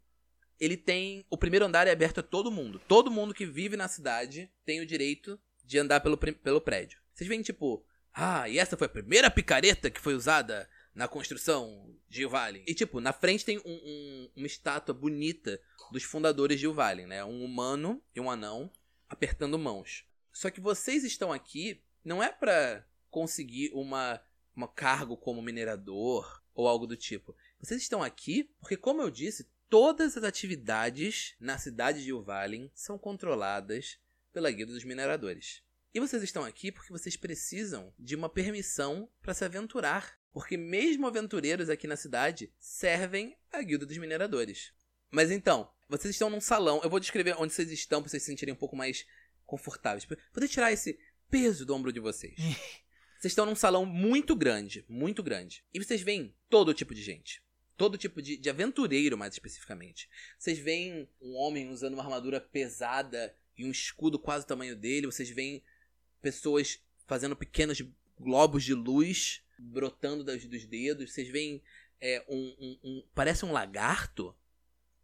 ele 0.59 0.77
tem. 0.77 1.25
O 1.29 1.37
primeiro 1.37 1.65
andar 1.65 1.85
é 1.87 1.91
aberto 1.91 2.19
a 2.19 2.23
todo 2.23 2.51
mundo. 2.51 2.79
Todo 2.87 3.11
mundo 3.11 3.33
que 3.33 3.45
vive 3.45 3.75
na 3.75 3.87
cidade 3.87 4.49
tem 4.65 4.79
o 4.79 4.85
direito 4.85 5.39
de 5.63 5.77
andar 5.77 5.99
pelo, 5.99 6.17
pelo 6.17 6.61
prédio. 6.61 6.99
Vocês 7.13 7.27
veem, 7.27 7.41
tipo, 7.41 7.85
ah, 8.13 8.47
e 8.47 8.57
essa 8.57 8.77
foi 8.77 8.87
a 8.87 8.89
primeira 8.89 9.29
picareta 9.29 9.89
que 9.89 9.99
foi 9.99 10.13
usada 10.15 10.69
na 10.95 11.07
construção 11.07 11.95
de 12.07 12.21
Ilvalin. 12.21 12.63
E, 12.67 12.73
tipo, 12.73 12.99
na 12.99 13.11
frente 13.11 13.43
tem 13.43 13.57
um- 13.57 13.61
um- 13.65 14.29
uma 14.35 14.47
estátua 14.47 14.93
bonita 14.93 15.59
dos 15.91 16.03
fundadores 16.03 16.59
de 16.59 16.65
Ilvalin, 16.65 17.05
né? 17.07 17.23
Um 17.25 17.43
humano 17.43 18.01
e 18.15 18.19
um 18.21 18.29
anão 18.29 18.71
apertando 19.09 19.57
mãos. 19.57 20.05
Só 20.31 20.49
que 20.49 20.61
vocês 20.61 21.03
estão 21.03 21.31
aqui 21.31 21.81
não 22.03 22.21
é 22.21 22.31
pra 22.31 22.85
conseguir 23.09 23.71
uma, 23.73 24.21
uma 24.55 24.67
cargo 24.67 25.15
como 25.17 25.41
minerador 25.41 26.42
ou 26.53 26.67
algo 26.67 26.87
do 26.87 26.97
tipo. 26.97 27.35
Vocês 27.59 27.81
estão 27.81 28.03
aqui 28.03 28.43
porque, 28.59 28.77
como 28.77 29.01
eu 29.01 29.09
disse, 29.09 29.49
todas 29.69 30.15
as 30.17 30.23
atividades 30.23 31.35
na 31.39 31.57
cidade 31.57 32.03
de 32.03 32.09
Ilvalin 32.09 32.69
são 32.73 32.97
controladas 32.97 33.97
pela 34.31 34.51
Guilda 34.51 34.73
dos 34.73 34.83
Mineradores. 34.83 35.63
E 35.93 35.99
vocês 35.99 36.23
estão 36.23 36.43
aqui 36.43 36.71
porque 36.71 36.91
vocês 36.91 37.15
precisam 37.15 37.93
de 37.99 38.15
uma 38.15 38.27
permissão 38.27 39.09
para 39.21 39.33
se 39.33 39.45
aventurar. 39.45 40.17
Porque 40.31 40.57
mesmo 40.57 41.05
aventureiros 41.05 41.69
aqui 41.69 41.85
na 41.85 41.95
cidade 41.95 42.51
servem 42.59 43.37
à 43.51 43.61
Guilda 43.61 43.85
dos 43.85 43.97
Mineradores. 43.97 44.73
Mas 45.11 45.29
então, 45.29 45.71
vocês 45.87 46.15
estão 46.15 46.31
num 46.31 46.41
salão. 46.41 46.81
Eu 46.83 46.89
vou 46.89 46.99
descrever 46.99 47.35
onde 47.37 47.53
vocês 47.53 47.71
estão 47.71 48.01
para 48.01 48.09
vocês 48.09 48.23
se 48.23 48.31
sentirem 48.31 48.53
um 48.53 48.57
pouco 48.57 48.75
mais 48.75 49.05
confortáveis. 49.45 50.05
Pra 50.05 50.17
poder 50.33 50.47
tirar 50.47 50.71
esse 50.71 50.99
peso 51.29 51.65
do 51.65 51.75
ombro 51.75 51.93
de 51.93 51.99
vocês. 51.99 52.35
Vocês 53.23 53.31
estão 53.31 53.45
num 53.45 53.55
salão 53.55 53.85
muito 53.85 54.35
grande, 54.35 54.83
muito 54.89 55.23
grande. 55.23 55.63
E 55.73 55.81
vocês 55.81 56.01
veem 56.01 56.35
todo 56.49 56.73
tipo 56.73 56.93
de 56.93 57.01
gente. 57.01 57.41
Todo 57.77 57.97
tipo 57.97 58.21
de, 58.21 58.35
de 58.35 58.49
aventureiro, 58.49 59.17
mais 59.17 59.33
especificamente. 59.33 60.09
Vocês 60.37 60.59
veem 60.59 61.07
um 61.21 61.33
homem 61.37 61.69
usando 61.69 61.93
uma 61.93 62.03
armadura 62.03 62.41
pesada 62.41 63.33
e 63.57 63.63
um 63.63 63.71
escudo 63.71 64.19
quase 64.19 64.43
o 64.43 64.47
tamanho 64.49 64.75
dele. 64.75 65.05
Vocês 65.07 65.29
veem 65.29 65.63
pessoas 66.21 66.83
fazendo 67.07 67.33
pequenos 67.33 67.81
globos 68.19 68.61
de 68.61 68.73
luz 68.73 69.41
brotando 69.57 70.21
das- 70.25 70.43
dos 70.43 70.65
dedos. 70.65 71.13
Vocês 71.13 71.29
veem 71.29 71.63
é, 72.01 72.25
um, 72.27 72.37
um- 72.59 72.79
um- 72.83 73.07
Parece 73.15 73.45
um 73.45 73.53
lagarto? 73.53 74.35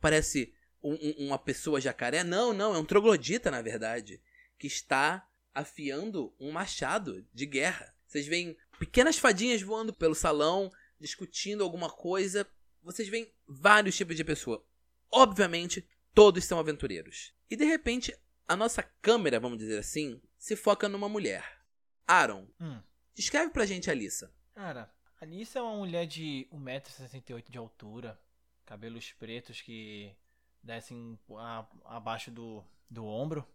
Parece 0.02 0.54
um- 0.84 1.26
uma 1.28 1.40
pessoa 1.40 1.80
jacaré? 1.80 2.26
Não, 2.26 2.52
não, 2.52 2.76
é 2.76 2.78
um 2.80 2.84
troglodita, 2.84 3.50
na 3.50 3.62
verdade. 3.62 4.22
Que 4.58 4.68
está 4.68 5.26
afiando 5.56 6.36
um 6.38 6.52
machado 6.52 7.26
de 7.34 7.46
guerra. 7.46 7.96
Vocês 8.10 8.26
veem 8.28 8.58
pequenas 8.80 9.18
fadinhas 9.20 9.62
voando 9.62 9.94
pelo 9.94 10.16
salão, 10.16 10.70
discutindo 11.00 11.64
alguma 11.64 11.90
coisa. 11.92 12.46
Vocês 12.82 13.08
veem 13.08 13.32
vários 13.48 13.96
tipos 13.96 14.16
de 14.18 14.24
pessoa. 14.24 14.66
Obviamente, 15.12 15.88
todos 16.14 16.44
são 16.44 16.58
aventureiros. 16.60 17.34
E 17.50 17.56
de 17.56 17.66
repente, 17.66 18.12
a 18.48 18.56
nossa 18.56 18.82
câmera, 18.84 19.40
vamos 19.40 19.60
dizer 19.60 19.78
assim, 19.78 20.20
se 20.40 20.56
foca 20.56 20.90
numa 20.90 21.08
mulher. 21.08 21.62
Aaron, 22.08 22.48
Hum. 22.60 22.82
descreve 23.14 23.52
pra 23.52 23.66
gente 23.68 23.90
a 23.90 23.94
Alissa. 23.94 24.34
Cara, 24.56 24.92
a 25.22 25.24
Alice 25.24 25.56
é 25.56 25.62
uma 25.62 25.78
mulher 25.78 26.08
de 26.08 26.48
1,68m 26.52 27.50
de 27.52 27.58
altura, 27.60 28.20
cabelos 28.66 29.12
pretos 29.14 29.62
que 29.62 30.16
descem 30.64 31.18
a- 31.38 31.68
abaixo 31.86 32.32
do, 32.32 32.64
do 32.90 33.06
ombro. 33.06 33.48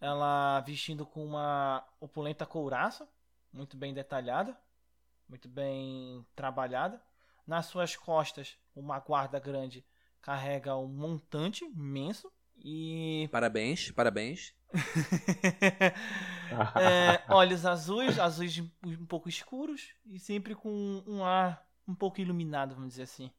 Ela 0.00 0.60
vestindo 0.60 1.04
com 1.04 1.24
uma 1.26 1.86
opulenta 2.00 2.46
couraça, 2.46 3.06
muito 3.52 3.76
bem 3.76 3.92
detalhada, 3.94 4.56
muito 5.28 5.48
bem 5.48 6.26
trabalhada. 6.36 7.00
Nas 7.46 7.66
suas 7.66 7.96
costas, 7.96 8.58
uma 8.76 8.98
guarda 9.00 9.38
grande 9.38 9.84
carrega 10.20 10.76
um 10.76 10.86
montante 10.88 11.64
imenso 11.64 12.30
e 12.56 13.28
Parabéns, 13.32 13.90
parabéns. 13.92 14.54
É, 16.80 17.22
olhos 17.32 17.64
azuis, 17.66 18.18
azuis 18.18 18.58
um 18.84 19.06
pouco 19.06 19.28
escuros 19.28 19.92
e 20.06 20.18
sempre 20.18 20.54
com 20.54 21.02
um 21.06 21.22
ar 21.24 21.66
um 21.86 21.94
pouco 21.94 22.20
iluminado, 22.20 22.74
vamos 22.74 22.90
dizer 22.90 23.02
assim. 23.02 23.30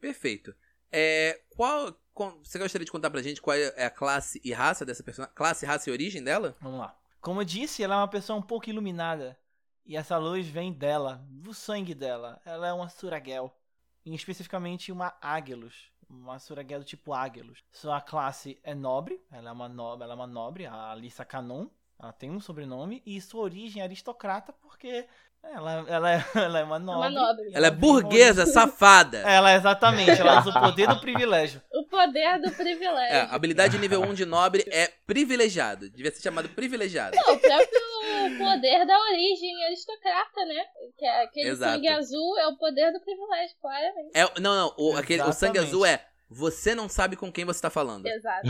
Perfeito. 0.00 0.54
É, 0.90 1.40
qual, 1.50 1.92
qual- 2.14 2.38
você 2.44 2.58
gostaria 2.58 2.84
de 2.84 2.90
contar 2.92 3.10
pra 3.10 3.22
gente 3.22 3.42
qual 3.42 3.56
é 3.56 3.84
a 3.84 3.90
classe 3.90 4.40
e 4.44 4.52
raça 4.52 4.84
dessa 4.86 5.02
personagem? 5.02 5.34
Classe, 5.34 5.66
raça 5.66 5.90
e 5.90 5.92
origem 5.92 6.22
dela? 6.22 6.56
Vamos 6.60 6.78
lá. 6.80 6.96
Como 7.28 7.42
eu 7.42 7.44
disse, 7.44 7.82
ela 7.82 7.96
é 7.96 7.98
uma 7.98 8.08
pessoa 8.08 8.38
um 8.38 8.42
pouco 8.42 8.70
iluminada. 8.70 9.38
E 9.84 9.98
essa 9.98 10.16
luz 10.16 10.48
vem 10.48 10.72
dela, 10.72 11.22
do 11.28 11.52
sangue 11.52 11.94
dela. 11.94 12.40
Ela 12.42 12.68
é 12.68 12.72
uma 12.72 12.88
Suragel. 12.88 13.54
E 14.02 14.14
especificamente 14.14 14.90
uma 14.90 15.14
Águilos. 15.20 15.92
Uma 16.08 16.38
Suragel 16.38 16.78
do 16.78 16.86
tipo 16.86 17.12
Águilos. 17.12 17.62
Sua 17.70 18.00
classe 18.00 18.58
é 18.62 18.74
nobre. 18.74 19.22
Ela 19.30 19.50
é 19.50 19.52
uma 19.52 19.68
nobre, 19.68 20.04
ela 20.04 20.14
é 20.14 20.16
uma 20.16 20.26
nobre 20.26 20.64
a 20.64 20.90
Alissa 20.90 21.22
Canon. 21.22 21.68
Ela 22.00 22.12
tem 22.12 22.30
um 22.30 22.40
sobrenome. 22.40 23.02
E 23.04 23.20
sua 23.20 23.42
origem 23.42 23.82
é 23.82 23.84
aristocrata 23.84 24.52
porque 24.52 25.04
ela, 25.42 25.84
ela, 25.88 26.12
é, 26.12 26.24
ela 26.34 26.58
é 26.60 26.64
uma 26.64 26.76
É 26.76 26.78
nobre. 26.78 27.08
uma 27.08 27.10
nobre. 27.10 27.50
Ela 27.52 27.66
é 27.66 27.70
burguesa, 27.70 28.46
safada. 28.46 29.18
Ela, 29.18 29.54
exatamente. 29.54 30.20
Ela 30.20 30.40
usa 30.40 30.50
o 30.56 30.60
poder 30.60 30.86
do 30.88 31.00
privilégio. 31.00 31.60
O 31.72 31.84
poder 31.86 32.38
do 32.40 32.48
É, 32.48 32.50
privilégio. 32.50 33.34
habilidade 33.34 33.78
nível 33.78 34.00
1 34.02 34.14
de 34.14 34.24
nobre 34.24 34.64
é 34.70 34.86
privilegiado. 35.06 35.90
Devia 35.90 36.10
ser 36.12 36.22
chamado 36.22 36.48
privilegiado. 36.50 37.16
Não, 37.16 37.34
o 37.34 37.38
próprio 37.40 38.38
poder 38.38 38.86
da 38.86 38.98
origem 39.10 39.64
aristocrata, 39.66 40.44
né? 40.44 40.64
Que 40.96 41.04
é 41.04 41.22
aquele 41.24 41.48
Exato. 41.50 41.72
sangue 41.74 41.88
azul 41.88 42.38
é 42.38 42.46
o 42.48 42.56
poder 42.56 42.92
do 42.92 43.00
privilégio, 43.00 43.56
claramente. 43.60 44.10
É, 44.14 44.40
não, 44.40 44.54
não. 44.54 44.74
O, 44.78 44.96
aquele, 44.96 45.22
o 45.22 45.32
sangue 45.32 45.58
azul 45.58 45.84
é 45.84 46.04
você 46.30 46.74
não 46.74 46.88
sabe 46.88 47.16
com 47.16 47.32
quem 47.32 47.44
você 47.44 47.60
tá 47.60 47.70
falando. 47.70 48.06
Exato. 48.06 48.46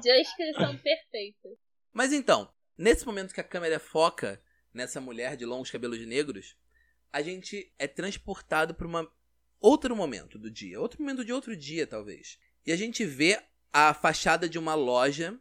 Descrição 0.00 0.76
perfeita. 0.78 1.48
Mas 1.98 2.12
então, 2.12 2.48
nesse 2.76 3.04
momento 3.04 3.34
que 3.34 3.40
a 3.40 3.44
câmera 3.44 3.80
foca 3.80 4.40
nessa 4.72 5.00
mulher 5.00 5.36
de 5.36 5.44
longos 5.44 5.68
cabelos 5.68 5.98
negros, 6.06 6.56
a 7.12 7.20
gente 7.20 7.74
é 7.76 7.88
transportado 7.88 8.72
para 8.72 8.86
uma 8.86 9.10
outro 9.60 9.96
momento 9.96 10.38
do 10.38 10.48
dia, 10.48 10.80
outro 10.80 11.02
momento 11.02 11.24
de 11.24 11.32
outro 11.32 11.56
dia 11.56 11.88
talvez. 11.88 12.38
E 12.64 12.70
a 12.70 12.76
gente 12.76 13.04
vê 13.04 13.42
a 13.72 13.92
fachada 13.92 14.48
de 14.48 14.60
uma 14.60 14.76
loja, 14.76 15.40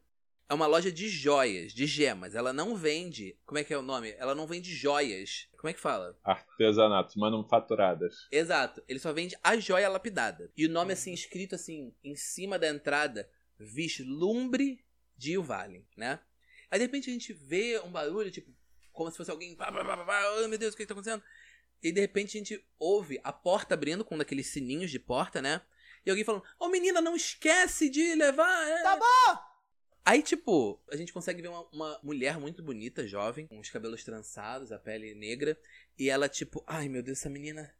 é 0.50 0.54
uma 0.56 0.65
loja 0.65 0.91
de 0.91 1.08
joias, 1.08 1.74
de 1.74 1.86
gemas. 1.86 2.34
Ela 2.34 2.52
não 2.52 2.76
vende, 2.76 3.38
como 3.46 3.60
é 3.60 3.63
que 3.63 3.72
é 3.72 3.78
o 3.78 3.84
nome? 3.84 4.15
Ela 4.17 4.34
não 4.34 4.48
vende 4.48 4.74
joias. 4.74 5.48
Como 5.60 5.70
é 5.70 5.74
que 5.74 5.80
fala? 5.80 6.17
Artesanatos, 6.24 7.15
manufaturadas. 7.17 8.28
Exato, 8.32 8.84
ele 8.88 8.98
só 8.98 9.13
vende 9.13 9.38
a 9.43 9.56
joia 9.58 9.88
lapidada. 9.89 10.52
E 10.58 10.65
o 10.65 10.72
nome 10.72 10.93
assim 10.93 11.13
escrito 11.13 11.54
assim 11.54 11.93
em 12.04 12.15
cima 12.15 12.58
da 12.58 12.67
entrada, 12.67 13.30
Vislumbre 13.60 14.84
de 15.15 15.34
Ilvalin, 15.34 15.86
né? 15.96 16.20
Aí 16.69 16.80
de 16.80 16.86
repente 16.86 17.10
a 17.10 17.13
gente 17.13 17.34
vê 17.34 17.80
um 17.80 17.91
barulho, 17.91 18.32
tipo, 18.32 18.51
como 18.91 19.10
se 19.12 19.17
fosse 19.17 19.32
alguém. 19.32 19.56
Pá, 19.56 19.71
pá, 19.71 19.84
pá, 19.84 19.97
pá, 19.97 20.06
pá, 20.06 20.21
oh, 20.38 20.47
meu 20.47 20.58
Deus, 20.58 20.73
o 20.73 20.77
que, 20.77 20.84
que 20.84 20.88
tá 20.88 20.93
acontecendo? 20.93 21.23
E 21.82 21.91
de 21.91 22.01
repente 22.01 22.38
a 22.38 22.39
gente 22.39 22.65
ouve 22.80 23.19
a 23.23 23.32
porta 23.32 23.73
abrindo 23.73 24.03
com 24.03 24.15
um 24.15 24.17
daqueles 24.17 24.47
sininhos 24.47 24.91
de 24.91 24.99
porta, 24.99 25.41
né? 25.41 25.62
E 26.06 26.10
alguém 26.10 26.25
falando, 26.25 26.43
ô 26.60 26.69
menina, 26.69 27.01
não 27.01 27.15
esquece 27.15 27.89
de 27.89 28.15
levar. 28.15 28.67
é." 28.67 28.84
Tá 28.84 28.95
bom! 28.95 29.47
Aí, 30.03 30.23
tipo, 30.23 30.82
a 30.89 30.95
gente 30.95 31.12
consegue 31.12 31.41
ver 31.41 31.49
uma, 31.49 31.67
uma 31.67 31.99
mulher 32.01 32.39
muito 32.39 32.63
bonita, 32.63 33.06
jovem, 33.06 33.45
com 33.45 33.60
os 33.60 33.69
cabelos 33.69 34.06
trançados, 34.06 34.71
a 34.71 34.80
pele 34.80 35.13
negra. 35.13 35.60
E 35.99 36.10
ela, 36.10 36.30
tipo, 36.30 36.63
ai 36.65 36.88
meu 36.88 37.03
Deus, 37.03 37.19
essa 37.19 37.30
menina. 37.30 37.73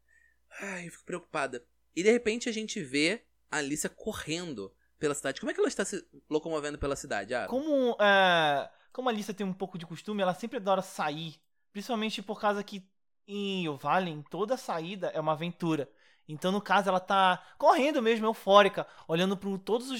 Ai, 0.60 0.88
eu 0.88 0.91
fico 0.91 1.06
preocupada. 1.06 1.65
E 1.95 2.04
de 2.04 2.12
repente 2.12 2.50
a 2.50 2.52
gente 2.52 2.84
vê 2.84 3.23
a 3.50 3.58
Alicia 3.58 3.89
correndo 3.89 4.76
pela 5.00 5.15
cidade. 5.15 5.39
Como 5.39 5.50
é 5.50 5.54
que 5.54 5.60
ela 5.60 5.69
está 5.69 5.86
se 5.86 6.06
locomovendo 6.30 6.78
pela 6.78 6.97
cidade, 6.97 7.34
ah? 7.34 7.47
Como, 7.47 7.95
é, 8.02 8.69
como 8.98 9.10
a 9.10 9.12
Alissa 9.12 9.32
tem 9.32 9.46
um 9.46 9.54
pouco 9.54 9.78
de 9.78 9.86
costume, 9.86 10.24
ela 10.24 10.34
sempre 10.34 10.58
adora 10.58 10.82
sair. 10.82 11.40
Principalmente 11.72 12.24
por 12.24 12.42
causa 12.42 12.64
que 12.64 12.84
em 13.28 13.70
Ovalin, 13.70 14.24
toda 14.24 14.58
saída 14.58 15.10
é 15.10 15.20
uma 15.20 15.34
aventura. 15.34 15.88
Então, 16.28 16.52
no 16.52 16.60
caso, 16.60 16.90
ela 16.90 17.00
tá 17.00 17.46
correndo 17.60 18.02
mesmo, 18.02 18.26
eufórica, 18.26 18.88
olhando 19.08 19.38
para 19.38 19.56
todas 19.60 19.92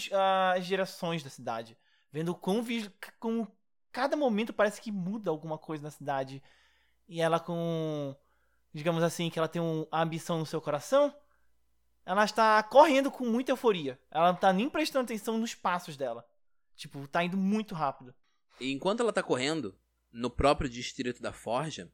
as 0.58 0.66
direções 0.66 1.22
da 1.22 1.30
cidade. 1.30 1.78
Vendo 2.12 2.34
como, 2.34 2.66
como 3.20 3.48
cada 3.92 4.18
momento 4.18 4.52
parece 4.52 4.82
que 4.82 4.92
muda 4.92 5.30
alguma 5.30 5.60
coisa 5.60 5.84
na 5.84 5.92
cidade. 5.92 6.42
E 7.08 7.22
ela 7.22 7.40
com, 7.40 8.16
digamos 8.74 9.04
assim, 9.04 9.30
que 9.30 9.38
ela 9.38 9.48
tem 9.48 9.62
um- 9.62 9.86
a 9.92 10.02
ambição 10.02 10.40
no 10.40 10.46
seu 10.48 10.60
coração, 10.60 11.14
ela 12.04 12.26
está 12.26 12.64
correndo 12.64 13.12
com 13.12 13.28
muita 13.28 13.52
euforia. 13.52 14.00
Ela 14.10 14.32
não 14.32 14.40
tá 14.40 14.52
nem 14.52 14.68
prestando 14.68 15.04
atenção 15.06 15.38
nos 15.38 15.54
passos 15.54 15.96
dela. 15.96 16.28
Tipo, 16.76 17.08
tá 17.08 17.24
indo 17.24 17.38
muito 17.38 17.76
rápido. 17.76 18.12
E 18.60 18.72
enquanto 18.72 19.02
ela 19.02 19.14
tá 19.14 19.22
correndo, 19.24 19.78
no 20.12 20.30
próprio 20.30 20.70
distrito 20.70 21.22
da 21.22 21.32
Forja, 21.34 21.92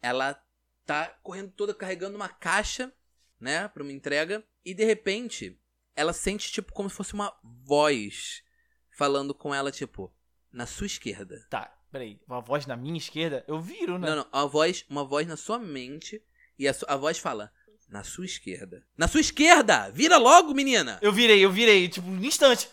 ela 0.00 0.40
tá 0.84 1.08
correndo 1.22 1.50
toda 1.52 1.74
carregando 1.74 2.16
uma 2.16 2.28
caixa, 2.28 2.92
né, 3.40 3.68
pra 3.68 3.82
uma 3.82 3.92
entrega. 3.92 4.44
E 4.64 4.72
de 4.74 4.84
repente, 4.84 5.60
ela 5.94 6.12
sente, 6.12 6.50
tipo, 6.50 6.72
como 6.72 6.88
se 6.88 6.96
fosse 6.96 7.12
uma 7.14 7.36
voz 7.42 8.42
falando 8.90 9.34
com 9.34 9.54
ela, 9.54 9.70
tipo, 9.70 10.12
na 10.50 10.66
sua 10.66 10.86
esquerda. 10.86 11.46
Tá, 11.50 11.76
peraí. 11.92 12.18
Uma 12.26 12.40
voz 12.40 12.66
na 12.66 12.76
minha 12.76 12.96
esquerda, 12.96 13.44
eu 13.46 13.60
viro, 13.60 13.98
né? 13.98 14.08
Não, 14.08 14.16
não, 14.16 14.26
uma 14.32 14.46
voz, 14.46 14.84
uma 14.88 15.04
voz 15.04 15.26
na 15.26 15.36
sua 15.36 15.58
mente. 15.58 16.22
E 16.58 16.66
a, 16.66 16.72
su- 16.72 16.86
a 16.88 16.96
voz 16.96 17.18
fala, 17.18 17.52
na 17.88 18.02
sua 18.02 18.24
esquerda. 18.24 18.86
Na 18.96 19.06
sua 19.06 19.20
esquerda! 19.20 19.90
Vira 19.90 20.16
logo, 20.16 20.54
menina! 20.54 20.98
Eu 21.02 21.12
virei, 21.12 21.44
eu 21.44 21.50
virei, 21.52 21.88
tipo, 21.88 22.08
um 22.08 22.24
instante. 22.24 22.68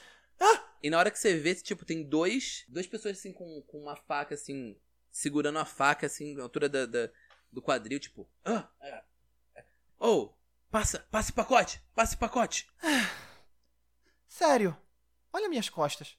E 0.84 0.90
na 0.90 1.00
hora 1.00 1.10
que 1.10 1.18
você 1.18 1.36
vê, 1.38 1.56
tipo, 1.56 1.86
tem 1.86 2.04
dois. 2.04 2.66
Duas 2.68 2.86
pessoas 2.86 3.18
assim 3.18 3.32
com, 3.32 3.62
com 3.64 3.80
uma 3.82 3.96
faca, 3.96 4.36
assim, 4.36 4.78
segurando 5.10 5.58
a 5.58 5.66
faca, 5.66 6.06
assim, 6.08 6.36
na 6.36 6.44
altura 6.44 6.68
da, 6.68 6.86
da- 6.86 7.10
do 7.52 7.62
quadril, 7.62 8.00
tipo. 8.00 8.30
Ah, 8.44 8.70
é. 8.82 9.02
Ou, 9.98 10.38
passa, 10.70 11.00
passa 11.10 11.28
esse 11.30 11.34
pacote, 11.34 11.82
passa 11.96 12.12
esse 12.12 12.20
pacote. 12.20 12.68
Sério, 14.28 14.76
olha 15.32 15.48
minhas 15.50 15.70
costas. 15.70 16.18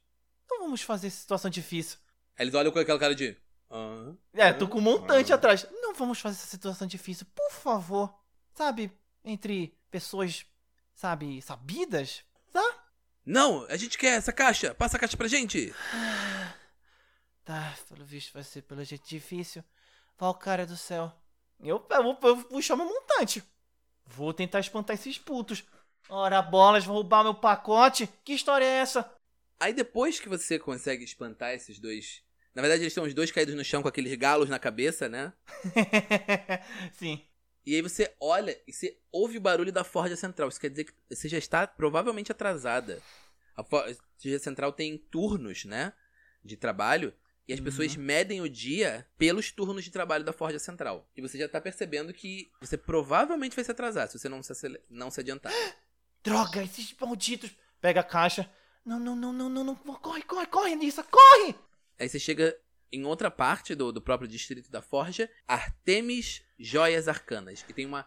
Não 0.49 0.61
vamos 0.61 0.83
fazer 0.83 1.09
essa 1.09 1.17
situação 1.21 1.51
difícil. 1.51 1.99
Aí 2.37 2.45
eles 2.45 2.55
olham 2.55 2.73
com 2.73 2.79
aquela 2.79 2.99
cara 2.99 3.15
de. 3.15 3.37
"Hã? 3.71 4.17
É, 4.33 4.53
tô 4.53 4.69
com 4.69 4.79
um 4.79 4.83
montante 4.83 5.33
Ah. 5.33 5.37
atrás. 5.37 5.67
Não 5.71 5.95
vamos 5.95 6.21
fazer 6.21 6.37
essa 6.37 6.47
situação 6.47 6.87
difícil, 6.87 7.27
por 7.35 7.51
favor. 7.51 8.15
Sabe, 8.55 8.91
entre 9.25 9.77
pessoas, 9.91 10.47
sabe, 10.95 11.43
sabidas? 11.43 12.25
Não, 13.25 13.65
a 13.69 13.77
gente 13.77 13.97
quer 13.97 14.17
essa 14.17 14.33
caixa. 14.33 14.75
Passa 14.75 14.97
a 14.97 15.01
caixa 15.01 15.17
pra 15.17 15.29
gente. 15.29 15.75
Tá, 17.45 17.75
pelo 17.89 18.05
visto 18.05 18.33
vai 18.33 18.43
ser 18.43 18.63
pelo 18.63 18.85
jeito 18.85 19.07
difícil. 19.09 19.63
Valcária 20.19 20.67
do 20.67 20.77
céu. 20.77 21.13
Eu, 21.61 21.87
eu, 21.91 22.03
vou, 22.03 22.19
eu 22.23 22.37
puxar 22.45 22.77
meu 22.77 22.87
montante. 22.87 23.43
Vou 24.07 24.33
tentar 24.35 24.61
espantar 24.61 24.95
esses 24.95 25.19
putos. 25.19 25.65
Ora, 26.09 26.43
bolas, 26.43 26.85
vão 26.85 26.95
roubar 26.95 27.25
meu 27.25 27.35
pacote? 27.35 28.09
Que 28.25 28.35
história 28.35 28.65
é 28.65 28.79
essa? 28.79 29.11
Aí 29.59 29.73
depois 29.73 30.21
que 30.21 30.29
você 30.29 30.59
consegue 30.59 31.05
espantar 31.05 31.53
esses 31.55 31.79
dois. 31.79 32.23
Na 32.55 32.61
verdade, 32.61 32.83
eles 32.83 32.93
estão 32.93 33.05
os 33.05 33.15
dois 33.15 33.33
caídos 33.33 33.55
no 33.55 33.65
chão 33.65 33.83
com 33.83 33.89
aqueles 33.89 34.15
galos 34.15 34.49
na 34.49 34.59
cabeça, 34.59 35.09
né? 35.09 35.33
Sim. 36.93 37.27
E 37.67 37.75
aí 37.75 37.81
você 37.83 38.15
olha 38.21 38.61
e 38.67 38.73
você 38.73 38.99
ouve 39.11 39.39
o 39.39 39.41
barulho 39.41 39.73
da 39.73 39.85
Forja 39.85 40.17
Central. 40.17 40.49
Isso 40.49 40.61
quer 40.61 40.71
dizer 40.71 40.85
que 40.85 40.93
você 41.11 41.29
já 41.29 41.39
está 41.39 41.67
provavelmente 41.67 42.31
atrasada. 42.31 43.03
A 43.57 43.65
Forja 43.65 44.39
Central 44.39 44.73
tem 44.73 44.99
turnos, 44.99 45.65
né? 45.65 45.93
De 46.45 46.57
trabalho. 46.57 47.15
E 47.47 47.53
as 47.53 47.59
Uhum. 47.59 47.65
pessoas 47.65 47.95
medem 47.97 48.41
o 48.41 48.49
dia 48.49 49.07
pelos 49.19 49.51
turnos 49.53 49.85
de 49.85 49.91
trabalho 49.91 50.25
da 50.25 50.33
Forja 50.33 50.59
Central. 50.59 51.11
E 51.17 51.21
você 51.23 51.39
já 51.39 51.49
tá 51.49 51.61
percebendo 51.61 52.13
que 52.13 52.51
você 52.61 52.77
provavelmente 52.77 53.55
vai 53.55 53.65
se 53.65 53.71
atrasar 53.71 54.09
se 54.09 54.19
você 54.19 54.29
não 54.29 54.43
se, 54.43 54.83
não 54.91 55.11
se 55.11 55.21
adiantar. 55.21 55.53
Droga, 56.23 56.63
esses 56.63 56.95
malditos. 56.99 57.51
Pega 57.81 58.01
a 58.01 58.05
caixa. 58.05 58.51
Não, 58.85 58.99
não, 58.99 59.15
não, 59.15 59.33
não, 59.33 59.49
não, 59.51 59.65
não. 59.65 59.75
Corre, 59.77 60.23
corre, 60.23 60.47
corre, 60.47 60.75
Nissa, 60.75 61.03
corre! 61.03 61.55
Aí 61.99 62.09
você 62.09 62.19
chega 62.19 62.57
em 62.95 63.05
outra 63.05 63.31
parte 63.31 63.75
do, 63.75 63.91
do 63.91 64.01
próprio 64.01 64.29
distrito 64.29 64.71
da 64.71 64.81
Forja, 64.81 65.29
Artemis 65.49 66.43
Joias 66.59 67.09
Arcanas. 67.09 67.63
Que 67.63 67.73
tem 67.73 67.87
uma 67.87 68.07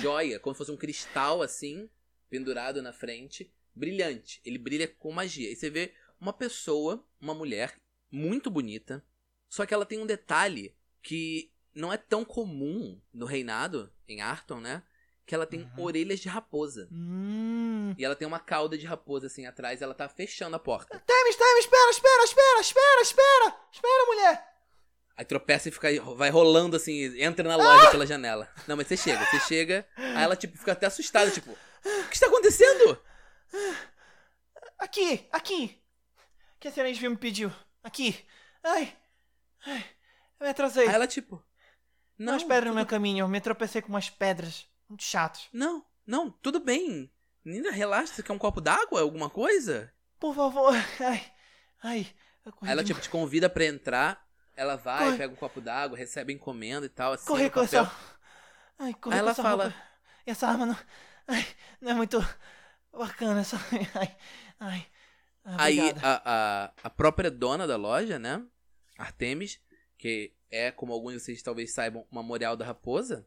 joia, 0.00 0.38
como 0.38 0.54
se 0.54 0.58
fosse 0.58 0.70
um 0.70 0.76
cristal 0.76 1.42
assim, 1.42 1.90
pendurado 2.30 2.80
na 2.80 2.92
frente, 2.92 3.52
brilhante. 3.74 4.40
Ele 4.44 4.58
brilha 4.58 4.86
com 4.86 5.12
magia. 5.12 5.50
E 5.50 5.56
você 5.56 5.68
vê 5.68 5.92
uma 6.20 6.32
pessoa, 6.32 7.04
uma 7.20 7.34
mulher, 7.34 7.76
muito 8.10 8.50
bonita, 8.50 9.04
só 9.48 9.66
que 9.66 9.74
ela 9.74 9.86
tem 9.86 9.98
um 9.98 10.06
detalhe 10.06 10.74
que 11.02 11.52
não 11.74 11.92
é 11.92 11.96
tão 11.96 12.24
comum 12.24 13.00
no 13.12 13.26
reinado, 13.26 13.92
em 14.06 14.20
Arton, 14.20 14.60
né? 14.60 14.82
Que 15.28 15.34
ela 15.34 15.46
tem 15.46 15.60
Uhum. 15.76 15.84
orelhas 15.84 16.20
de 16.20 16.26
raposa. 16.28 16.88
Hum. 16.90 17.94
E 17.98 18.02
ela 18.02 18.16
tem 18.16 18.26
uma 18.26 18.40
cauda 18.40 18.78
de 18.78 18.86
raposa 18.86 19.26
assim 19.26 19.44
atrás, 19.44 19.78
e 19.80 19.84
ela 19.84 19.92
tá 19.92 20.08
fechando 20.08 20.56
a 20.56 20.58
porta. 20.58 20.98
Temis, 21.06 21.36
Temis, 21.36 21.64
espera, 21.66 21.90
espera, 21.90 22.24
espera, 22.24 22.60
espera, 22.62 23.02
espera! 23.02 23.56
Espera, 23.70 24.06
mulher! 24.06 24.48
Aí 25.14 25.24
tropeça 25.26 25.68
e 25.68 25.72
fica, 25.72 25.88
vai 26.16 26.30
rolando 26.30 26.76
assim, 26.76 27.20
entra 27.20 27.46
na 27.46 27.56
loja 27.56 27.90
pela 27.90 28.06
janela. 28.06 28.48
Não, 28.66 28.74
mas 28.74 28.86
você 28.86 28.96
chega, 28.96 29.22
você 29.26 29.38
chega, 29.40 29.86
aí 29.98 30.22
ela 30.22 30.34
tipo 30.34 30.56
fica 30.56 30.72
até 30.72 30.86
assustada, 30.86 31.30
tipo, 31.30 31.50
o 31.50 32.08
que 32.08 32.14
está 32.14 32.26
acontecendo? 32.28 32.98
Aqui, 34.78 35.28
aqui! 35.30 35.78
Que 36.58 36.68
a 36.68 36.72
Serente 36.72 37.06
me 37.06 37.16
pediu. 37.16 37.52
Aqui. 37.82 38.24
Ai. 38.64 38.96
Ai. 39.66 39.84
Eu 40.40 40.44
me 40.46 40.50
atrasei. 40.50 40.88
Aí 40.88 40.94
ela 40.94 41.06
tipo, 41.06 41.44
não, 42.16 42.32
umas 42.32 42.44
pedras 42.44 42.68
no 42.70 42.74
meu 42.74 42.86
caminho. 42.86 43.24
Eu 43.24 43.28
me 43.28 43.40
tropecei 43.40 43.82
com 43.82 43.88
umas 43.90 44.08
pedras. 44.08 44.66
Muito 44.88 45.02
chatas. 45.02 45.48
não, 45.52 45.84
não, 46.06 46.30
tudo 46.30 46.58
bem. 46.60 47.10
Menina, 47.44 47.70
relaxa, 47.70 48.14
você 48.14 48.22
quer 48.22 48.32
um 48.32 48.38
copo 48.38 48.60
d'água, 48.60 49.00
alguma 49.00 49.28
coisa? 49.30 49.92
Por 50.18 50.34
favor. 50.34 50.74
Ai. 51.00 51.26
Ai. 51.82 52.06
Ela 52.66 52.82
tipo 52.82 53.00
te 53.00 53.10
convida 53.10 53.48
pra 53.50 53.64
entrar, 53.66 54.26
ela 54.56 54.74
vai, 54.76 55.04
Corre. 55.04 55.18
pega 55.18 55.32
um 55.32 55.36
copo 55.36 55.60
d'água, 55.60 55.96
recebe 55.98 56.32
encomenda 56.32 56.86
e 56.86 56.88
tal, 56.88 57.12
assim, 57.12 57.26
Corri 57.26 57.44
no 57.44 57.50
com 57.50 57.60
essa. 57.60 57.92
Ai, 58.78 58.94
corri 58.94 59.14
Aí 59.14 59.20
ela 59.20 59.30
essa 59.32 59.42
fala- 59.42 59.64
roupa. 59.64 59.82
Essa 60.26 60.48
arma 60.48 60.66
não. 60.66 60.76
Ai, 61.26 61.46
não 61.80 61.90
é 61.90 61.94
muito 61.94 62.18
bacana 62.92 63.40
essa. 63.40 63.56
Ai. 63.94 64.16
Ai. 64.58 64.86
Ah, 65.44 65.56
Aí 65.64 65.78
a, 66.02 66.22
a, 66.24 66.72
a 66.84 66.90
própria 66.90 67.30
dona 67.30 67.66
da 67.66 67.76
loja, 67.76 68.18
né? 68.18 68.42
Artemis, 68.98 69.60
que 69.96 70.34
é, 70.50 70.70
como 70.70 70.92
alguns 70.92 71.12
de 71.14 71.20
vocês 71.20 71.42
talvez 71.42 71.72
saibam, 71.72 72.06
uma 72.10 72.22
Memorial 72.22 72.56
da 72.56 72.64
Raposa, 72.64 73.26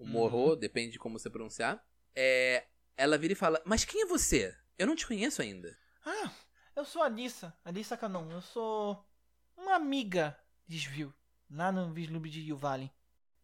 o 0.00 0.04
Uhum. 0.04 0.08
Morro, 0.10 0.56
depende 0.56 0.92
de 0.92 0.98
como 0.98 1.18
você 1.18 1.28
pronunciar. 1.28 1.84
É, 2.16 2.64
ela 2.96 3.18
vira 3.18 3.34
e 3.34 3.36
fala: 3.36 3.60
Mas 3.66 3.84
quem 3.84 4.02
é 4.02 4.06
você? 4.06 4.56
Eu 4.78 4.86
não 4.86 4.96
te 4.96 5.06
conheço 5.06 5.42
ainda. 5.42 5.76
Ah, 6.04 6.32
eu 6.74 6.84
sou 6.86 7.02
a 7.02 7.04
Alissa. 7.04 7.54
Alissa 7.62 7.96
Canon. 7.96 8.30
Eu 8.30 8.40
sou 8.40 9.04
uma 9.56 9.74
amiga 9.74 10.36
de 10.66 10.78
Svil. 10.78 11.12
Lá 11.50 11.70
no 11.70 11.92
vislumbre 11.92 12.30
de 12.30 12.40
Yuvalin. 12.40 12.90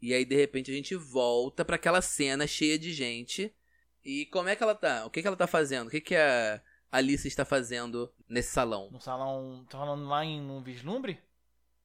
E 0.00 0.14
aí, 0.14 0.24
de 0.24 0.34
repente, 0.34 0.70
a 0.70 0.74
gente 0.74 0.94
volta 0.94 1.64
pra 1.64 1.76
aquela 1.76 2.00
cena 2.00 2.46
cheia 2.46 2.78
de 2.78 2.92
gente. 2.92 3.54
E 4.02 4.24
como 4.26 4.48
é 4.48 4.56
que 4.56 4.62
ela 4.62 4.74
tá? 4.74 5.04
O 5.04 5.10
que, 5.10 5.20
que 5.20 5.26
ela 5.28 5.36
tá 5.36 5.46
fazendo? 5.46 5.88
O 5.88 5.90
que, 5.90 6.00
que 6.00 6.14
a 6.16 6.62
Alice 6.90 7.26
está 7.28 7.44
fazendo 7.44 8.10
nesse 8.28 8.52
salão? 8.52 8.90
No 8.90 9.00
salão. 9.00 9.66
Tá 9.68 9.76
falando 9.78 10.06
lá 10.08 10.24
em 10.24 10.40
no 10.40 10.62
vislumbre? 10.62 11.20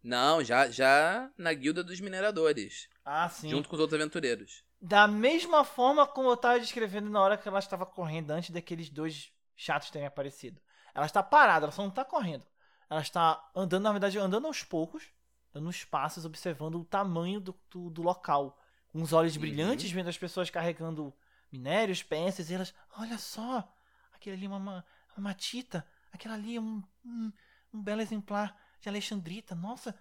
Não, 0.04 0.44
já, 0.44 0.70
já 0.70 1.32
na 1.38 1.54
guilda 1.54 1.84
dos 1.84 2.00
mineradores, 2.00 2.88
Ah, 3.04 3.28
sim. 3.30 3.50
junto 3.50 3.68
com 3.70 3.76
os 3.76 3.80
outros 3.82 4.00
aventureiros. 4.00 4.64
Da 4.80 5.08
mesma 5.08 5.64
forma 5.64 6.08
como 6.08 6.30
eu 6.30 6.38
tava 6.38 6.60
descrevendo 6.60 7.10
na 7.10 7.22
hora 7.22 7.38
que 7.38 7.48
ela 7.48 7.60
estava 7.60 7.86
correndo 7.86 8.32
antes 8.32 8.50
daqueles 8.52 8.90
dois 8.90 9.32
chatos 9.56 9.90
terem 9.92 10.08
aparecido. 10.08 10.60
Ela 10.94 11.06
está 11.06 11.22
parada, 11.24 11.66
ela 11.66 11.72
só 11.72 11.84
não 11.84 11.92
tá 11.92 12.04
correndo. 12.04 12.46
Ela 12.90 13.02
está 13.02 13.50
andando, 13.56 13.84
na 13.84 13.92
verdade, 13.92 14.18
andando 14.20 14.48
aos 14.48 14.64
poucos, 14.64 15.06
dando 15.54 15.70
uns 15.70 15.84
passos, 15.86 16.26
observando 16.26 16.76
o 16.80 16.86
tamanho 16.86 17.40
do, 17.40 17.58
do, 17.70 17.90
do 17.90 18.02
local. 18.02 18.58
Com 18.92 19.02
os 19.02 19.14
olhos 19.14 19.36
Uhum. 19.36 19.42
brilhantes, 19.42 19.92
vendo 19.92 20.10
as 20.10 20.18
pessoas 20.18 20.50
carregando 20.50 21.14
minérios, 21.52 22.04
peças, 22.04 22.50
e 22.50 22.54
elas, 22.54 22.74
olha 22.98 23.18
só, 23.18 23.72
aquele 24.14 24.36
ali 24.36 24.46
é 24.46 24.50
uma, 24.50 24.58
uma, 24.58 24.86
matita, 25.18 25.88
aquela 26.12 26.36
ali 26.36 26.56
é 26.58 26.62
um, 26.62 26.84
um, 27.06 27.32
um 27.74 27.82
belo 27.82 28.02
exemplar 28.02 28.56
de 28.82 28.90
Alexandrita. 28.90 29.56
Nossa, 29.56 29.96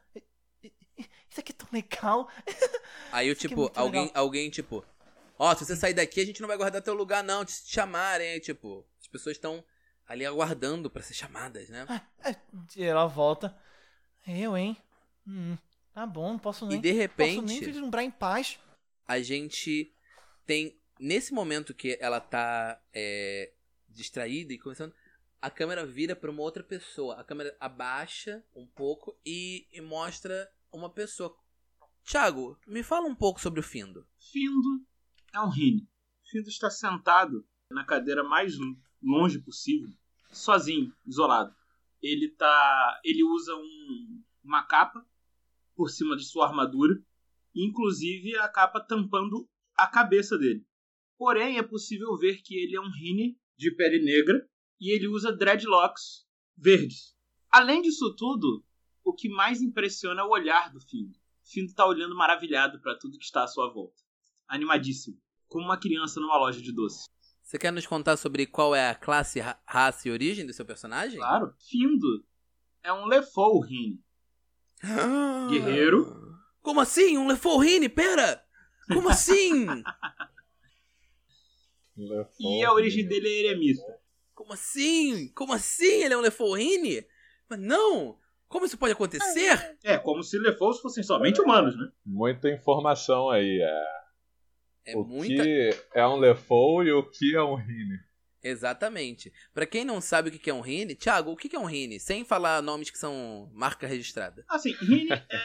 isso 1.31 1.41
aqui 1.41 1.53
é 1.53 1.55
tão 1.55 1.69
legal. 1.73 2.29
Aí 3.13 3.29
eu, 3.29 3.33
é 3.33 3.35
tipo, 3.35 3.63
muito 3.63 3.79
alguém, 3.79 4.07
legal. 4.07 4.23
alguém, 4.23 4.51
tipo, 4.51 4.85
ó, 5.39 5.55
se 5.55 5.65
você 5.65 5.77
sair 5.77 5.95
daqui, 5.95 6.21
a 6.21 6.27
gente 6.27 6.41
não 6.41 6.49
vai 6.49 6.57
guardar 6.57 6.83
teu 6.83 6.95
lugar, 6.95 7.23
não. 7.23 7.45
Te 7.45 7.53
chamarem, 7.67 8.39
tipo, 8.41 8.87
as 9.01 9.07
pessoas 9.07 9.37
estão 9.37 9.65
ali 10.07 10.27
aguardando 10.27 10.91
pra 10.91 11.03
ser 11.03 11.15
chamadas, 11.15 11.69
né? 11.69 11.87
É, 12.25 12.35
e 12.77 12.83
ela 12.83 13.07
volta. 13.07 13.57
Eu, 14.27 14.57
hein? 14.57 14.77
Hum, 15.27 15.57
tá 15.93 16.07
bom, 16.07 16.33
não 16.33 16.39
posso 16.39 16.67
nem. 16.67 16.79
E 16.79 16.81
de 16.81 16.89
posso 17.09 17.19
nem 17.19 17.39
repente, 17.39 17.65
vislumbrar 17.65 18.05
em 18.05 18.11
paz. 18.11 18.59
a 19.07 19.21
gente 19.21 19.95
tem. 20.45 20.77
Nesse 20.99 21.33
momento 21.33 21.73
que 21.73 21.97
ela 22.01 22.21
tá 22.21 22.79
é, 22.93 23.53
distraída 23.89 24.53
e 24.53 24.59
começando. 24.59 24.95
A 25.43 25.49
câmera 25.49 25.87
vira 25.87 26.15
pra 26.15 26.31
uma 26.31 26.43
outra 26.43 26.63
pessoa. 26.63 27.19
A 27.19 27.25
câmera 27.25 27.57
abaixa 27.59 28.45
um 28.55 28.67
pouco 28.67 29.19
e, 29.25 29.67
e 29.73 29.81
mostra 29.81 30.51
uma 30.73 30.91
pessoa. 30.91 31.35
Thiago, 32.05 32.59
me 32.67 32.83
fala 32.83 33.07
um 33.07 33.15
pouco 33.15 33.41
sobre 33.41 33.61
o 33.61 33.63
Findo. 33.63 34.07
Findo 34.19 34.85
é 35.33 35.41
um 35.41 35.49
Rine. 35.49 35.89
Findo 36.31 36.49
está 36.49 36.71
sentado 36.71 37.47
na 37.71 37.85
cadeira 37.85 38.25
mais 38.25 38.55
longe 39.03 39.39
possível, 39.41 39.89
sozinho, 40.31 40.93
isolado. 41.07 41.55
Ele 42.03 42.29
tá, 42.31 43.01
ele 43.05 43.23
usa 43.23 43.55
um, 43.55 44.23
uma 44.43 44.63
capa 44.65 45.07
por 45.75 45.91
cima 45.91 46.17
de 46.17 46.25
sua 46.25 46.49
armadura, 46.49 46.95
inclusive 47.55 48.37
a 48.39 48.49
capa 48.49 48.81
tampando 48.81 49.49
a 49.77 49.87
cabeça 49.87 50.39
dele. 50.39 50.67
Porém, 51.19 51.59
é 51.59 51.63
possível 51.63 52.17
ver 52.17 52.43
que 52.43 52.57
ele 52.57 52.77
é 52.77 52.81
um 52.81 52.91
Rine 52.91 53.39
de 53.57 53.71
pele 53.75 54.03
negra 54.03 54.49
e 54.81 54.95
ele 54.95 55.07
usa 55.07 55.37
dreadlocks 55.37 56.27
verdes. 56.57 57.15
Além 57.51 57.83
disso 57.83 58.15
tudo, 58.17 58.65
o 59.11 59.15
que 59.15 59.29
mais 59.29 59.61
impressiona 59.61 60.23
é 60.23 60.25
o 60.25 60.31
olhar 60.31 60.71
do 60.73 60.81
Findo. 60.81 61.19
Findo 61.45 61.75
tá 61.75 61.87
olhando 61.87 62.15
maravilhado 62.17 62.81
para 62.81 62.97
tudo 62.99 63.19
que 63.19 63.25
está 63.25 63.45
à 63.45 63.47
sua 63.49 63.73
volta. 63.73 64.01
Animadíssimo. 64.49 65.17
Como 65.49 65.65
uma 65.65 65.79
criança 65.79 66.21
numa 66.21 66.37
loja 66.39 66.61
de 66.61 66.73
doces. 66.73 67.05
Você 67.43 67.59
quer 67.59 67.73
nos 67.73 67.87
contar 67.87 68.17
sobre 68.17 68.47
qual 68.47 68.75
é 68.75 68.89
a 68.91 68.95
classe, 68.95 69.41
ra- 69.41 69.61
raça 69.67 70.07
e 70.09 70.13
origem 70.13 70.47
do 70.47 70.53
seu 70.53 70.65
personagem? 70.65 71.19
Claro. 71.19 71.53
Findo 71.69 72.25
é 72.83 72.93
um 72.93 73.07
Lefou 73.07 73.61
Rine. 73.61 74.01
Guerreiro. 75.51 76.39
Como 76.63 76.81
assim? 76.81 77.19
Um 77.19 77.27
Leforrine? 77.27 77.89
Pera! 77.89 78.43
Como 78.93 79.09
assim? 79.11 79.67
E 82.39 82.65
a 82.65 82.73
origem 82.73 83.07
dele 83.07 83.29
é 83.29 83.39
eremita. 83.47 83.83
Como 84.35 84.53
assim? 84.53 85.29
Como 85.35 85.53
assim? 85.53 86.05
Ele 86.05 86.15
é 86.15 86.17
um 86.17 86.21
Leforrine? 86.23 87.05
Mas 87.49 87.59
não! 87.59 88.19
Como 88.51 88.67
isso 88.67 88.77
pode 88.77 88.93
acontecer? 88.95 89.79
É, 89.85 89.97
como 89.97 90.25
se 90.25 90.37
Lefous 90.37 90.81
fossem 90.81 91.05
somente 91.05 91.41
humanos, 91.41 91.77
né? 91.79 91.87
Muita 92.05 92.51
informação 92.51 93.31
aí. 93.31 93.61
É. 93.63 94.01
É 94.93 94.97
o 94.97 95.05
muita. 95.05 95.43
que 95.45 95.71
é 95.95 96.05
um 96.07 96.17
Lefou 96.17 96.83
e 96.83 96.91
o 96.93 97.09
que 97.09 97.37
é 97.37 97.43
um 97.43 97.55
Rini. 97.55 97.97
Exatamente. 98.43 99.33
Pra 99.55 99.67
quem 99.67 99.85
não 99.85 100.01
sabe 100.01 100.31
o 100.31 100.33
que 100.33 100.51
é 100.51 100.55
um 100.55 100.61
Rine, 100.63 100.97
Thiago, 100.97 101.31
o 101.31 101.37
que 101.37 101.55
é 101.55 101.59
um 101.61 101.65
Rine? 101.67 102.01
Sem 102.01 102.25
falar 102.25 102.61
nomes 102.61 102.91
que 102.91 102.99
são 102.99 103.49
marca 103.53 103.87
registrada. 103.87 104.45
Assim, 104.49 104.73
Rini 104.81 105.13
é 105.31 105.43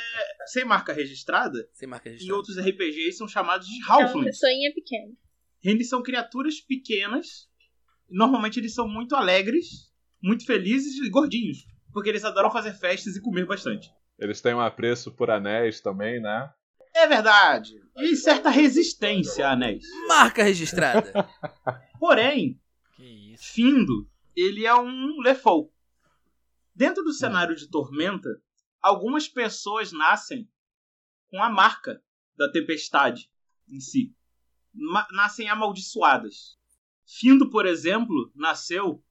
sem 0.47 0.65
marca 0.65 0.91
registrada 0.93 1.67
Sem 1.73 1.87
marca 1.87 2.09
e 2.09 2.13
registrada. 2.13 2.37
outros 2.37 2.57
RPGs 2.57 3.17
são 3.17 3.27
chamados 3.27 3.67
de 3.67 3.73
É 3.83 3.85
uma 3.93 4.03
Halflings. 4.05 4.25
pessoinha 4.31 4.73
pequena. 4.73 5.13
Eles 5.63 5.89
são 5.89 6.01
criaturas 6.01 6.59
pequenas. 6.59 7.47
Normalmente 8.09 8.59
eles 8.59 8.73
são 8.73 8.87
muito 8.87 9.15
alegres, 9.15 9.91
muito 10.23 10.43
felizes 10.45 10.95
e 11.05 11.09
gordinhos. 11.09 11.65
Porque 11.95 12.09
eles 12.09 12.25
adoram 12.25 12.51
fazer 12.51 12.73
festas 12.73 13.15
e 13.15 13.21
comer 13.21 13.45
bastante. 13.45 13.89
Eles 14.19 14.41
têm 14.41 14.53
um 14.53 14.59
apreço 14.59 15.13
por 15.13 15.31
anéis 15.31 15.79
também, 15.79 16.19
né? 16.21 16.53
É 16.93 17.07
verdade. 17.07 17.81
E 17.95 18.17
certa 18.17 18.49
resistência 18.49 19.47
a 19.47 19.53
anéis. 19.53 19.85
Marca 20.05 20.43
registrada. 20.43 21.09
Porém, 21.97 22.59
Que 22.97 23.33
isso. 23.33 23.45
Findo, 23.53 24.09
ele 24.35 24.65
é 24.65 24.75
um 24.75 25.21
Lefou. 25.21 25.73
Dentro 26.75 27.01
do 27.01 27.13
cenário 27.13 27.55
de 27.55 27.69
Tormenta, 27.69 28.27
algumas 28.81 29.29
pessoas 29.29 29.93
nascem 29.93 30.49
com 31.29 31.41
a 31.41 31.47
marca 31.49 32.03
da 32.35 32.51
tempestade 32.51 33.31
em 33.69 33.79
si. 33.79 34.13
Ma- 34.73 35.07
nascem 35.11 35.47
amaldiçoadas. 35.47 36.57
Findo, 37.07 37.49
por 37.49 37.65
exemplo, 37.65 38.29
nasceu 38.35 39.01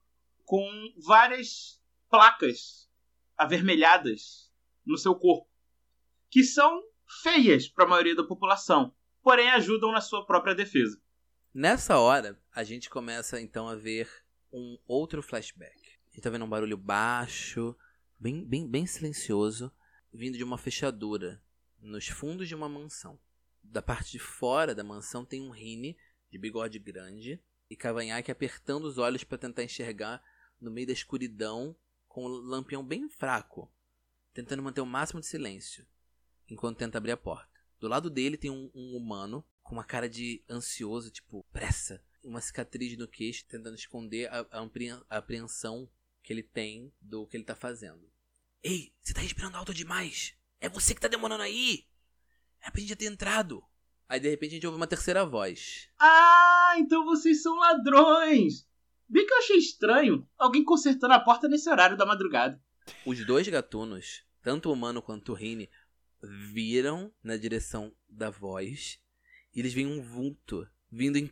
com 0.43 0.69
várias 1.03 1.83
placas 2.09 2.89
avermelhadas 3.37 4.51
no 4.85 4.97
seu 4.97 5.15
corpo, 5.15 5.49
que 6.29 6.43
são 6.43 6.83
feias 7.21 7.67
para 7.67 7.85
a 7.85 7.87
maioria 7.87 8.15
da 8.15 8.23
população, 8.23 8.93
porém 9.21 9.49
ajudam 9.51 9.91
na 9.91 10.01
sua 10.01 10.25
própria 10.25 10.55
defesa. 10.55 11.01
Nessa 11.53 11.97
hora, 11.97 12.39
a 12.53 12.63
gente 12.63 12.89
começa 12.89 13.39
então 13.39 13.67
a 13.67 13.75
ver 13.75 14.09
um 14.51 14.77
outro 14.87 15.23
flashback. 15.23 15.75
A 16.07 16.09
gente 16.11 16.21
tá 16.21 16.29
vendo 16.29 16.45
um 16.45 16.49
barulho 16.49 16.77
baixo, 16.77 17.75
bem, 18.19 18.45
bem, 18.45 18.67
bem 18.67 18.85
silencioso, 18.85 19.71
vindo 20.13 20.37
de 20.37 20.43
uma 20.43 20.57
fechadura 20.57 21.41
nos 21.79 22.07
fundos 22.07 22.47
de 22.47 22.55
uma 22.55 22.69
mansão. 22.69 23.19
Da 23.63 23.81
parte 23.81 24.11
de 24.11 24.19
fora 24.19 24.75
da 24.75 24.83
mansão 24.83 25.25
tem 25.25 25.41
um 25.41 25.49
Rine 25.49 25.97
de 26.29 26.37
bigode 26.37 26.79
grande 26.79 27.41
e 27.69 27.75
cavanhaque 27.75 28.31
apertando 28.31 28.85
os 28.85 28.97
olhos 28.97 29.23
para 29.23 29.37
tentar 29.37 29.63
enxergar 29.63 30.21
no 30.59 30.71
meio 30.71 30.87
da 30.87 30.93
escuridão 30.93 31.75
com 32.15 32.23
um 32.23 32.29
lampião 32.29 32.81
bem 32.81 33.09
fraco, 33.09 33.69
tentando 34.33 34.63
manter 34.63 34.79
o 34.79 34.85
máximo 34.85 35.19
de 35.19 35.25
silêncio 35.25 35.85
enquanto 36.49 36.77
tenta 36.77 36.97
abrir 36.97 37.11
a 37.11 37.17
porta. 37.17 37.59
Do 37.77 37.89
lado 37.89 38.09
dele 38.09 38.37
tem 38.37 38.49
um, 38.49 38.71
um 38.73 38.95
humano 38.95 39.45
com 39.61 39.75
uma 39.75 39.83
cara 39.83 40.07
de 40.07 40.41
ansioso, 40.49 41.11
tipo, 41.11 41.45
pressa. 41.51 42.01
Uma 42.23 42.39
cicatriz 42.39 42.97
no 42.97 43.05
queixo, 43.05 43.43
tentando 43.45 43.75
esconder 43.75 44.31
a, 44.31 44.47
a 44.49 44.63
apre- 44.63 44.91
a 45.09 45.17
apreensão 45.17 45.89
que 46.23 46.31
ele 46.31 46.41
tem 46.41 46.89
do 47.01 47.27
que 47.27 47.35
ele 47.35 47.43
tá 47.43 47.53
fazendo. 47.53 48.09
Ei, 48.63 48.93
você 49.01 49.13
tá 49.13 49.19
respirando 49.19 49.57
alto 49.57 49.73
demais! 49.73 50.37
É 50.61 50.69
você 50.69 50.95
que 50.95 51.01
tá 51.01 51.09
demorando 51.09 51.43
aí! 51.43 51.85
É 52.61 52.71
pra 52.71 52.79
gente 52.79 52.95
ter 52.95 53.07
entrado! 53.07 53.61
Aí 54.07 54.21
de 54.21 54.29
repente 54.29 54.51
a 54.51 54.55
gente 54.55 54.67
ouve 54.67 54.77
uma 54.77 54.87
terceira 54.87 55.25
voz. 55.25 55.89
Ah, 55.99 56.75
então 56.77 57.03
vocês 57.03 57.43
são 57.43 57.57
ladrões! 57.57 58.65
Bem 59.07 59.25
que 59.25 59.33
eu 59.33 59.37
achei 59.37 59.57
estranho 59.57 60.27
alguém 60.37 60.63
consertando 60.63 61.13
a 61.13 61.19
porta 61.19 61.47
nesse 61.47 61.69
horário 61.69 61.97
da 61.97 62.05
madrugada. 62.05 62.61
Os 63.05 63.23
dois 63.25 63.47
gatunos, 63.47 64.23
tanto 64.41 64.69
o 64.69 64.73
humano 64.73 65.01
quanto 65.01 65.31
o 65.31 65.35
Rini, 65.35 65.69
viram 66.21 67.13
na 67.23 67.37
direção 67.37 67.93
da 68.09 68.29
voz 68.29 68.99
e 69.53 69.59
eles 69.59 69.73
veem 69.73 69.87
um 69.87 70.01
vulto 70.01 70.67
vindo 70.91 71.17
em 71.17 71.31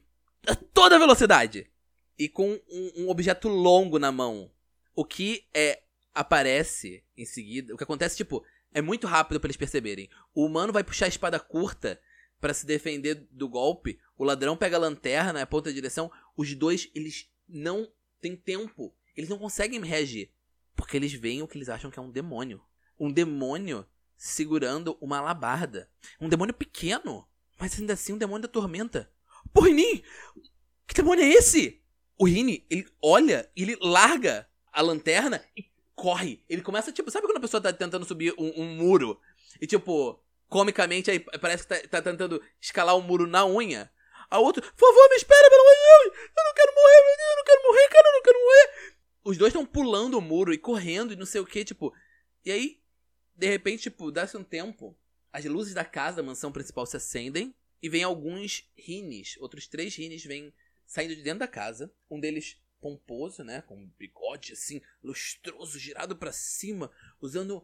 toda 0.73 0.99
velocidade 0.99 1.69
e 2.17 2.29
com 2.29 2.51
um, 2.69 3.03
um 3.03 3.09
objeto 3.09 3.47
longo 3.47 3.97
na 3.97 4.11
mão. 4.11 4.51
O 4.95 5.03
que 5.03 5.47
é 5.53 5.83
aparece 6.13 7.03
em 7.17 7.25
seguida, 7.25 7.73
o 7.73 7.77
que 7.77 7.83
acontece 7.83 8.17
tipo 8.17 8.45
é 8.71 8.81
muito 8.81 9.07
rápido 9.07 9.39
pra 9.39 9.47
eles 9.47 9.57
perceberem. 9.57 10.09
O 10.33 10.45
humano 10.45 10.73
vai 10.73 10.83
puxar 10.83 11.05
a 11.05 11.09
espada 11.09 11.39
curta 11.39 11.99
pra 12.39 12.53
se 12.53 12.65
defender 12.65 13.27
do 13.31 13.47
golpe. 13.47 13.99
O 14.17 14.23
ladrão 14.23 14.57
pega 14.57 14.75
a 14.75 14.79
lanterna, 14.79 15.41
aponta 15.41 15.69
a 15.69 15.73
direção. 15.73 16.11
Os 16.35 16.53
dois 16.53 16.89
eles 16.93 17.31
não 17.47 17.87
têm 18.21 18.35
tempo. 18.35 18.95
Eles 19.15 19.29
não 19.29 19.37
conseguem 19.37 19.81
reagir. 19.81 20.31
Porque 20.75 20.97
eles 20.97 21.13
veem 21.13 21.41
o 21.41 21.47
que 21.47 21.57
eles 21.57 21.69
acham 21.69 21.91
que 21.91 21.99
é 21.99 22.01
um 22.01 22.11
demônio. 22.11 22.61
Um 22.99 23.11
demônio 23.11 23.85
segurando 24.17 24.97
uma 25.01 25.17
alabarda. 25.17 25.89
Um 26.19 26.29
demônio 26.29 26.53
pequeno, 26.53 27.27
mas 27.59 27.79
ainda 27.79 27.93
assim 27.93 28.13
um 28.13 28.17
demônio 28.17 28.43
da 28.43 28.47
tormenta. 28.47 29.11
Pô, 29.51 29.61
Rinin! 29.61 30.01
Que 30.87 30.95
demônio 30.95 31.23
é 31.23 31.29
esse? 31.29 31.83
O 32.17 32.25
Rini, 32.25 32.65
ele 32.69 32.87
olha 33.01 33.49
ele 33.55 33.75
larga 33.81 34.47
a 34.71 34.81
lanterna 34.81 35.43
e 35.57 35.65
corre. 35.95 36.43
Ele 36.47 36.61
começa, 36.61 36.91
tipo, 36.91 37.11
sabe 37.11 37.27
quando 37.27 37.37
a 37.37 37.41
pessoa 37.41 37.61
tá 37.61 37.73
tentando 37.73 38.05
subir 38.05 38.33
um, 38.37 38.61
um 38.61 38.75
muro 38.75 39.19
e, 39.59 39.67
tipo, 39.67 40.23
comicamente 40.47 41.09
aí 41.11 41.19
parece 41.19 41.63
que 41.63 41.69
tá, 41.69 41.87
tá 41.87 42.01
tentando 42.01 42.41
escalar 42.61 42.95
o 42.97 43.01
muro 43.01 43.27
na 43.27 43.45
unha? 43.45 43.91
A 44.29 44.39
outra, 44.39 44.61
por 44.61 44.87
favor, 44.87 45.09
me 45.09 45.15
espera, 45.15 45.49
pelo 45.49 45.61
amor 45.61 45.73
de 45.73 45.81
Deus! 45.81 46.29
Eu 46.35 46.43
não 46.43 46.53
quero 46.53 46.75
morrer, 46.75 47.03
meu 47.05 47.17
Deus, 47.17 47.29
eu 47.29 47.35
não 47.35 47.43
quero 47.43 47.63
morrer, 47.63 47.87
cara, 47.89 48.07
eu 48.07 48.13
não 48.13 48.21
quero 48.21 48.39
morrer! 48.39 48.93
Os 49.23 49.37
dois 49.37 49.49
estão 49.51 49.65
pulando 49.65 50.17
o 50.17 50.21
muro 50.21 50.53
e 50.53 50.57
correndo 50.57 51.13
e 51.13 51.15
não 51.15 51.25
sei 51.25 51.41
o 51.41 51.45
que, 51.45 51.63
tipo. 51.63 51.93
E 52.45 52.51
aí, 52.51 52.81
de 53.35 53.47
repente, 53.47 53.83
tipo, 53.83 54.11
dá-se 54.11 54.35
um 54.35 54.43
tempo, 54.43 54.97
as 55.31 55.45
luzes 55.45 55.73
da 55.73 55.85
casa, 55.85 56.17
da 56.17 56.23
mansão 56.23 56.51
principal 56.51 56.85
se 56.85 56.97
acendem 56.97 57.55
e 57.81 57.89
vem 57.89 58.03
alguns 58.03 58.69
rines, 58.77 59.37
outros 59.39 59.67
três 59.67 59.95
rines 59.95 60.23
vêm 60.23 60.53
saindo 60.85 61.15
de 61.15 61.21
dentro 61.21 61.39
da 61.39 61.47
casa. 61.47 61.93
Um 62.09 62.19
deles 62.19 62.57
pomposo, 62.79 63.45
né, 63.45 63.61
com 63.61 63.77
um 63.77 63.89
bigode 63.97 64.51
assim, 64.51 64.81
lustroso, 65.01 65.79
girado 65.79 66.17
pra 66.17 66.33
cima, 66.33 66.91
usando 67.21 67.63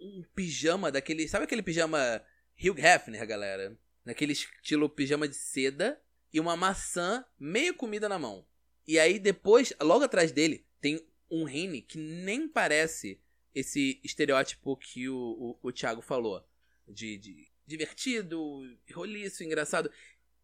um, 0.00 0.20
um 0.20 0.24
pijama 0.34 0.92
daquele, 0.92 1.28
sabe 1.28 1.44
aquele 1.44 1.62
pijama 1.62 2.24
Hugh 2.56 2.78
Hefner, 2.78 3.26
galera? 3.26 3.76
Naquele 4.10 4.32
estilo 4.32 4.90
pijama 4.90 5.28
de 5.28 5.36
seda 5.36 6.02
e 6.32 6.40
uma 6.40 6.56
maçã 6.56 7.24
meio 7.38 7.76
comida 7.76 8.08
na 8.08 8.18
mão. 8.18 8.44
E 8.84 8.98
aí 8.98 9.20
depois, 9.20 9.72
logo 9.80 10.02
atrás 10.02 10.32
dele, 10.32 10.66
tem 10.80 11.00
um 11.30 11.44
Rine 11.44 11.80
que 11.80 11.96
nem 11.96 12.48
parece 12.48 13.20
esse 13.54 14.00
estereótipo 14.02 14.76
que 14.76 15.08
o, 15.08 15.16
o, 15.62 15.68
o 15.68 15.72
Thiago 15.72 16.02
falou. 16.02 16.44
De, 16.88 17.18
de 17.18 17.48
divertido, 17.64 18.40
roliço, 18.92 19.44
engraçado. 19.44 19.88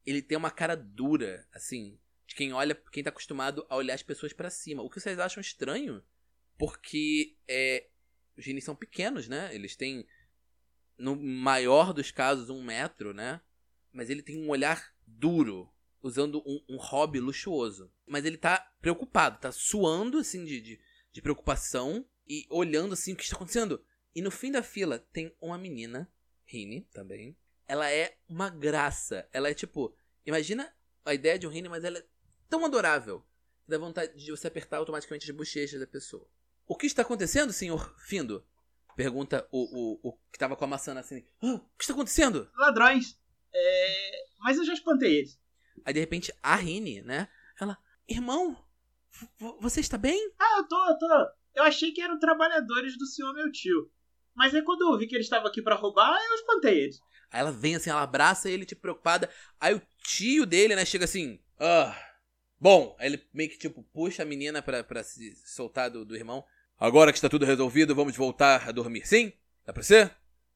Ele 0.06 0.22
tem 0.22 0.38
uma 0.38 0.52
cara 0.52 0.76
dura, 0.76 1.44
assim, 1.52 1.98
de 2.24 2.36
quem 2.36 2.52
olha, 2.52 2.72
quem 2.92 3.02
tá 3.02 3.10
acostumado 3.10 3.66
a 3.68 3.74
olhar 3.74 3.94
as 3.94 4.02
pessoas 4.04 4.32
pra 4.32 4.48
cima. 4.48 4.80
O 4.80 4.88
que 4.88 5.00
vocês 5.00 5.18
acham 5.18 5.40
estranho? 5.40 6.04
Porque 6.56 7.36
é, 7.48 7.88
os 8.36 8.46
Rines 8.46 8.62
são 8.62 8.76
pequenos, 8.76 9.26
né? 9.26 9.52
Eles 9.52 9.74
têm, 9.74 10.06
no 10.96 11.16
maior 11.16 11.92
dos 11.92 12.12
casos, 12.12 12.48
um 12.48 12.62
metro, 12.62 13.12
né? 13.12 13.40
Mas 13.96 14.10
ele 14.10 14.22
tem 14.22 14.36
um 14.36 14.50
olhar 14.50 14.94
duro, 15.06 15.72
usando 16.02 16.42
um, 16.46 16.62
um 16.68 16.76
hobby 16.76 17.18
luxuoso. 17.18 17.90
Mas 18.06 18.26
ele 18.26 18.36
tá 18.36 18.70
preocupado, 18.78 19.40
tá 19.40 19.50
suando, 19.50 20.18
assim, 20.18 20.44
de, 20.44 20.60
de, 20.60 20.80
de 21.10 21.22
preocupação 21.22 22.06
e 22.28 22.46
olhando, 22.50 22.92
assim, 22.92 23.14
o 23.14 23.16
que 23.16 23.22
está 23.22 23.34
acontecendo. 23.36 23.82
E 24.14 24.20
no 24.20 24.30
fim 24.30 24.52
da 24.52 24.62
fila 24.62 24.98
tem 24.98 25.34
uma 25.40 25.56
menina, 25.56 26.12
Rini 26.44 26.82
também. 26.92 27.34
Ela 27.66 27.90
é 27.90 28.18
uma 28.28 28.50
graça. 28.50 29.26
Ela 29.32 29.48
é 29.48 29.54
tipo, 29.54 29.96
imagina 30.26 30.70
a 31.02 31.14
ideia 31.14 31.38
de 31.38 31.46
um 31.46 31.50
Rini, 31.50 31.70
mas 31.70 31.82
ela 31.82 31.98
é 31.98 32.06
tão 32.50 32.66
adorável. 32.66 33.20
que 33.64 33.70
Dá 33.70 33.78
vontade 33.78 34.14
de 34.14 34.30
você 34.30 34.46
apertar 34.46 34.76
automaticamente 34.76 35.30
as 35.30 35.34
bochechas 35.34 35.80
da 35.80 35.86
pessoa. 35.86 36.28
O 36.66 36.76
que 36.76 36.86
está 36.86 37.00
acontecendo, 37.00 37.50
senhor 37.50 37.94
Findo? 37.98 38.46
Pergunta 38.94 39.48
o, 39.50 40.00
o, 40.04 40.10
o 40.10 40.12
que 40.30 40.38
tava 40.38 40.54
com 40.54 40.64
a 40.64 40.68
maçã 40.68 40.98
assim. 40.98 41.26
"Ah, 41.42 41.54
o 41.54 41.76
que 41.78 41.84
está 41.84 41.94
acontecendo? 41.94 42.50
Ladrões. 42.56 43.18
É... 43.58 44.24
Mas 44.40 44.58
eu 44.58 44.64
já 44.64 44.74
espantei 44.74 45.18
eles. 45.18 45.38
Aí 45.84 45.92
de 45.94 46.00
repente 46.00 46.32
a 46.42 46.54
Rini, 46.56 47.00
né? 47.02 47.28
Ela, 47.60 47.78
irmão, 48.08 48.56
vo- 49.38 49.58
você 49.60 49.80
está 49.80 49.96
bem? 49.96 50.32
Ah, 50.38 50.58
eu 50.58 50.68
tô, 50.68 50.88
eu 50.88 50.98
tô. 50.98 51.28
Eu 51.54 51.62
achei 51.64 51.92
que 51.92 52.00
eram 52.02 52.18
trabalhadores 52.18 52.98
do 52.98 53.06
senhor 53.06 53.32
meu 53.32 53.50
tio. 53.50 53.90
Mas 54.34 54.54
aí 54.54 54.62
quando 54.62 54.82
eu 54.82 54.98
vi 54.98 55.06
que 55.06 55.14
eles 55.14 55.26
estavam 55.26 55.48
aqui 55.48 55.62
pra 55.62 55.74
roubar, 55.74 56.14
eu 56.28 56.34
espantei 56.34 56.80
eles. 56.84 57.00
Aí 57.30 57.40
ela 57.40 57.50
vem 57.50 57.74
assim, 57.74 57.90
ela 57.90 58.02
abraça 58.02 58.50
ele, 58.50 58.66
tipo, 58.66 58.82
preocupada. 58.82 59.30
Aí 59.58 59.74
o 59.74 59.82
tio 60.02 60.44
dele, 60.44 60.76
né, 60.76 60.84
chega 60.84 61.06
assim, 61.06 61.40
ah, 61.58 61.96
bom. 62.60 62.94
Aí 62.98 63.06
ele 63.06 63.26
meio 63.32 63.48
que, 63.50 63.58
tipo, 63.58 63.82
puxa 63.84 64.22
a 64.22 64.26
menina 64.26 64.60
pra, 64.62 64.84
pra 64.84 65.02
se 65.02 65.34
soltar 65.46 65.90
do, 65.90 66.04
do 66.04 66.14
irmão. 66.14 66.44
Agora 66.78 67.10
que 67.10 67.16
está 67.18 67.28
tudo 67.28 67.46
resolvido, 67.46 67.94
vamos 67.94 68.14
voltar 68.16 68.68
a 68.68 68.72
dormir. 68.72 69.06
Sim? 69.06 69.32
Dá 69.64 69.72
pra 69.72 69.82
ser? 69.82 70.14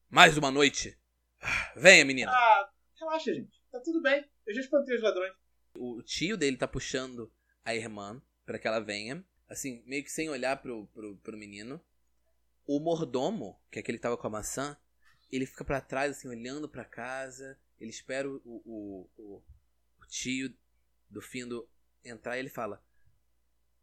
Mais 0.09 0.37
uma 0.37 0.51
noite. 0.51 0.95
Ah, 1.41 1.73
Venha, 1.75 2.05
menina. 2.05 2.31
Ah, 2.31 2.69
relaxa, 3.11 3.33
gente. 3.33 3.61
Tá 3.71 3.79
tudo 3.79 4.01
bem. 4.01 4.25
Eu 4.45 4.53
já 4.53 4.61
espantei 4.61 4.95
os 4.95 5.01
ladrões. 5.01 5.33
O 5.75 6.01
tio 6.01 6.37
dele 6.37 6.57
tá 6.57 6.67
puxando 6.67 7.31
a 7.63 7.75
irmã 7.75 8.21
pra 8.45 8.57
que 8.57 8.67
ela 8.67 8.79
venha. 8.79 9.25
Assim, 9.49 9.83
meio 9.85 10.03
que 10.03 10.11
sem 10.11 10.29
olhar 10.29 10.61
pro, 10.61 10.87
pro, 10.87 11.17
pro 11.17 11.37
menino. 11.37 11.83
O 12.65 12.79
mordomo, 12.79 13.61
que 13.69 13.79
é 13.79 13.81
aquele 13.81 13.97
que 13.97 14.03
tava 14.03 14.17
com 14.17 14.27
a 14.27 14.31
maçã, 14.31 14.77
ele 15.29 15.45
fica 15.45 15.65
pra 15.65 15.81
trás, 15.81 16.11
assim, 16.11 16.29
olhando 16.29 16.69
pra 16.69 16.85
casa. 16.85 17.59
Ele 17.79 17.89
espera 17.89 18.29
o, 18.29 18.41
o, 18.45 19.09
o, 19.17 19.43
tio 20.07 20.53
do 21.09 21.21
Findo 21.21 21.67
entrar 22.03 22.37
e 22.37 22.39
ele 22.39 22.49
fala: 22.49 22.83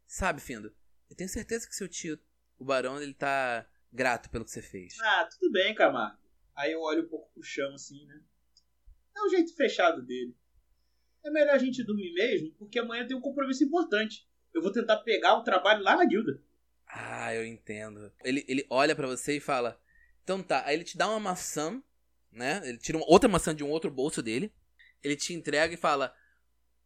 Sabe, 0.07 0.41
Findo, 0.41 0.73
eu 1.09 1.15
tenho 1.15 1.29
certeza 1.29 1.67
que 1.67 1.75
seu 1.75 1.87
tio, 1.87 2.19
o 2.57 2.65
barão, 2.65 3.01
ele 3.01 3.13
tá 3.13 3.67
grato 3.91 4.29
pelo 4.29 4.45
que 4.45 4.51
você 4.51 4.61
fez. 4.61 4.97
Ah, 5.01 5.27
tudo 5.29 5.51
bem, 5.51 5.75
Camargo. 5.75 6.17
Aí 6.55 6.71
eu 6.71 6.81
olho 6.81 7.05
um 7.05 7.09
pouco 7.09 7.31
pro 7.33 7.43
chão 7.43 7.73
assim, 7.73 8.05
né? 8.05 8.21
É 9.19 9.23
o 9.23 9.29
jeito 9.29 9.53
fechado 9.55 10.01
dele. 10.01 10.33
É 11.25 11.29
melhor 11.29 11.55
a 11.55 11.57
gente 11.57 11.83
dormir 11.83 12.13
mesmo, 12.13 12.53
porque 12.57 12.79
amanhã 12.79 13.05
tem 13.05 13.17
um 13.17 13.21
compromisso 13.21 13.63
importante. 13.63 14.25
Eu 14.53 14.61
vou 14.61 14.71
tentar 14.71 14.97
pegar 14.97 15.35
o 15.35 15.43
trabalho 15.43 15.83
lá 15.83 15.97
na 15.97 16.05
guilda. 16.05 16.41
Ah, 16.87 17.35
eu 17.35 17.45
entendo. 17.45 18.11
Ele, 18.23 18.45
ele 18.47 18.65
olha 18.69 18.95
pra 18.95 19.05
você 19.05 19.37
e 19.37 19.41
fala: 19.41 19.79
Então 20.23 20.41
tá. 20.41 20.65
Aí 20.65 20.75
ele 20.75 20.85
te 20.85 20.97
dá 20.97 21.07
uma 21.09 21.19
maçã, 21.19 21.83
né? 22.31 22.61
Ele 22.63 22.77
tira 22.77 22.97
uma 22.97 23.09
outra 23.09 23.29
maçã 23.29 23.53
de 23.53 23.63
um 23.63 23.69
outro 23.69 23.91
bolso 23.91 24.21
dele. 24.23 24.51
Ele 25.03 25.15
te 25.15 25.33
entrega 25.33 25.73
e 25.73 25.77
fala: 25.77 26.15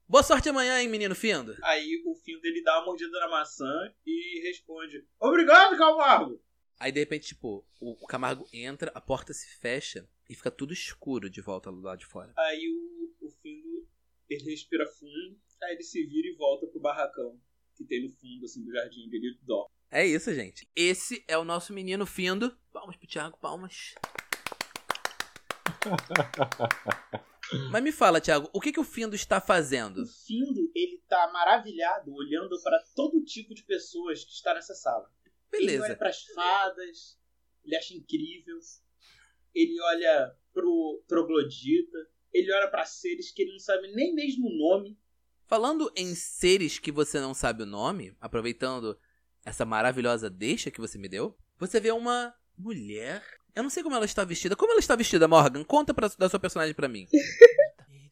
Boa 0.08 0.24
sorte 0.24 0.50
amanhã, 0.50 0.82
hein, 0.82 0.90
menino 0.90 1.16
Findo. 1.16 1.56
Aí 1.64 2.02
o 2.06 2.16
fim 2.16 2.40
dele 2.42 2.62
dá 2.64 2.80
uma 2.80 2.88
mordida 2.88 3.18
na 3.20 3.30
maçã 3.30 3.94
e 4.06 4.42
responde: 4.48 5.06
Obrigado, 5.20 5.78
Camargo! 5.78 6.42
Aí 6.80 6.92
de 6.92 7.00
repente, 7.00 7.28
tipo, 7.28 7.66
o, 7.80 8.08
Camargo 8.08 8.48
entra, 8.52 8.92
a 8.94 9.02
porta 9.02 9.34
se 9.34 9.48
fecha 9.58 10.08
e 10.30 10.36
fica 10.36 10.52
tudo 10.52 10.74
escuro 10.74 11.30
de 11.30 11.42
volta 11.42 11.72
do 11.72 11.82
lado 11.82 12.00
de 12.00 12.06
fora. 12.06 12.34
Aí 12.38 12.68
o, 12.70 13.26
o 13.26 13.30
Findo 13.30 13.88
ele 14.30 14.44
respira 14.52 14.86
fundo, 14.88 15.40
aí 15.64 15.74
ele 15.76 15.84
se 15.84 16.06
vira 16.06 16.28
e 16.28 16.36
volta 16.36 16.68
pro 16.68 16.80
barracão 16.80 17.40
que 17.76 17.84
tem 17.84 18.04
no 18.04 18.12
fundo 18.12 18.46
assim 18.46 18.64
do 18.64 18.72
jardim 18.72 19.10
dele 19.10 19.38
dorme. 19.42 19.70
É 19.90 20.06
isso, 20.06 20.34
gente. 20.34 20.68
Esse 20.76 21.24
é 21.28 21.38
o 21.38 21.44
nosso 21.44 21.72
menino 21.74 22.06
Findo. 22.06 22.58
Palmas 22.72 22.96
pro 22.96 23.08
Thiago, 23.08 23.38
palmas. 23.38 23.94
Mas 27.72 27.84
me 27.84 27.92
fala, 27.92 28.22
Thiago, 28.22 28.50
o 28.54 28.60
que, 28.60 28.72
que 28.72 28.80
o 28.80 28.84
Findo 28.84 29.16
está 29.16 29.40
fazendo? 29.40 30.02
O 30.02 30.08
Findo, 30.08 30.72
ele 30.74 31.04
tá 31.08 31.30
maravilhado 31.32 32.12
olhando 32.14 32.60
para 32.64 32.84
todo 32.96 33.24
tipo 33.24 33.54
de 33.54 33.64
pessoas 33.64 34.24
que 34.24 34.32
está 34.32 34.54
nessa 34.56 34.74
sala. 34.74 35.08
Ele 35.54 35.72
olha 35.72 35.80
Beleza. 35.80 35.96
para 35.96 36.10
as 36.10 36.24
fadas, 36.26 37.20
ele 37.64 37.76
acha 37.76 37.94
incrível. 37.94 38.58
Ele 39.54 39.80
olha 39.82 40.36
pro 40.54 41.04
troglodita, 41.08 41.98
ele 42.32 42.52
olha 42.52 42.68
para 42.70 42.86
seres 42.86 43.32
que 43.32 43.44
ele 43.44 43.52
não 43.52 43.60
sabe 43.60 43.92
nem 43.94 44.14
mesmo 44.14 44.48
o 44.48 44.58
nome. 44.58 44.98
Falando 45.46 45.92
em 45.96 46.16
seres 46.16 46.80
que 46.80 46.92
você 46.92 47.20
não 47.20 47.34
sabe 47.34 47.64
o 47.64 47.68
nome, 47.68 48.16
aproveitando 48.20 48.98
essa 49.46 49.66
maravilhosa 49.66 50.30
deixa 50.30 50.72
que 50.72 50.82
você 50.82 50.98
me 50.98 51.08
deu, 51.08 51.38
você 51.60 51.80
vê 51.80 51.92
uma 51.92 52.34
mulher. 52.58 53.24
Eu 53.56 53.62
não 53.62 53.70
sei 53.70 53.84
como 53.84 53.96
ela 53.96 54.06
está 54.06 54.24
vestida. 54.24 54.56
Como 54.56 54.72
ela 54.72 54.80
está 54.80 54.96
vestida, 54.96 55.28
Morgan? 55.28 55.64
Conta 55.64 55.94
pra, 55.94 56.08
da 56.18 56.28
sua 56.30 56.40
personagem 56.40 56.74
pra 56.74 56.88
mim. 56.88 57.08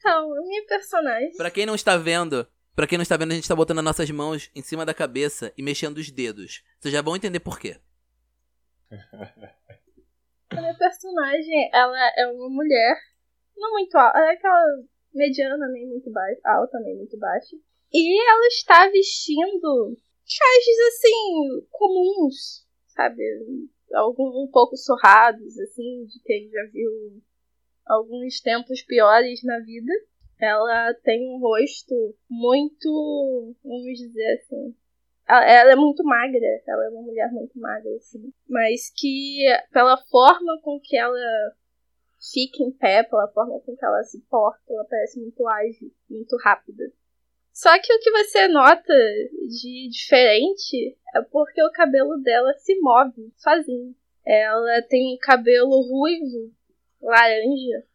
Então, 0.03 0.33
a 0.33 0.41
minha 0.41 0.65
personagem. 0.65 1.37
Pra 1.37 1.51
quem 1.51 1.63
não 1.63 1.75
está 1.75 1.95
vendo, 1.95 2.47
pra 2.75 2.87
quem 2.87 2.97
não 2.97 3.03
está 3.03 3.17
vendo, 3.17 3.31
a 3.31 3.35
gente 3.35 3.47
tá 3.47 3.55
botando 3.55 3.79
as 3.79 3.83
nossas 3.83 4.09
mãos 4.09 4.49
em 4.55 4.61
cima 4.61 4.85
da 4.85 4.93
cabeça 4.93 5.53
e 5.57 5.63
mexendo 5.63 5.97
os 5.97 6.11
dedos. 6.11 6.63
Vocês 6.79 6.93
já 6.93 7.01
vão 7.01 7.15
entender 7.15 7.39
por 7.39 7.59
quê. 7.59 7.77
A 10.51 10.59
minha 10.59 10.77
personagem, 10.77 11.69
ela 11.73 12.11
é 12.17 12.27
uma 12.27 12.49
mulher. 12.49 12.97
Não 13.55 13.71
muito 13.71 13.95
alta. 13.97 14.17
Ela 14.17 14.31
é 14.31 14.33
aquela 14.33 14.83
mediana, 15.13 15.67
nem 15.69 15.87
muito 15.87 16.11
baixa. 16.11 16.41
Alta, 16.45 16.77
nem 16.81 16.97
muito 16.97 17.17
baixa. 17.17 17.55
E 17.93 18.29
ela 18.29 18.47
está 18.47 18.89
vestindo 18.89 19.97
trajes 20.37 20.79
assim, 20.87 21.67
comuns, 21.69 22.65
sabe? 22.87 23.23
Algum, 23.93 24.43
um 24.43 24.49
pouco 24.51 24.75
surrados, 24.75 25.57
assim, 25.59 26.05
de 26.05 26.21
quem 26.23 26.49
já 26.49 26.65
viu 26.71 26.91
alguns 27.85 28.39
tempos 28.41 28.81
piores 28.81 29.43
na 29.43 29.59
vida. 29.59 29.91
Ela 30.41 30.93
tem 31.03 31.29
um 31.29 31.39
rosto 31.39 32.15
muito, 32.27 33.55
vamos 33.63 33.97
dizer 33.97 34.33
assim, 34.33 34.75
ela, 35.29 35.71
é 35.71 35.75
muito 35.75 36.03
magra, 36.03 36.61
ela 36.67 36.85
é 36.85 36.89
uma 36.89 37.03
mulher 37.03 37.31
muito 37.31 37.57
magra, 37.59 37.95
assim. 37.95 38.33
Mas 38.49 38.91
que, 38.93 39.45
pela 39.71 39.95
forma 39.97 40.59
com 40.63 40.79
que 40.81 40.97
ela 40.97 41.15
fica 42.33 42.63
em 42.63 42.71
pé, 42.71 43.03
pela 43.03 43.27
forma 43.27 43.59
com 43.61 43.75
que 43.75 43.85
ela 43.85 44.03
se 44.03 44.19
porta, 44.29 44.61
ela 44.67 44.85
parece 44.85 45.19
muito 45.19 45.47
ágil, 45.47 45.91
muito 46.09 46.35
rápida. 46.43 46.91
Só 47.53 47.69
que 47.79 47.93
o 47.93 47.99
que 47.99 48.11
você 48.11 48.47
nota 48.47 48.93
de 49.47 49.89
diferente 49.89 50.97
é 51.15 51.21
porque 51.21 51.61
o 51.63 51.71
cabelo 51.71 52.17
dela 52.17 52.53
se 52.55 52.79
move 52.79 53.31
sozinho. 53.35 53.95
Ela 54.25 54.81
tem 54.83 55.13
um 55.13 55.17
cabelo 55.19 55.81
ruivo, 55.81 56.51
laranja, 57.01 57.85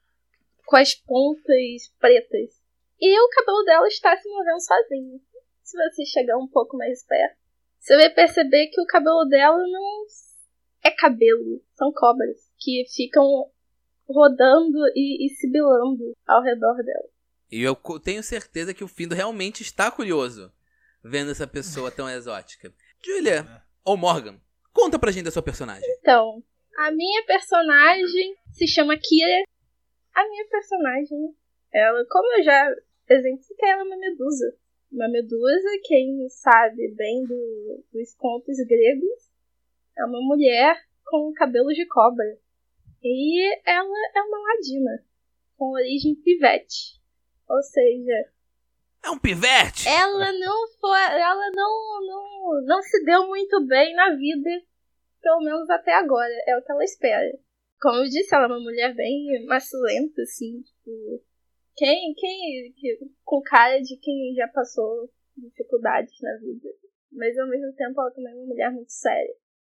com 0.67 0.77
as 0.77 0.95
pontas 0.95 1.89
pretas. 1.99 2.61
E 3.01 3.19
o 3.19 3.29
cabelo 3.31 3.63
dela 3.63 3.89
está 3.89 4.17
se 4.17 4.29
movendo 4.29 4.61
sozinho. 4.61 5.21
Se 5.63 5.77
você 5.77 6.05
chegar 6.05 6.37
um 6.37 6.49
pouco 6.49 6.77
mais 6.77 7.05
perto, 7.07 7.39
você 7.79 7.97
vai 7.97 8.11
perceber 8.11 8.67
que 8.69 8.81
o 8.81 8.87
cabelo 8.87 9.25
dela 9.25 9.57
não 9.57 10.05
é 10.85 10.91
cabelo, 10.91 11.63
são 11.75 11.93
cobras 11.93 12.51
que 12.59 12.85
ficam 12.95 13.25
rodando 14.09 14.79
e, 14.95 15.27
e 15.27 15.31
sibilando 15.31 16.13
ao 16.27 16.43
redor 16.43 16.77
dela. 16.83 17.09
E 17.51 17.63
eu 17.63 17.77
tenho 18.03 18.23
certeza 18.23 18.75
que 18.75 18.85
o 18.85 18.89
Findo 18.89 19.15
realmente 19.15 19.63
está 19.63 19.91
curioso 19.91 20.53
vendo 21.03 21.31
essa 21.31 21.47
pessoa 21.47 21.91
tão 21.91 22.09
exótica. 22.11 22.73
Julia, 23.05 23.47
ou 23.85 23.97
Morgan, 23.97 24.41
conta 24.73 24.99
pra 24.99 25.13
gente 25.13 25.25
da 25.25 25.31
sua 25.31 25.43
personagem. 25.43 25.89
Então, 25.99 26.43
a 26.77 26.91
minha 26.91 27.25
personagem 27.25 28.37
se 28.53 28.67
chama 28.67 28.97
Kira. 28.97 29.45
A 30.17 30.29
minha 30.29 30.47
personagem, 30.49 31.37
ela, 31.73 32.05
como 32.09 32.39
eu 32.39 32.43
já 32.43 32.69
exemplifiquei, 33.11 33.69
ela 33.69 33.83
é 33.83 33.85
uma 33.85 33.97
medusa. 33.99 34.57
Uma 34.91 35.09
medusa, 35.09 35.69
quem 35.85 36.27
sabe 36.31 36.89
bem 36.97 37.25
do- 37.25 37.85
dos 37.93 38.15
contos 38.15 38.57
gregos, 38.67 39.31
é 39.99 40.05
uma 40.07 40.21
mulher 40.23 40.75
com 41.05 41.33
cabelos 41.35 41.75
de 41.75 41.87
cobra. 41.87 42.39
E 43.03 43.55
ela 43.69 43.97
é 44.15 44.23
uma 44.23 44.39
ladina, 44.39 45.05
com 45.59 45.73
origem 45.73 46.15
pivete. 46.15 46.99
Ou 47.49 47.63
seja, 47.63 48.31
É 49.05 49.11
um 49.11 49.19
pivete! 49.19 49.87
ela 49.87 50.33
não 50.33 50.69
foi. 50.81 50.99
Ela 50.99 51.51
não, 51.55 52.07
não, 52.07 52.63
não 52.65 52.83
se 52.83 53.05
deu 53.05 53.27
muito 53.29 53.65
bem 53.67 53.95
na 53.95 54.15
vida, 54.17 54.51
pelo 55.21 55.41
menos 55.41 55.69
até 55.69 55.93
agora. 55.95 56.33
É 56.49 56.57
o 56.57 56.63
que 56.63 56.73
ela 56.73 56.83
espera. 56.85 57.39
Como 57.81 57.97
eu 57.99 58.05
disse, 58.05 58.35
ela 58.35 58.45
é 58.45 58.49
uma 58.49 58.61
mulher 58.61 58.95
bem 58.95 59.45
macilenta, 59.47 60.23
assim, 60.23 60.63
tipo. 60.63 61.23
Quem, 61.77 62.15
quem, 62.15 62.73
que- 62.75 62.99
com 63.23 63.43
cara 63.43 63.79
de 63.81 63.97
quem 63.99 64.35
já 64.35 64.49
passou 64.49 65.11
dificuldades 65.37 66.15
na 66.23 66.37
vida. 66.39 66.69
Mas 67.13 67.37
ao 67.39 67.47
mesmo 67.49 67.73
tempo 67.75 68.01
ela 68.01 68.11
também 68.13 68.33
é 68.33 68.37
uma 68.37 68.47
mulher 68.47 68.73
muito 68.73 68.91
séria. 68.91 69.35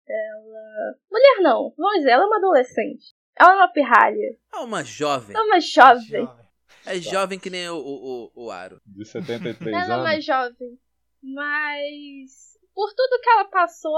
Ela. 0.07 0.97
Mulher 1.11 1.41
não, 1.41 1.73
vamos 1.77 1.97
dizer, 1.99 2.11
ela 2.11 2.23
é 2.23 2.27
uma 2.27 2.37
adolescente. 2.37 3.13
Ela 3.37 3.51
é 3.51 3.55
uma 3.55 3.71
pirralha. 3.71 4.37
É 4.53 4.57
uma 4.59 4.83
jovem. 4.83 5.35
Ela 5.35 5.43
é 5.45 5.47
uma 5.47 5.59
jovem. 5.59 6.21
Jovem. 6.25 6.45
É 6.85 6.95
jovem 6.95 7.39
que 7.39 7.49
nem 7.49 7.69
o, 7.69 7.75
o, 7.75 8.31
o, 8.35 8.45
o 8.45 8.51
Aro. 8.51 8.81
De 8.85 9.05
73 9.05 9.67
Ela 9.75 9.81
é 9.83 9.91
anos. 9.91 10.03
mais 10.03 10.25
jovem. 10.25 10.79
Mas 11.21 12.57
por 12.73 12.93
tudo 12.93 13.21
que 13.21 13.29
ela 13.29 13.45
passou 13.45 13.97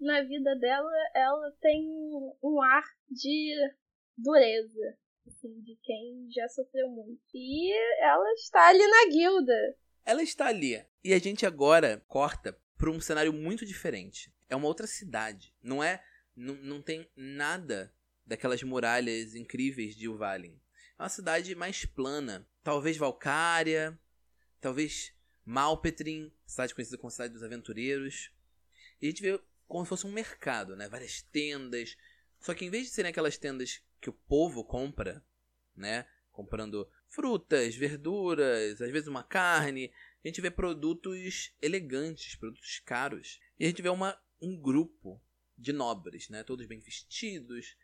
na 0.00 0.22
vida 0.22 0.54
dela, 0.56 0.90
ela 1.14 1.50
tem 1.60 1.88
um 2.42 2.62
ar 2.62 2.84
de 3.10 3.54
dureza. 4.16 4.98
Assim, 5.26 5.60
de 5.60 5.76
quem 5.82 6.28
já 6.30 6.48
sofreu 6.48 6.88
muito. 6.88 7.20
E 7.34 7.72
ela 8.00 8.32
está 8.32 8.68
ali 8.68 8.86
na 8.86 9.10
guilda. 9.10 9.76
Ela 10.04 10.22
está 10.22 10.46
ali. 10.46 10.82
E 11.04 11.12
a 11.12 11.18
gente 11.18 11.44
agora 11.44 12.02
corta 12.08 12.58
para 12.76 12.90
um 12.90 13.00
cenário 13.00 13.32
muito 13.32 13.66
diferente. 13.66 14.32
É 14.48 14.56
uma 14.56 14.66
outra 14.66 14.86
cidade. 14.86 15.54
Não 15.62 15.82
é. 15.84 16.02
Não, 16.34 16.54
não 16.54 16.80
tem 16.80 17.10
nada 17.16 17.92
daquelas 18.24 18.62
muralhas 18.62 19.34
incríveis 19.34 19.94
de 19.94 20.08
Uvalin. 20.08 20.58
É 20.98 21.02
uma 21.02 21.08
cidade 21.08 21.54
mais 21.54 21.84
plana. 21.84 22.48
Talvez 22.62 22.96
Valcária. 22.96 23.98
Talvez 24.60 25.14
Malpetrin, 25.44 26.32
cidade 26.46 26.74
conhecida 26.74 26.98
como 26.98 27.10
cidade 27.10 27.32
dos 27.32 27.42
aventureiros. 27.42 28.30
E 29.00 29.06
a 29.06 29.10
gente 29.10 29.22
vê 29.22 29.40
como 29.66 29.84
se 29.84 29.88
fosse 29.88 30.06
um 30.06 30.12
mercado, 30.12 30.76
né? 30.76 30.88
Várias 30.88 31.22
tendas. 31.22 31.96
Só 32.38 32.54
que 32.54 32.64
em 32.64 32.70
vez 32.70 32.84
de 32.84 32.90
serem 32.90 33.10
aquelas 33.10 33.36
tendas 33.36 33.82
que 34.00 34.10
o 34.10 34.12
povo 34.12 34.64
compra, 34.64 35.24
né? 35.76 36.06
Comprando 36.32 36.88
frutas, 37.08 37.74
verduras, 37.74 38.80
às 38.80 38.90
vezes 38.90 39.08
uma 39.08 39.22
carne, 39.22 39.92
a 40.24 40.28
gente 40.28 40.40
vê 40.40 40.50
produtos 40.50 41.52
elegantes, 41.60 42.36
produtos 42.36 42.80
caros. 42.80 43.40
E 43.58 43.64
a 43.64 43.68
gente 43.68 43.82
vê 43.82 43.88
uma, 43.88 44.18
um 44.40 44.56
grupo 44.56 45.20
de 45.56 45.72
nobres, 45.72 46.28
né? 46.28 46.44
Todos 46.44 46.66
bem 46.66 46.80
vestidos, 46.80 47.76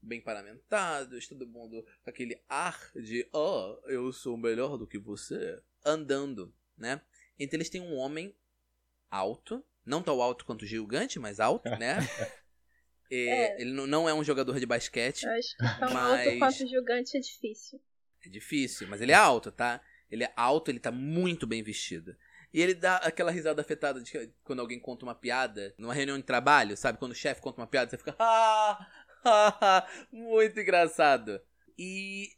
bem 0.00 0.20
paramentados, 0.20 1.28
todo 1.28 1.46
mundo 1.46 1.86
com 2.02 2.10
aquele 2.10 2.42
ar 2.48 2.90
de, 2.94 3.26
oh, 3.32 3.78
eu 3.86 4.12
sou 4.12 4.36
melhor 4.36 4.76
do 4.76 4.86
que 4.86 4.98
você, 4.98 5.62
andando, 5.84 6.52
né? 6.76 7.00
Entre 7.38 7.56
eles 7.56 7.70
tem 7.70 7.80
um 7.80 7.94
homem 7.94 8.36
alto, 9.10 9.64
não 9.84 10.02
tão 10.02 10.20
alto 10.20 10.44
quanto 10.44 10.62
o 10.62 10.66
gigante, 10.66 11.18
mas 11.18 11.40
alto, 11.40 11.68
né? 11.70 11.98
É. 13.14 13.60
Ele 13.60 13.72
não- 13.72 14.08
é 14.08 14.14
um 14.14 14.24
jogador 14.24 14.58
de 14.58 14.66
basquete, 14.66 15.24
Eu 15.24 15.30
acho 15.32 15.56
que 15.56 15.78
tão 15.80 15.92
Mas- 15.92 16.26
alto 16.26 16.38
quanto 16.38 16.66
gigante 16.68 17.16
é 17.16 17.20
difícil. 17.20 17.80
é 18.24 18.28
difícil, 18.28 18.88
mas 18.88 19.00
ele 19.00 19.12
é 19.12 19.16
alto, 19.16 19.50
tá? 19.52 19.80
Ele 20.10 20.24
é 20.24 20.32
alto, 20.36 20.70
ele 20.70 20.78
tá 20.80 20.90
muito 20.92 21.46
bem 21.46 21.62
vestido. 21.62 22.16
E 22.54 22.60
ele 22.60 22.74
dá 22.74 22.96
aquela 22.98 23.30
risada 23.30 23.62
afetada 23.62 24.00
de 24.02 24.12
quando 24.44 24.60
alguém 24.60 24.78
conta 24.78 25.04
uma 25.06 25.14
piada 25.14 25.74
numa 25.78 25.94
reunião 25.94 26.18
de 26.18 26.22
trabalho, 26.24 26.76
sabe? 26.76 26.98
Quando 26.98 27.12
o 27.12 27.14
chefe 27.14 27.40
conta 27.40 27.60
uma 27.60 27.66
piada, 27.66 27.90
você 27.90 27.96
fica. 27.98 28.14
Ah, 28.18 28.86
ah, 29.24 29.58
ah", 29.60 30.06
muito 30.12 30.60
engraçado. 30.60 31.40
E 31.78 32.28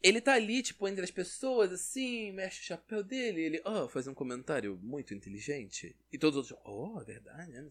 ele 0.00 0.20
tá 0.20 0.34
ali, 0.34 0.62
tipo, 0.62 0.86
entre 0.86 1.02
as 1.02 1.10
pessoas, 1.10 1.72
assim, 1.72 2.30
mexe 2.32 2.60
o 2.60 2.64
chapéu 2.64 3.02
dele, 3.02 3.40
ele, 3.40 3.62
oh, 3.64 3.88
faz 3.88 4.06
um 4.06 4.14
comentário 4.14 4.78
muito 4.82 5.12
inteligente. 5.12 5.96
E 6.12 6.18
todos 6.18 6.38
os 6.38 6.52
outros, 6.52 6.68
oh, 6.72 7.00
é 7.00 7.04
verdade, 7.04 7.50
né? 7.50 7.68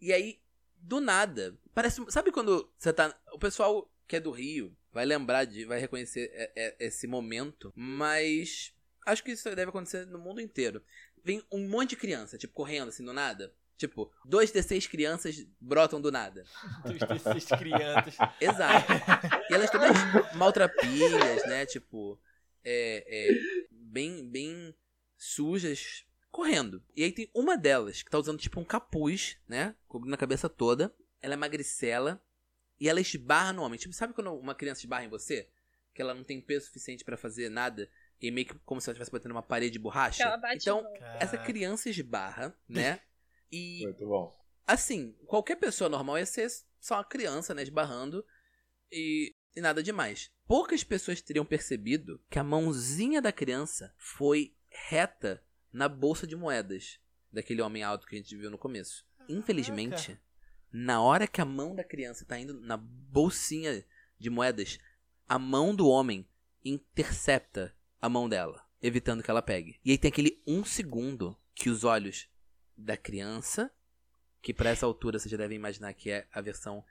E 0.00 0.12
aí, 0.14 0.40
do 0.78 1.00
nada, 1.00 1.56
parece. 1.74 2.04
Sabe 2.08 2.30
quando 2.30 2.70
você 2.78 2.92
tá. 2.92 3.14
O 3.32 3.38
pessoal 3.38 3.90
que 4.06 4.16
é 4.16 4.20
do 4.20 4.30
Rio 4.30 4.76
vai 4.92 5.04
lembrar 5.04 5.44
de. 5.44 5.64
vai 5.64 5.78
reconhecer 5.80 6.30
é- 6.32 6.52
é- 6.56 6.76
esse 6.86 7.06
momento, 7.06 7.72
mas. 7.74 8.72
Acho 9.04 9.22
que 9.22 9.32
isso 9.32 9.48
deve 9.54 9.68
acontecer 9.68 10.04
no 10.06 10.18
mundo 10.18 10.40
inteiro. 10.40 10.82
Vem 11.22 11.42
um 11.50 11.68
monte 11.68 11.90
de 11.90 11.96
criança, 11.96 12.36
tipo, 12.36 12.52
correndo 12.54 12.88
assim 12.88 13.04
do 13.04 13.12
nada. 13.12 13.52
Tipo, 13.76 14.10
dois 14.24 14.50
de 14.50 14.62
seis 14.62 14.86
crianças 14.86 15.46
brotam 15.60 16.00
do 16.00 16.10
nada. 16.10 16.44
Dos 16.84 16.98
desses 16.98 17.48
crianças. 17.58 18.16
Exato. 18.40 18.92
E 19.50 19.54
elas 19.54 19.70
todas 19.70 19.92
maltrapilhas, 20.34 21.44
né? 21.46 21.66
Tipo, 21.66 22.18
é, 22.64 23.04
é, 23.06 23.28
bem, 23.70 24.26
bem 24.28 24.74
sujas, 25.16 26.06
correndo. 26.30 26.82
E 26.94 27.02
aí 27.04 27.12
tem 27.12 27.30
uma 27.34 27.56
delas 27.56 28.02
que 28.02 28.10
tá 28.10 28.18
usando 28.18 28.38
tipo 28.38 28.60
um 28.60 28.64
capuz, 28.64 29.38
né? 29.48 29.74
Cobrindo 29.88 30.14
a 30.14 30.18
cabeça 30.18 30.48
toda. 30.48 30.94
Ela 31.20 31.34
é 31.34 31.36
magricela 31.36 32.22
e 32.78 32.88
ela 32.88 33.00
esbarra 33.00 33.52
no 33.52 33.62
homem. 33.62 33.78
Tipo, 33.78 33.94
sabe 33.94 34.12
quando 34.12 34.32
uma 34.34 34.54
criança 34.54 34.80
esbarra 34.82 35.04
em 35.04 35.08
você? 35.08 35.48
Que 35.94 36.02
ela 36.02 36.14
não 36.14 36.22
tem 36.24 36.40
peso 36.40 36.66
suficiente 36.66 37.04
pra 37.04 37.16
fazer 37.16 37.48
nada 37.48 37.90
e 38.20 38.30
meio 38.30 38.46
que 38.46 38.54
como 38.60 38.80
se 38.80 38.88
ela 38.88 38.94
estivesse 38.94 39.10
batendo 39.12 39.32
uma 39.32 39.42
parede 39.42 39.72
de 39.72 39.78
borracha? 39.78 40.22
Ela 40.24 40.36
bate 40.36 40.56
então, 40.56 40.82
no- 40.82 40.96
essa 41.20 41.38
criança 41.38 41.88
esbarra, 41.88 42.56
né? 42.68 43.00
E 43.52 43.82
Muito 43.84 44.04
bom. 44.04 44.36
assim, 44.66 45.12
qualquer 45.24 45.54
pessoa 45.54 45.88
normal 45.88 46.18
ia 46.18 46.26
ser 46.26 46.50
só 46.80 46.96
uma 46.96 47.04
criança, 47.04 47.54
né, 47.54 47.62
esbarrando 47.62 48.26
e, 48.90 49.36
e 49.54 49.60
nada 49.60 49.80
demais. 49.84 50.32
Poucas 50.48 50.82
pessoas 50.82 51.20
teriam 51.20 51.44
percebido 51.46 52.20
que 52.28 52.40
a 52.40 52.44
mãozinha 52.44 53.22
da 53.22 53.30
criança 53.30 53.94
foi 53.96 54.56
reta 54.68 55.42
na 55.76 55.90
bolsa 55.90 56.26
de 56.26 56.34
moedas 56.34 56.98
daquele 57.30 57.60
homem 57.60 57.82
alto 57.82 58.06
que 58.06 58.16
a 58.16 58.18
gente 58.18 58.34
viu 58.34 58.50
no 58.50 58.56
começo. 58.56 59.04
Infelizmente, 59.28 60.18
na 60.72 61.02
hora 61.02 61.26
que 61.26 61.38
a 61.38 61.44
mão 61.44 61.74
da 61.74 61.84
criança 61.84 62.24
tá 62.24 62.38
indo 62.38 62.54
na 62.54 62.78
bolsinha 62.78 63.84
de 64.18 64.30
moedas, 64.30 64.78
a 65.28 65.38
mão 65.38 65.74
do 65.74 65.86
homem 65.86 66.26
intercepta 66.64 67.76
a 68.00 68.08
mão 68.08 68.26
dela, 68.26 68.66
evitando 68.80 69.22
que 69.22 69.30
ela 69.30 69.42
pegue. 69.42 69.78
E 69.84 69.90
aí 69.90 69.98
tem 69.98 70.08
aquele 70.08 70.42
um 70.46 70.64
segundo 70.64 71.36
que 71.54 71.68
os 71.68 71.84
olhos 71.84 72.26
da 72.74 72.96
criança, 72.96 73.70
que 74.40 74.54
pra 74.54 74.70
essa 74.70 74.86
altura 74.86 75.18
você 75.18 75.28
já 75.28 75.36
deve 75.36 75.54
imaginar 75.54 75.92
que 75.92 76.10
é 76.10 76.26
a 76.32 76.40
versão 76.40 76.82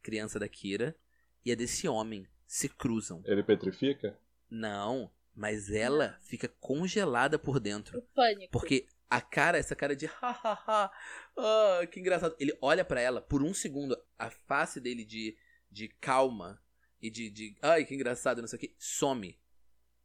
criança 0.00 0.38
da 0.38 0.48
Kira, 0.48 0.96
e 1.44 1.50
a 1.50 1.56
desse 1.56 1.88
homem 1.88 2.28
se 2.46 2.68
cruzam. 2.68 3.20
Ele 3.24 3.42
petrifica? 3.42 4.16
Não, 4.48 5.10
mas 5.34 5.70
ela 5.70 6.18
fica 6.22 6.48
congelada 6.48 7.38
por 7.38 7.58
dentro. 7.58 7.98
O 7.98 8.02
pânico. 8.02 8.50
Porque 8.52 8.86
a 9.08 9.20
cara, 9.20 9.58
essa 9.58 9.74
cara 9.74 9.94
de 9.94 10.06
hahaha, 10.20 10.90
ah, 11.36 11.86
que 11.90 12.00
engraçado. 12.00 12.36
Ele 12.38 12.56
olha 12.60 12.84
pra 12.84 13.00
ela 13.00 13.20
por 13.20 13.42
um 13.42 13.52
segundo, 13.52 13.96
a 14.18 14.30
face 14.30 14.80
dele 14.80 15.04
de, 15.04 15.36
de 15.70 15.88
calma 15.88 16.62
e 17.00 17.10
de, 17.10 17.30
de 17.30 17.56
ai 17.60 17.84
que 17.84 17.94
engraçado, 17.94 18.40
não 18.40 18.48
sei 18.48 18.56
o 18.56 18.60
que, 18.60 18.74
some. 18.78 19.38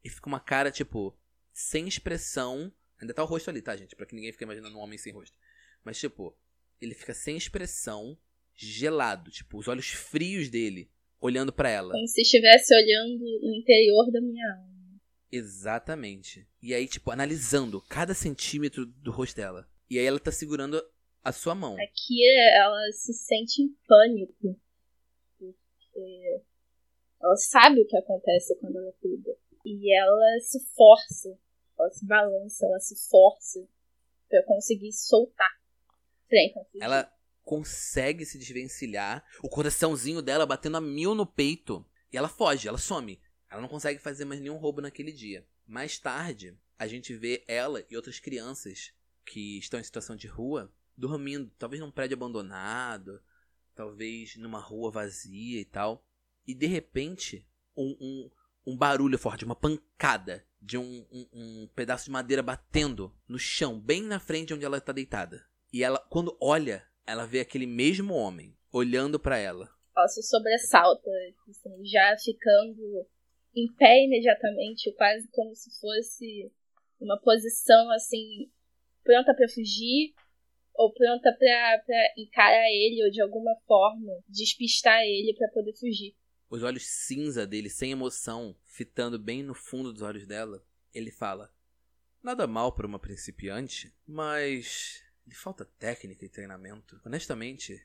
E 0.03 0.09
fica 0.09 0.28
uma 0.28 0.39
cara, 0.39 0.71
tipo, 0.71 1.17
sem 1.53 1.88
expressão. 1.88 2.71
Ainda 2.99 3.13
tá 3.13 3.23
o 3.23 3.28
rosto 3.28 3.49
ali, 3.49 3.61
tá, 3.61 3.75
gente? 3.75 3.95
Pra 3.95 4.05
que 4.05 4.15
ninguém 4.15 4.32
fique 4.32 4.43
imaginando 4.43 4.75
um 4.78 4.80
homem 4.80 4.97
sem 4.97 5.13
rosto. 5.13 5.38
Mas, 5.84 5.99
tipo, 5.99 6.38
ele 6.82 6.93
fica 6.93 7.13
sem 7.13 7.38
expressão, 7.38 8.17
gelado, 8.55 9.30
tipo, 9.30 9.57
os 9.57 9.67
olhos 9.67 9.89
frios 9.89 10.49
dele, 10.49 10.89
olhando 11.19 11.53
pra 11.53 11.69
ela. 11.69 11.91
Como 11.91 12.07
se 12.07 12.21
estivesse 12.21 12.73
olhando 12.73 13.19
no 13.19 13.55
interior 13.55 14.11
da 14.11 14.21
minha 14.21 14.45
alma. 14.53 14.76
Exatamente. 15.32 16.47
E 16.61 16.73
aí, 16.73 16.88
tipo, 16.88 17.11
analisando 17.11 17.82
cada 17.82 18.13
centímetro 18.13 18.86
do 18.86 19.11
rosto 19.11 19.36
dela. 19.36 19.67
E 19.89 19.99
aí 19.99 20.05
ela 20.05 20.19
tá 20.19 20.32
segurando 20.32 20.82
a 21.23 21.32
sua 21.32 21.53
mão. 21.53 21.73
A 21.73 21.88
Kira, 21.88 22.51
ela 22.55 22.91
se 22.91 23.13
sente 23.13 23.61
em 23.61 23.69
pânico. 23.88 24.59
Porque 25.38 26.43
ela 27.21 27.36
sabe 27.36 27.82
o 27.82 27.88
que 27.88 27.97
acontece 27.97 28.55
quando 28.59 28.78
ela 28.78 28.93
cuida. 29.01 29.36
E 29.65 29.93
ela 29.93 30.39
se 30.39 30.59
força. 30.75 31.38
Ela 31.78 31.89
se 31.91 32.05
balança, 32.05 32.65
ela 32.65 32.80
se 32.80 32.95
força 33.09 33.67
pra 34.30 34.43
conseguir 34.43 34.91
soltar. 34.93 35.51
Ela 36.80 37.11
consegue 37.43 38.25
se 38.25 38.38
desvencilhar, 38.38 39.23
o 39.41 39.47
coraçãozinho 39.47 40.21
dela 40.21 40.45
batendo 40.45 40.78
a 40.78 40.82
mil 40.82 41.15
no 41.15 41.25
peito. 41.25 41.86
E 42.11 42.17
ela 42.17 42.28
foge, 42.28 42.67
ela 42.67 42.78
some. 42.78 43.19
Ela 43.49 43.61
não 43.61 43.69
consegue 43.69 43.99
fazer 43.99 44.25
mais 44.25 44.41
nenhum 44.41 44.57
roubo 44.57 44.81
naquele 44.81 45.11
dia. 45.11 45.45
Mais 45.65 45.97
tarde, 45.97 46.57
a 46.77 46.87
gente 46.87 47.13
vê 47.13 47.43
ela 47.47 47.83
e 47.89 47.95
outras 47.95 48.19
crianças 48.19 48.93
que 49.25 49.57
estão 49.57 49.79
em 49.79 49.83
situação 49.83 50.15
de 50.15 50.27
rua 50.27 50.71
dormindo, 50.97 51.51
talvez 51.57 51.81
num 51.81 51.91
prédio 51.91 52.15
abandonado, 52.15 53.21
talvez 53.75 54.35
numa 54.37 54.59
rua 54.59 54.89
vazia 54.89 55.59
e 55.61 55.65
tal. 55.65 56.03
E 56.45 56.53
de 56.53 56.65
repente, 56.65 57.47
um, 57.75 57.95
um, 58.01 58.29
um 58.65 58.77
barulho 58.77 59.17
forte, 59.17 59.45
uma 59.45 59.55
pancada 59.55 60.45
de 60.59 60.77
um, 60.77 61.05
um, 61.11 61.27
um 61.33 61.69
pedaço 61.75 62.05
de 62.05 62.11
madeira 62.11 62.41
batendo 62.41 63.13
no 63.27 63.37
chão, 63.37 63.79
bem 63.79 64.01
na 64.01 64.19
frente 64.19 64.53
onde 64.53 64.65
ela 64.65 64.77
está 64.77 64.91
deitada. 64.91 65.45
E 65.71 65.83
ela, 65.83 65.99
quando 66.09 66.35
olha, 66.41 66.85
ela 67.05 67.25
vê 67.25 67.39
aquele 67.39 67.67
mesmo 67.67 68.13
homem 68.13 68.57
olhando 68.71 69.19
pra 69.19 69.37
ela. 69.37 69.69
Ela 69.95 70.07
se 70.07 70.23
sobressalta, 70.23 71.09
assim, 71.49 71.85
já 71.85 72.15
ficando 72.17 73.07
em 73.55 73.71
pé 73.73 74.03
imediatamente, 74.03 74.91
quase 74.93 75.27
como 75.29 75.55
se 75.55 75.79
fosse 75.79 76.51
uma 76.99 77.19
posição 77.19 77.89
assim, 77.91 78.51
pronta 79.03 79.33
pra 79.33 79.47
fugir, 79.49 80.13
ou 80.73 80.93
pronta 80.93 81.33
pra 81.33 82.13
encarar 82.17 82.69
ele, 82.69 83.03
ou 83.03 83.11
de 83.11 83.21
alguma 83.21 83.55
forma 83.67 84.23
despistar 84.27 85.01
ele 85.01 85.33
pra 85.35 85.47
poder 85.49 85.73
fugir. 85.73 86.15
Os 86.49 86.63
olhos 86.63 86.85
cinza 86.85 87.45
dele, 87.45 87.69
sem 87.69 87.91
emoção, 87.91 88.55
fitando 88.63 89.19
bem 89.19 89.43
no 89.43 89.53
fundo 89.53 89.91
dos 89.91 90.01
olhos 90.01 90.25
dela. 90.25 90.63
Ele 90.93 91.11
fala: 91.11 91.51
Nada 92.23 92.47
mal 92.47 92.71
para 92.71 92.87
uma 92.87 92.99
principiante, 92.99 93.93
mas 94.05 95.03
lhe 95.25 95.35
falta 95.35 95.65
técnica 95.65 96.25
e 96.25 96.29
treinamento. 96.29 97.01
Honestamente, 97.05 97.81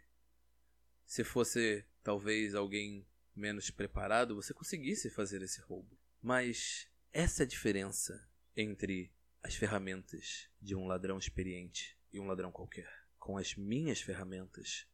se 1.04 1.24
fosse 1.24 1.84
talvez 2.02 2.54
alguém 2.54 3.06
menos 3.35 3.70
preparado, 3.70 4.35
você 4.35 4.53
conseguisse 4.53 5.11
fazer 5.11 5.43
esse 5.43 5.61
roubo. 5.61 5.99
Mas 6.20 6.89
essa 7.12 7.43
é 7.43 7.45
a 7.45 7.49
diferença 7.49 8.28
entre 8.57 9.12
as 9.43 9.55
ferramentas 9.55 10.49
de 10.61 10.74
um 10.74 10.87
ladrão 10.87 11.18
experiente 11.18 11.99
e 12.12 12.20
um 12.20 12.26
ladrão 12.26 12.53
qualquer. 12.53 12.91
Com 13.18 13.37
as 13.37 13.55
minhas 13.55 14.01
ferramentas, 14.01 14.87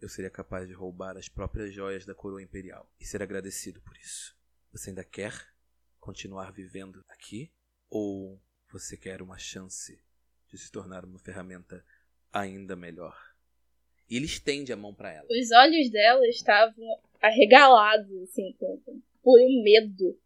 eu 0.00 0.08
seria 0.08 0.30
capaz 0.30 0.68
de 0.68 0.74
roubar 0.74 1.16
as 1.16 1.28
próprias 1.28 1.74
joias 1.74 2.04
da 2.04 2.14
coroa 2.14 2.42
imperial 2.42 2.90
e 3.00 3.06
ser 3.06 3.22
agradecido 3.22 3.80
por 3.80 3.96
isso. 3.96 4.36
Você 4.72 4.90
ainda 4.90 5.04
quer 5.04 5.54
continuar 5.98 6.52
vivendo 6.52 7.04
aqui? 7.08 7.52
Ou 7.88 8.42
você 8.70 8.96
quer 8.96 9.22
uma 9.22 9.38
chance 9.38 10.02
de 10.48 10.58
se 10.58 10.70
tornar 10.70 11.04
uma 11.04 11.18
ferramenta 11.18 11.84
ainda 12.32 12.76
melhor? 12.76 13.35
E 14.08 14.16
ele 14.16 14.26
estende 14.26 14.72
a 14.72 14.76
mão 14.76 14.94
para 14.94 15.12
ela. 15.12 15.26
Os 15.28 15.50
olhos 15.50 15.90
dela 15.90 16.26
estavam 16.28 17.00
arregalados, 17.20 18.22
assim, 18.22 18.54
com 18.58 18.80
puro 19.22 19.62
medo. 19.62 20.18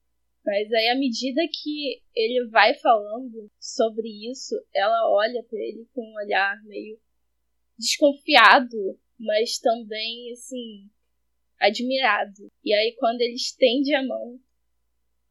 Mas 0.45 0.72
aí, 0.72 0.89
à 0.89 0.95
medida 0.95 1.41
que 1.53 2.03
ele 2.14 2.49
vai 2.49 2.74
falando 2.74 3.51
sobre 3.59 4.09
isso, 4.31 4.55
ela 4.74 5.11
olha 5.11 5.43
pra 5.43 5.59
ele 5.59 5.87
com 5.93 6.03
um 6.03 6.14
olhar 6.16 6.62
meio 6.64 6.99
desconfiado, 7.78 8.99
mas 9.18 9.59
também, 9.59 10.33
assim, 10.33 10.91
admirado. 11.59 12.51
E 12.64 12.74
aí, 12.74 12.95
quando 12.99 13.20
ele 13.20 13.35
estende 13.35 13.95
a 13.95 14.03
mão, 14.03 14.39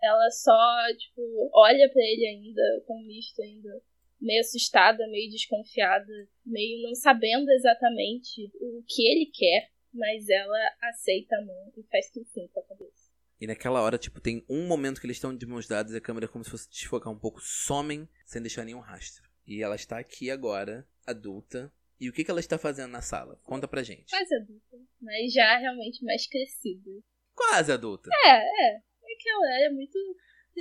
ela 0.02 0.30
só, 0.32 0.58
tipo, 0.98 1.50
olha 1.54 1.90
pra 1.90 2.02
ele 2.02 2.26
ainda, 2.26 2.84
com 2.86 3.00
um 3.00 3.06
misto 3.06 3.42
ainda, 3.42 3.82
meio 4.20 4.42
assustada, 4.42 5.08
meio 5.08 5.30
desconfiada, 5.30 6.12
meio 6.46 6.82
não 6.84 6.94
sabendo 6.94 7.50
exatamente 7.52 8.52
o 8.60 8.84
que 8.88 9.08
ele 9.08 9.26
quer, 9.28 9.70
mas 9.94 10.28
ela 10.30 10.76
aceita 10.84 11.36
a 11.38 11.46
mão 11.46 11.74
e 11.78 11.84
faz 11.84 12.10
que 12.12 12.24
sim 12.26 12.48
com 12.48 12.60
a 12.60 12.64
cabeça. 12.64 13.10
E 13.40 13.48
naquela 13.48 13.82
hora, 13.82 13.98
tipo, 13.98 14.20
tem 14.20 14.46
um 14.50 14.68
momento 14.68 15.00
que 15.00 15.06
eles 15.06 15.18
estão 15.18 15.36
de 15.36 15.46
mãos 15.46 15.68
dadas 15.68 15.94
e 15.94 15.98
a 15.98 16.02
câmera, 16.02 16.28
como 16.28 16.44
se 16.44 16.52
fosse 16.52 16.70
desfocar 16.70 17.12
um 17.12 17.18
pouco, 17.18 17.40
somem 17.40 18.08
sem 18.26 18.42
deixar 18.42 18.66
nenhum 18.66 18.82
rastro. 18.82 19.30
E 19.48 19.64
ela 19.64 19.76
está 19.76 19.98
aqui 19.98 20.30
agora, 20.30 20.86
adulta. 21.08 21.72
E 22.00 22.10
o 22.10 22.14
que, 22.14 22.24
que 22.24 22.32
ela 22.32 22.40
está 22.40 22.58
fazendo 22.58 22.92
na 22.92 23.02
sala? 23.02 23.40
Conta 23.44 23.68
pra 23.68 23.84
gente. 23.84 24.10
Quase 24.10 24.36
adulta, 24.36 24.78
mas 25.02 25.34
já 25.34 25.58
realmente 25.58 26.04
mais 26.04 26.28
crescida. 26.28 26.92
Quase 27.34 27.72
adulta. 27.72 28.10
É, 28.26 28.30
é. 28.30 28.76
É 28.76 29.16
que 29.18 29.30
ela 29.30 29.60
era 29.60 29.74
muito 29.74 29.98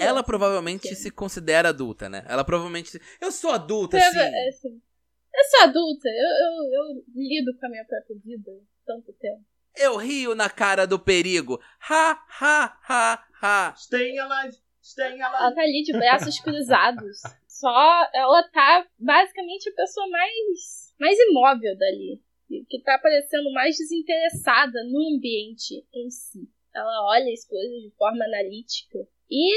Ela 0.00 0.22
provavelmente 0.22 0.94
se 0.94 1.10
considera 1.10 1.68
adulta, 1.70 2.08
né? 2.08 2.24
Ela 2.28 2.44
provavelmente. 2.44 3.00
Eu 3.20 3.30
sou 3.32 3.50
adulta, 3.50 3.96
Eu, 3.98 4.10
sim. 4.12 4.18
é, 4.18 4.48
assim, 4.48 4.82
eu 5.34 5.44
sou 5.50 5.60
adulta, 5.62 6.08
eu, 6.08 6.14
eu, 6.46 6.72
eu 6.72 7.04
lido 7.14 7.56
com 7.58 7.66
a 7.66 7.68
minha 7.70 7.84
própria 7.84 8.16
vida 8.24 8.50
há 8.50 8.86
tanto 8.86 9.12
tempo. 9.14 9.44
Eu 9.76 9.96
rio 9.96 10.34
na 10.34 10.50
cara 10.50 10.86
do 10.86 10.98
perigo. 10.98 11.60
Ha, 11.88 12.18
ha, 12.40 12.78
ha, 12.88 13.24
ha. 13.40 13.74
Staying 13.76 14.18
alive, 14.18 14.56
Ela 14.98 15.38
alive. 15.38 15.54
tá 15.54 15.62
ali 15.62 15.82
de 15.82 15.92
braços 15.92 16.40
cruzados. 16.42 17.20
Só 17.46 18.08
ela 18.14 18.42
tá 18.50 18.86
basicamente 18.98 19.68
a 19.68 19.74
pessoa 19.74 20.08
mais, 20.08 20.94
mais 20.98 21.18
imóvel 21.18 21.76
dali. 21.78 22.20
Que 22.48 22.64
que 22.68 22.82
tá 22.82 22.98
parecendo 22.98 23.52
mais 23.52 23.76
desinteressada 23.76 24.82
no 24.90 25.16
ambiente 25.16 25.84
em 25.94 26.10
si. 26.10 26.48
Ela 26.74 27.04
olha 27.10 27.32
as 27.32 27.44
coisas 27.46 27.82
de 27.82 27.92
forma 27.96 28.24
analítica. 28.24 28.98
E 29.30 29.52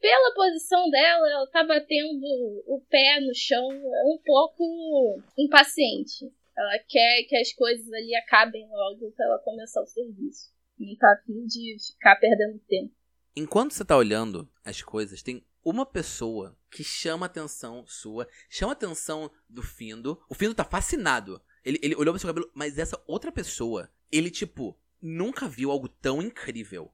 pela 0.00 0.34
posição 0.34 0.90
dela, 0.90 1.30
ela 1.30 1.46
tá 1.48 1.62
batendo 1.62 2.26
o 2.66 2.82
pé 2.88 3.20
no 3.20 3.34
chão 3.34 3.70
é 3.70 4.04
um 4.04 4.18
pouco 4.24 5.22
impaciente. 5.38 6.32
Ela 6.56 6.78
quer 6.88 7.24
que 7.28 7.36
as 7.36 7.52
coisas 7.52 7.90
ali 7.92 8.14
acabem 8.16 8.68
logo 8.70 9.12
pra 9.12 9.26
ela 9.26 9.38
começar 9.38 9.80
o 9.82 9.86
serviço. 9.86 10.52
Não 10.78 10.96
tá 10.96 11.12
afim 11.12 11.46
de 11.46 11.76
ficar 11.92 12.16
perdendo 12.16 12.58
tempo. 12.60 12.94
Enquanto 13.36 13.72
você 13.72 13.84
tá 13.84 13.96
olhando 13.96 14.48
as 14.64 14.82
coisas, 14.82 15.22
tem 15.22 15.44
uma 15.64 15.86
pessoa 15.86 16.56
que 16.70 16.82
chama 16.82 17.26
a 17.26 17.28
atenção 17.28 17.84
sua, 17.86 18.26
chama 18.48 18.72
a 18.72 18.74
atenção 18.74 19.30
do 19.48 19.62
Findo. 19.62 20.20
O 20.28 20.34
Findo 20.34 20.54
tá 20.54 20.64
fascinado. 20.64 21.40
Ele, 21.64 21.78
ele 21.82 21.94
olhou 21.94 22.14
pro 22.14 22.20
seu 22.20 22.28
cabelo, 22.28 22.50
mas 22.54 22.78
essa 22.78 23.02
outra 23.06 23.30
pessoa, 23.30 23.90
ele, 24.10 24.30
tipo, 24.30 24.78
nunca 25.00 25.46
viu 25.46 25.70
algo 25.70 25.88
tão 25.88 26.22
incrível. 26.22 26.90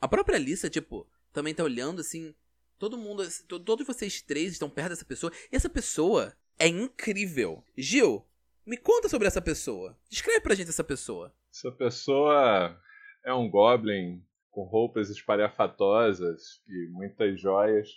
A 0.00 0.06
própria 0.06 0.36
Alissa, 0.36 0.70
tipo, 0.70 1.08
também 1.36 1.54
tá 1.54 1.62
olhando 1.62 2.00
assim. 2.00 2.34
Todo 2.78 2.96
mundo, 2.98 3.22
assim, 3.22 3.44
to- 3.46 3.60
todos 3.60 3.86
vocês 3.86 4.20
três 4.22 4.52
estão 4.52 4.68
perto 4.70 4.88
dessa 4.90 5.04
pessoa. 5.04 5.32
E 5.52 5.56
essa 5.56 5.68
pessoa 5.68 6.34
é 6.58 6.66
incrível. 6.66 7.62
Gil, 7.76 8.24
me 8.64 8.76
conta 8.76 9.08
sobre 9.08 9.28
essa 9.28 9.40
pessoa. 9.40 9.96
Descreve 10.10 10.40
pra 10.40 10.54
gente 10.54 10.70
essa 10.70 10.82
pessoa. 10.84 11.32
Essa 11.52 11.70
pessoa 11.70 12.78
é 13.24 13.32
um 13.34 13.48
goblin 13.50 14.22
com 14.50 14.64
roupas 14.64 15.10
espalhafatosas 15.10 16.62
e 16.66 16.88
muitas 16.90 17.38
joias, 17.40 17.88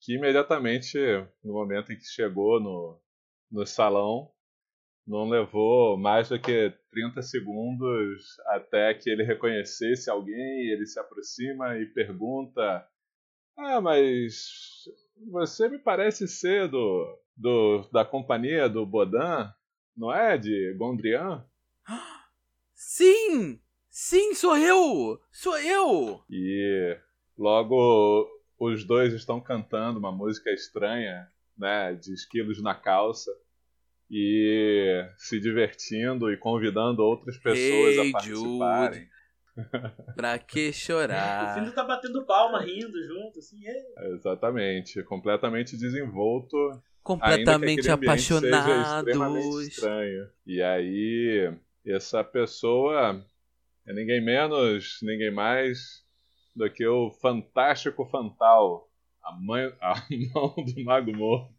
que 0.00 0.14
imediatamente, 0.14 0.98
no 1.42 1.52
momento 1.52 1.92
em 1.92 1.96
que 1.96 2.04
chegou 2.04 2.60
no, 2.60 3.00
no 3.50 3.66
salão, 3.66 4.30
não 5.06 5.28
levou 5.28 5.96
mais 5.96 6.28
do 6.28 6.38
que 6.38 6.72
30 6.90 7.22
segundos 7.22 8.38
até 8.46 8.94
que 8.94 9.10
ele 9.10 9.24
reconhecesse 9.24 10.10
alguém, 10.10 10.68
ele 10.68 10.86
se 10.86 10.98
aproxima 10.98 11.76
e 11.78 11.86
pergunta: 11.86 12.86
Ah, 13.56 13.80
mas 13.80 14.84
você 15.30 15.68
me 15.68 15.78
parece 15.78 16.28
ser 16.28 16.68
do, 16.68 17.18
do, 17.36 17.88
da 17.92 18.04
companhia 18.04 18.68
do 18.68 18.86
Bodan, 18.86 19.52
não 19.96 20.12
é? 20.12 20.38
De 20.38 20.74
Gondrian? 20.78 21.44
Sim! 22.74 23.60
Sim, 23.90 24.34
sou 24.34 24.56
eu! 24.56 25.20
Sou 25.32 25.58
eu! 25.58 26.22
E 26.30 26.96
logo 27.36 28.28
os 28.58 28.84
dois 28.84 29.12
estão 29.12 29.40
cantando 29.40 29.98
uma 29.98 30.12
música 30.12 30.50
estranha, 30.50 31.28
né, 31.56 31.94
de 31.94 32.14
esquilos 32.14 32.62
na 32.62 32.74
calça 32.74 33.30
e 34.10 35.04
se 35.16 35.38
divertindo 35.40 36.32
e 36.32 36.36
convidando 36.36 37.02
outras 37.02 37.36
pessoas 37.36 37.96
Hey, 37.96 38.08
a 38.08 38.12
participarem. 38.12 39.08
Pra 40.14 40.38
que 40.38 40.68
O 40.68 40.72
chorar? 40.72 41.54
filho 41.54 41.74
tá 41.74 41.84
batendo 41.84 42.24
palma, 42.24 42.62
rindo 42.62 43.02
junto, 43.04 43.38
assim. 43.40 43.60
é. 43.66 44.08
Exatamente, 44.14 45.02
completamente 45.04 45.76
desenvolto, 45.76 46.56
ainda 46.56 46.82
Completamente 47.02 47.82
que 47.82 47.90
aquele 47.90 47.92
ambiente 47.92 48.22
seja 48.22 48.38
extremamente 48.82 49.16
apaixonados. 49.16 49.68
estranho. 49.68 50.28
E 50.46 50.62
aí 50.62 51.52
essa 51.86 52.22
pessoa 52.24 53.24
é 53.86 53.92
ninguém 53.92 54.24
menos, 54.24 54.98
ninguém 55.02 55.30
mais 55.30 55.78
do 56.54 56.70
que 56.70 56.86
o 56.86 57.10
fantástico 57.20 58.06
Fantal, 58.06 58.88
a, 59.22 59.32
mãe, 59.32 59.72
a 59.80 59.94
mão 60.34 60.54
do 60.56 60.84
Mago 60.84 61.12
Morto. 61.16 61.54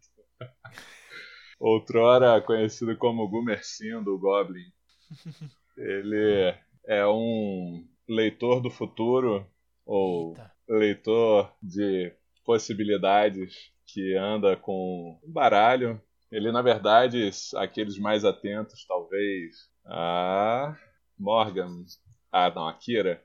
Outrora 1.62 2.42
conhecido 2.42 2.96
como 2.96 3.28
Gumercindo, 3.28 4.12
o 4.12 4.18
Goblin. 4.18 4.64
Ele 5.78 6.52
é 6.84 7.06
um 7.06 7.86
leitor 8.08 8.60
do 8.60 8.68
futuro, 8.68 9.46
ou 9.86 10.30
Eita. 10.30 10.52
leitor 10.68 11.54
de 11.62 12.12
possibilidades 12.44 13.70
que 13.86 14.16
anda 14.16 14.56
com 14.56 15.20
um 15.22 15.32
baralho. 15.32 16.02
Ele, 16.32 16.50
na 16.50 16.62
verdade, 16.62 17.30
aqueles 17.54 17.96
mais 17.96 18.24
atentos, 18.24 18.84
talvez, 18.84 19.70
a 19.86 20.76
Morgan. 21.16 21.84
Ah, 22.32 22.50
não, 22.50 22.66
a 22.66 22.74
Kira. 22.74 23.22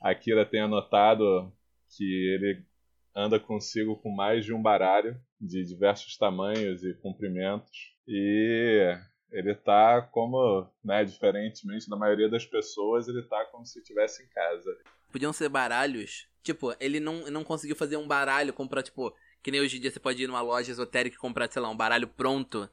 A 0.00 0.14
Kira 0.14 0.46
tem 0.46 0.60
anotado 0.60 1.52
que 1.96 2.04
ele 2.04 2.64
anda 3.12 3.40
consigo 3.40 3.96
com 3.96 4.14
mais 4.14 4.44
de 4.44 4.54
um 4.54 4.62
baralho 4.62 5.20
de 5.40 5.64
diversos 5.64 6.16
tamanhos 6.16 6.82
e 6.82 6.94
comprimentos. 6.94 7.94
E 8.08 8.96
ele 9.30 9.54
tá 9.54 10.02
como, 10.12 10.66
né, 10.84 11.04
diferentemente 11.04 11.88
da 11.90 11.96
maioria 11.96 12.28
das 12.28 12.46
pessoas, 12.46 13.08
ele 13.08 13.22
tá 13.22 13.44
como 13.46 13.66
se 13.66 13.78
estivesse 13.80 14.22
em 14.22 14.28
casa. 14.28 14.70
Podiam 15.12 15.32
ser 15.32 15.48
baralhos. 15.48 16.28
Tipo, 16.42 16.74
ele 16.78 17.00
não, 17.00 17.28
não 17.30 17.42
conseguiu 17.42 17.74
fazer 17.74 17.96
um 17.96 18.06
baralho, 18.06 18.52
comprar, 18.52 18.82
tipo, 18.82 19.14
que 19.42 19.50
nem 19.50 19.60
hoje 19.60 19.78
em 19.78 19.80
dia 19.80 19.90
você 19.90 19.98
pode 20.00 20.22
ir 20.22 20.26
numa 20.26 20.40
loja 20.40 20.70
esotérica 20.70 21.16
e 21.16 21.18
comprar, 21.18 21.50
sei 21.50 21.60
lá, 21.60 21.68
um 21.68 21.76
baralho 21.76 22.06
pronto. 22.08 22.68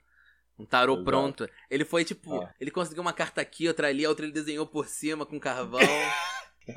Um 0.58 0.66
tarô 0.66 0.94
Exato. 0.94 1.06
pronto. 1.06 1.50
Ele 1.70 1.84
foi, 1.84 2.06
tipo, 2.06 2.36
Ah. 2.40 2.54
ele 2.60 2.70
conseguiu 2.70 3.02
uma 3.02 3.14
carta 3.14 3.42
aqui, 3.42 3.68
outra 3.68 3.88
ali, 3.88 4.06
a 4.06 4.10
outra 4.10 4.26
ele 4.26 4.34
desenhou 4.34 4.68
por 4.68 4.88
cima 4.88 5.26
com 5.26 5.40
carvão. 5.40 5.80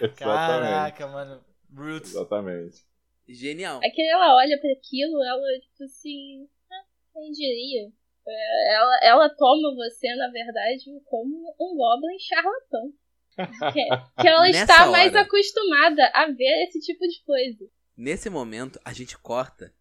Exatamente. 0.00 0.16
Caraca, 0.16 1.06
mano. 1.08 1.44
Roots. 1.74 2.10
Exatamente. 2.14 2.84
Genial. 3.28 3.80
É 3.82 3.90
que 3.90 4.02
ela 4.02 4.36
olha 4.36 4.58
para 4.60 4.72
aquilo, 4.72 5.22
ela, 5.22 5.60
tipo 5.60 5.84
assim, 5.84 6.48
ah, 6.70 6.84
quem 7.12 7.30
diria? 7.32 7.90
É, 8.28 8.74
Ela, 8.74 8.98
ela 9.02 9.28
toma 9.36 9.74
você, 9.76 10.14
na 10.16 10.28
verdade, 10.30 10.84
como 11.04 11.54
um 11.60 11.76
goblin 11.76 12.18
charlatão. 12.18 12.92
Que, 13.72 14.22
que 14.22 14.28
ela 14.28 14.48
está 14.48 14.90
mais 14.90 15.12
hora. 15.12 15.20
acostumada 15.22 16.10
a 16.14 16.26
ver 16.30 16.64
esse 16.66 16.80
tipo 16.80 17.06
de 17.06 17.22
coisa. 17.22 17.68
Nesse 17.96 18.30
momento, 18.30 18.80
a 18.84 18.92
gente 18.94 19.16
corta 19.18 19.74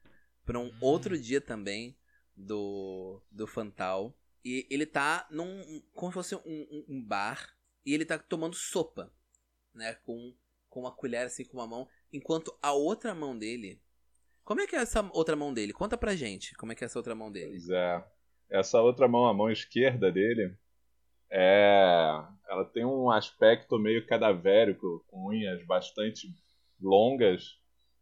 pra 0.45 0.59
um 0.59 0.69
outro 0.81 1.17
dia 1.17 1.39
também 1.39 1.97
do, 2.35 3.21
do 3.31 3.47
Fantal. 3.47 4.13
E 4.43 4.67
ele 4.69 4.85
tá 4.85 5.25
num. 5.31 5.81
como 5.93 6.11
se 6.11 6.13
fosse 6.15 6.35
um, 6.35 6.41
um- 6.45 6.85
um 6.89 7.01
bar. 7.01 7.55
E 7.85 7.93
ele 7.93 8.03
tá 8.05 8.19
tomando 8.19 8.55
sopa. 8.55 9.09
Né? 9.73 9.93
Com, 10.05 10.35
com 10.69 10.81
uma 10.81 10.91
colher 10.91 11.25
assim 11.25 11.45
com 11.45 11.57
uma 11.57 11.65
mão. 11.67 11.87
Enquanto 12.15 12.57
a 12.61 12.71
outra 12.71 13.13
mão 13.13 13.37
dele. 13.37 13.81
Como 14.43 14.61
é 14.61 14.67
que 14.67 14.75
é 14.75 14.79
essa 14.79 15.01
outra 15.13 15.35
mão 15.35 15.53
dele? 15.53 15.73
Conta 15.73 15.97
pra 15.97 16.15
gente 16.15 16.55
como 16.55 16.71
é 16.71 16.75
que 16.75 16.83
é 16.83 16.85
essa 16.85 16.99
outra 16.99 17.13
mão 17.13 17.31
dele. 17.31 17.49
Pois 17.49 17.69
é. 17.69 18.05
Essa 18.49 18.81
outra 18.81 19.07
mão, 19.07 19.25
a 19.25 19.33
mão 19.33 19.51
esquerda 19.51 20.11
dele, 20.11 20.55
é. 21.29 22.23
Ela 22.47 22.63
tem 22.63 22.85
um 22.85 23.09
aspecto 23.11 23.77
meio 23.77 24.05
cadavérico, 24.05 25.03
com 25.07 25.29
unhas 25.29 25.61
bastante 25.65 26.33
longas 26.79 27.59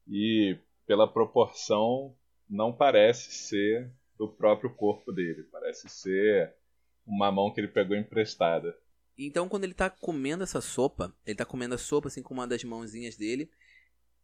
e, 0.07 0.59
pela 0.85 1.11
proporção, 1.11 2.15
não 2.47 2.71
parece 2.71 3.31
ser 3.31 3.91
do 4.17 4.27
próprio 4.27 4.69
corpo 4.75 5.11
dele. 5.11 5.43
Parece 5.51 5.89
ser 5.89 6.53
uma 7.07 7.31
mão 7.31 7.51
que 7.51 7.61
ele 7.61 7.67
pegou 7.67 7.97
emprestada. 7.97 8.77
Então, 9.17 9.47
quando 9.47 9.63
ele 9.63 9.73
tá 9.73 9.89
comendo 9.89 10.43
essa 10.43 10.59
sopa, 10.59 11.15
ele 11.25 11.37
tá 11.37 11.45
comendo 11.45 11.75
a 11.75 11.77
sopa 11.77 12.07
assim 12.07 12.21
com 12.21 12.33
uma 12.33 12.47
das 12.47 12.63
mãozinhas 12.63 13.15
dele. 13.15 13.49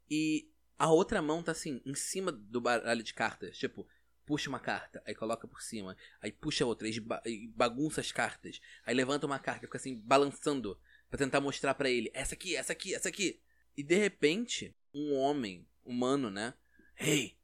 E 0.10 0.50
a 0.78 0.90
outra 0.90 1.22
mão 1.22 1.44
tá 1.44 1.52
assim, 1.52 1.82
em 1.86 1.94
cima 1.94 2.32
do 2.32 2.62
baralho 2.62 3.04
de 3.04 3.14
cartas. 3.14 3.58
Tipo, 3.58 3.88
puxa 4.26 4.50
uma 4.50 4.60
carta, 4.60 5.02
aí 5.06 5.14
coloca 5.16 5.48
por 5.48 5.62
cima. 5.62 5.96
Aí 6.22 6.32
puxa 6.32 6.66
outra, 6.66 6.88
aí 6.88 7.00
ba- 7.00 7.22
bagunça 7.56 8.02
as 8.02 8.12
cartas. 8.12 8.62
Aí 8.86 8.94
levanta 8.96 9.26
uma 9.26 9.40
carta, 9.40 9.62
fica 9.62 9.78
assim, 9.78 9.96
balançando. 10.00 10.80
Pra 11.10 11.18
tentar 11.18 11.42
mostrar 11.42 11.74
pra 11.74 11.90
ele: 11.90 12.12
essa 12.14 12.36
aqui, 12.36 12.56
essa 12.56 12.74
aqui, 12.74 12.94
essa 12.94 13.10
aqui. 13.10 13.42
E 13.76 13.84
de 13.84 13.96
repente, 13.96 14.76
um 14.94 15.16
homem, 15.16 15.68
humano, 15.84 16.30
né? 16.30 16.54
Ei, 17.00 17.36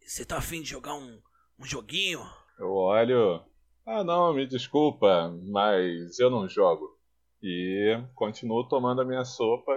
você 0.00 0.24
tá 0.24 0.38
afim 0.38 0.62
de 0.62 0.70
jogar 0.70 0.94
um, 0.94 1.20
um 1.58 1.64
joguinho? 1.64 2.20
Eu 2.58 2.72
olho. 2.72 3.44
Ah, 3.86 4.02
não, 4.04 4.32
me 4.34 4.46
desculpa, 4.46 5.28
mas 5.44 6.18
eu 6.18 6.30
não 6.30 6.48
jogo. 6.48 6.98
E 7.42 8.00
continuo 8.14 8.68
tomando 8.68 9.02
a 9.02 9.04
minha 9.04 9.24
sopa 9.24 9.72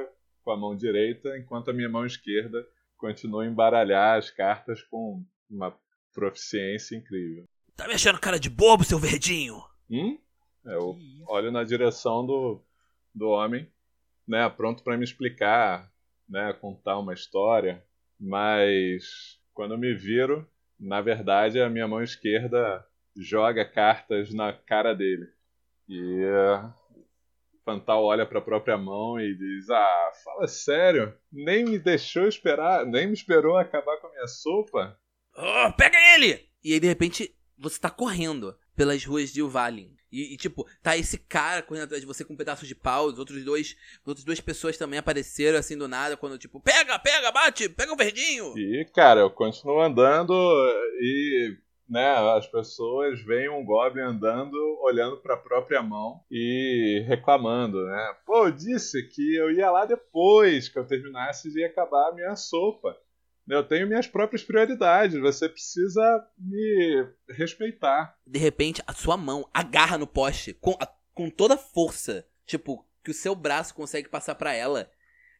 com 0.46 0.52
a 0.52 0.58
mão 0.58 0.76
direita, 0.78 1.36
enquanto 1.38 1.72
a 1.72 1.74
minha 1.74 1.90
mão 1.90 2.06
esquerda 2.06 2.66
continua 2.98 3.44
a 3.44 3.48
embaralhar 3.48 4.18
as 4.18 4.30
cartas 4.30 4.82
com 4.84 5.26
uma 5.50 5.76
proficiência 6.14 6.96
incrível. 6.96 7.44
Tá 7.76 7.88
me 7.88 7.96
achando 7.96 8.20
cara 8.20 8.40
de 8.40 8.50
bobo, 8.50 8.84
seu 8.86 8.98
verdinho? 9.00 9.62
Hum? 9.90 10.18
Eu 10.64 10.94
Que 10.94 11.02
isso? 11.18 11.26
olho 11.28 11.52
na 11.52 11.64
direção 11.64 12.26
do, 12.26 12.62
do 13.14 13.28
homem, 13.30 13.70
né, 14.28 14.48
pronto 14.50 14.84
para 14.84 14.96
me 14.98 15.04
explicar, 15.04 15.92
né, 16.30 16.54
contar 16.54 16.98
uma 17.00 17.14
história. 17.14 17.84
Mas 18.20 19.40
quando 19.54 19.74
eu 19.74 19.78
me 19.78 19.94
viro, 19.94 20.48
na 20.80 21.02
verdade 21.02 21.60
a 21.60 21.70
minha 21.70 21.88
mão 21.88 22.02
esquerda 22.02 22.86
joga 23.18 23.66
cartas 23.66 24.34
na 24.34 24.54
cara 24.54 24.94
dele. 24.94 25.28
E 25.88 26.24
uh, 26.24 26.74
Fantal 27.66 28.04
olha 28.04 28.28
para 28.28 28.38
a 28.38 28.44
própria 28.44 28.78
mão 28.78 29.20
e 29.20 29.36
diz: 29.36 29.70
Ah, 29.70 30.12
fala 30.24 30.48
sério, 30.48 31.14
nem 31.34 31.66
me 31.66 31.80
deixou 31.80 32.28
esperar, 32.28 32.86
nem 32.86 33.08
me 33.08 33.14
esperou 33.14 33.58
acabar 33.58 33.98
com 33.98 34.08
a 34.08 34.12
minha 34.12 34.28
sopa. 34.28 34.96
Oh, 35.36 35.74
pega 35.74 35.98
ele! 36.16 36.48
E 36.64 36.74
aí 36.74 36.80
de 36.80 36.88
repente 36.88 37.36
você 37.58 37.80
tá 37.80 37.90
correndo 37.90 38.56
pelas 38.76 39.04
ruas 39.04 39.34
de 39.34 39.42
Uvalin. 39.42 39.96
E, 40.12 40.34
e, 40.34 40.38
tipo, 40.38 40.66
tá 40.82 40.96
esse 40.96 41.18
cara 41.18 41.62
correndo 41.62 41.84
atrás 41.84 42.02
de 42.02 42.08
você 42.08 42.24
com 42.24 42.34
um 42.34 42.38
pedaço 42.38 42.66
de 42.66 42.74
pau. 42.74 43.08
Os 43.08 43.20
outros 43.20 43.44
dois. 43.44 43.76
As 44.02 44.08
outras 44.08 44.24
duas 44.24 44.40
pessoas 44.40 44.78
também 44.78 44.98
apareceram 44.98 45.60
assim 45.60 45.78
do 45.78 45.90
nada. 45.90 46.16
Quando, 46.16 46.38
tipo, 46.38 46.60
pega, 46.62 46.98
pega, 47.00 47.32
bate, 47.34 47.68
pega 47.68 47.92
o 47.92 47.98
verdinho. 47.98 48.58
E, 48.58 48.86
cara, 48.94 49.20
eu 49.20 49.30
continuo 49.30 49.82
andando 49.82 50.34
e. 51.02 51.58
Né, 51.88 52.04
as 52.36 52.48
pessoas 52.48 53.22
veem 53.22 53.48
um 53.48 53.64
Goblin 53.64 54.02
andando, 54.02 54.56
olhando 54.82 55.18
para 55.18 55.36
a 55.36 55.40
própria 55.40 55.84
mão 55.84 56.20
e 56.32 57.04
reclamando, 57.08 57.86
né? 57.86 58.16
Pô, 58.26 58.48
eu 58.48 58.52
disse 58.52 59.08
que 59.10 59.36
eu 59.36 59.52
ia 59.52 59.70
lá 59.70 59.86
depois 59.86 60.68
que 60.68 60.80
eu 60.80 60.88
terminasse 60.88 61.52
de 61.52 61.64
acabar 61.64 62.10
a 62.10 62.16
minha 62.16 62.36
sopa. 62.36 62.98
Eu 63.48 63.64
tenho 63.64 63.88
minhas 63.88 64.08
próprias 64.08 64.44
prioridades. 64.44 65.20
Você 65.20 65.48
precisa 65.48 66.28
me 66.38 67.08
respeitar. 67.30 68.18
De 68.26 68.40
repente, 68.40 68.82
a 68.88 68.94
sua 68.94 69.16
mão 69.16 69.48
agarra 69.54 69.98
no 69.98 70.08
poste 70.08 70.54
com, 70.54 70.76
a, 70.80 70.88
com 71.14 71.30
toda 71.30 71.54
a 71.54 71.58
força. 71.58 72.26
Tipo, 72.48 72.84
que 73.04 73.12
o 73.12 73.14
seu 73.14 73.36
braço 73.36 73.76
consegue 73.76 74.10
passar 74.10 74.34
para 74.36 74.54
ela. 74.54 74.90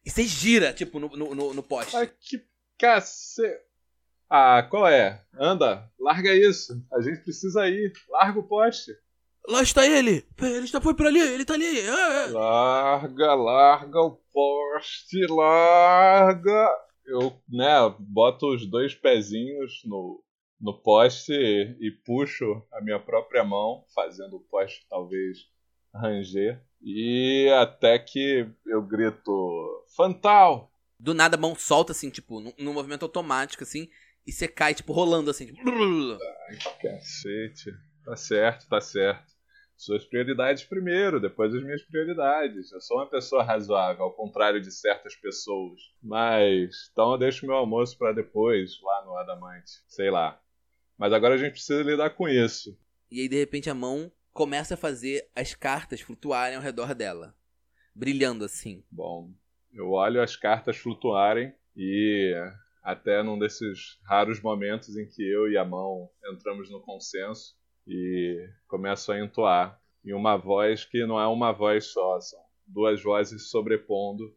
E 0.06 0.12
você 0.12 0.24
gira, 0.24 0.72
tipo, 0.72 1.00
no, 1.00 1.10
no, 1.10 1.54
no 1.54 1.64
poste. 1.64 1.96
Ah, 1.96 2.06
que 2.06 2.46
cacete. 2.78 3.65
Ah, 4.30 4.64
qual 4.64 4.88
é? 4.88 5.24
Anda, 5.40 5.90
larga 6.00 6.34
isso. 6.34 6.74
A 6.94 7.02
gente 7.02 7.22
precisa 7.22 7.68
ir. 7.68 7.94
Larga 8.10 8.40
o 8.40 8.48
poste. 8.48 8.92
Lá 9.48 9.62
está 9.62 9.86
ele! 9.86 10.26
Ele 10.42 10.66
já 10.66 10.82
foi 10.82 10.96
por 10.96 11.06
ali, 11.06 11.20
ele 11.20 11.46
tá 11.46 11.54
ali! 11.54 11.80
É, 11.80 12.24
é. 12.24 12.26
Larga, 12.32 13.36
larga 13.36 14.02
o 14.02 14.20
poste, 14.34 15.24
larga! 15.30 16.86
eu, 17.06 17.40
né, 17.48 17.74
boto 18.00 18.54
os 18.54 18.66
dois 18.66 18.96
pezinhos 18.96 19.82
no, 19.86 20.24
no 20.60 20.74
poste 20.82 21.34
e 21.34 21.92
puxo 22.04 22.64
a 22.74 22.82
minha 22.82 23.00
própria 23.00 23.44
mão, 23.44 23.86
fazendo 23.94 24.38
o 24.38 24.42
poste 24.42 24.86
talvez 24.90 25.38
ranger. 25.94 26.62
E 26.82 27.50
até 27.60 27.98
que 28.00 28.50
eu 28.66 28.82
grito: 28.82 29.86
Fantal! 29.96 30.72
Do 31.00 31.14
nada 31.14 31.36
a 31.36 31.40
mão 31.40 31.56
solta 31.56 31.92
assim, 31.92 32.10
tipo, 32.10 32.40
num, 32.40 32.54
num 32.58 32.74
movimento 32.74 33.04
automático, 33.04 33.64
assim, 33.64 33.90
e 34.26 34.32
você 34.32 34.48
cai, 34.48 34.74
tipo, 34.74 34.94
rolando 34.94 35.30
assim. 35.30 35.48
Tipo... 35.48 35.70
Ai, 35.70 36.58
cacete. 36.82 37.72
Tá 38.04 38.16
certo, 38.16 38.68
tá 38.68 38.80
certo 38.80 39.36
suas 39.78 40.06
prioridades 40.06 40.64
primeiro, 40.64 41.20
depois 41.20 41.54
as 41.54 41.64
minhas 41.64 41.84
prioridades. 41.84 42.72
Eu 42.72 42.82
sou 42.82 42.98
uma 42.98 43.10
pessoa 43.10 43.44
razoável, 43.44 44.06
ao 44.06 44.14
contrário 44.14 44.62
de 44.62 44.72
certas 44.72 45.16
pessoas. 45.16 45.80
Mas, 46.02 46.90
então 46.92 47.12
eu 47.12 47.18
deixo 47.18 47.46
meu 47.46 47.56
almoço 47.56 47.98
para 47.98 48.14
depois, 48.14 48.80
lá 48.82 49.06
no 49.06 49.18
Adamante. 49.18 49.72
Sei 49.88 50.10
lá. 50.10 50.42
Mas 50.98 51.12
agora 51.12 51.36
a 51.36 51.38
gente 51.38 51.54
precisa 51.54 51.84
lidar 51.84 52.12
com 52.12 52.28
isso. 52.28 52.78
E 53.12 53.22
aí, 53.22 53.28
de 53.28 53.38
repente, 53.38 53.70
a 53.70 53.76
mão 53.76 54.12
começa 54.32 54.76
a 54.76 54.78
fazer 54.78 55.30
as 55.36 55.54
cartas 55.54 56.02
flutuarem 56.02 56.56
ao 56.56 56.64
redor 56.64 56.96
dela. 56.96 57.36
Brilhando 57.94 58.46
assim. 58.46 58.84
Bom, 58.90 59.32
eu 59.74 59.92
olho 59.92 60.22
as 60.22 60.36
cartas 60.36 60.78
flutuarem 60.78 61.54
e 61.76 62.34
até 62.86 63.24
num 63.24 63.40
desses 63.40 64.00
raros 64.06 64.40
momentos 64.40 64.96
em 64.96 65.10
que 65.10 65.28
eu 65.28 65.50
e 65.52 65.58
a 65.58 65.66
mão 65.66 66.08
entramos 66.32 66.70
no 66.70 66.80
consenso, 66.80 67.56
e 67.88 68.48
começo 68.68 69.12
a 69.12 69.20
entoar 69.20 69.80
em 70.06 70.14
uma 70.14 70.38
voz 70.38 70.86
que 70.86 71.04
não 71.06 71.20
é 71.20 71.26
uma 71.28 71.52
voz 71.52 71.86
só, 71.86 72.20
são 72.22 72.40
duas 72.68 73.02
vozes 73.02 73.50
sobrepondo, 73.50 74.36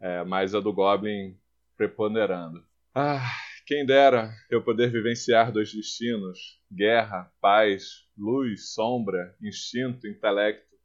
é, 0.00 0.22
mas 0.22 0.54
a 0.54 0.60
do 0.60 0.72
Goblin 0.72 1.36
preponderando. 1.76 2.64
Ah, 2.94 3.32
quem 3.66 3.84
dera 3.84 4.32
eu 4.48 4.62
poder 4.62 4.90
vivenciar 4.90 5.52
dois 5.52 5.72
destinos: 5.72 6.38
guerra, 6.72 7.32
paz, 7.40 8.06
luz, 8.16 8.72
sombra, 8.74 9.36
instinto, 9.42 10.06
intelecto. 10.06 10.76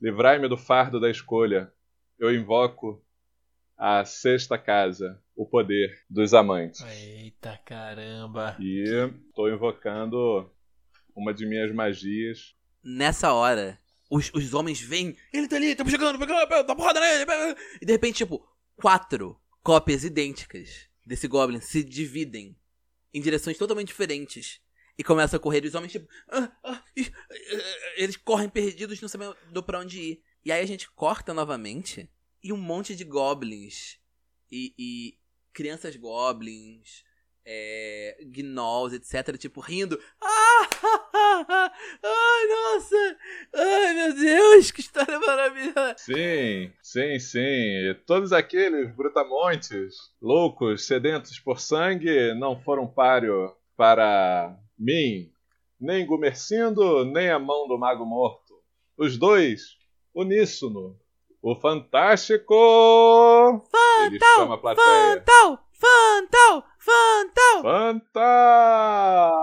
Livrai-me 0.00 0.48
do 0.48 0.56
fardo 0.56 1.00
da 1.00 1.10
escolha. 1.10 1.72
Eu 2.18 2.34
invoco 2.34 3.03
a 3.76 4.04
sexta 4.04 4.56
casa, 4.58 5.20
o 5.36 5.46
poder 5.46 6.04
dos 6.08 6.32
amantes. 6.34 6.80
Eita 6.82 7.58
caramba! 7.64 8.56
E 8.60 8.84
estou 9.28 9.50
invocando 9.50 10.50
uma 11.14 11.32
de 11.32 11.46
minhas 11.46 11.72
magias. 11.72 12.54
Nessa 12.82 13.32
hora, 13.32 13.78
os, 14.10 14.30
os 14.34 14.54
homens 14.54 14.80
vêm, 14.80 15.16
ele 15.32 15.48
tá 15.48 15.56
ali, 15.56 15.68
estamos 15.70 15.92
chegando, 15.92 16.18
pegando, 16.18 16.66
dá 16.66 16.74
porrada 16.74 17.00
nele, 17.00 17.24
e 17.80 17.86
de 17.86 17.92
repente, 17.92 18.18
tipo, 18.18 18.46
quatro 18.76 19.40
cópias 19.62 20.04
idênticas 20.04 20.88
desse 21.04 21.26
Goblin 21.26 21.60
se 21.60 21.82
dividem 21.82 22.56
em 23.12 23.20
direções 23.20 23.56
totalmente 23.56 23.88
diferentes 23.88 24.60
e 24.98 25.04
começam 25.04 25.36
a 25.36 25.40
correr. 25.40 25.64
E 25.64 25.68
os 25.68 25.74
homens, 25.74 25.92
tipo, 25.92 26.08
ah, 26.28 26.50
ah, 26.62 26.84
eles 27.96 28.16
correm 28.16 28.48
perdidos, 28.48 29.00
não 29.00 29.08
sabem 29.08 29.32
pra 29.64 29.80
onde 29.80 30.00
ir. 30.00 30.22
E 30.44 30.52
aí 30.52 30.60
a 30.60 30.66
gente 30.66 30.90
corta 30.90 31.32
novamente 31.32 32.10
e 32.44 32.52
um 32.52 32.58
monte 32.58 32.94
de 32.94 33.04
goblins 33.04 33.98
e, 34.52 34.74
e 34.78 35.18
crianças 35.54 35.96
goblins 35.96 37.02
é, 37.46 38.18
gnolls, 38.26 38.94
etc., 38.94 39.38
tipo, 39.38 39.60
rindo. 39.60 39.98
Ah, 40.20 40.68
ai, 42.02 42.46
nossa! 42.48 43.18
Ai, 43.54 43.94
meu 43.94 44.14
Deus, 44.14 44.70
que 44.70 44.80
história 44.80 45.18
maravilhosa! 45.18 45.96
Sim, 45.96 46.70
sim, 46.82 47.18
sim. 47.18 47.94
Todos 48.06 48.32
aqueles 48.32 48.94
brutamontes, 48.94 49.94
loucos, 50.20 50.86
sedentos 50.86 51.38
por 51.38 51.58
sangue, 51.60 52.34
não 52.34 52.60
foram 52.60 52.86
páreo 52.86 53.54
para 53.76 54.54
mim, 54.78 55.32
nem 55.80 56.06
Gumercindo, 56.06 57.04
nem 57.06 57.30
a 57.30 57.38
mão 57.38 57.66
do 57.66 57.78
Mago 57.78 58.04
Morto. 58.04 58.54
Os 58.96 59.16
dois, 59.16 59.76
uníssono. 60.14 60.98
O 61.46 61.54
Fantástico! 61.54 62.54
Fantal! 63.70 64.06
Ele 64.06 64.18
chama 64.18 64.54
a 64.54 64.58
plateia. 64.58 64.86
Fantal! 64.86 65.68
Fantal! 65.72 66.66
Fantal! 66.78 67.62
Fantal! 68.14 69.34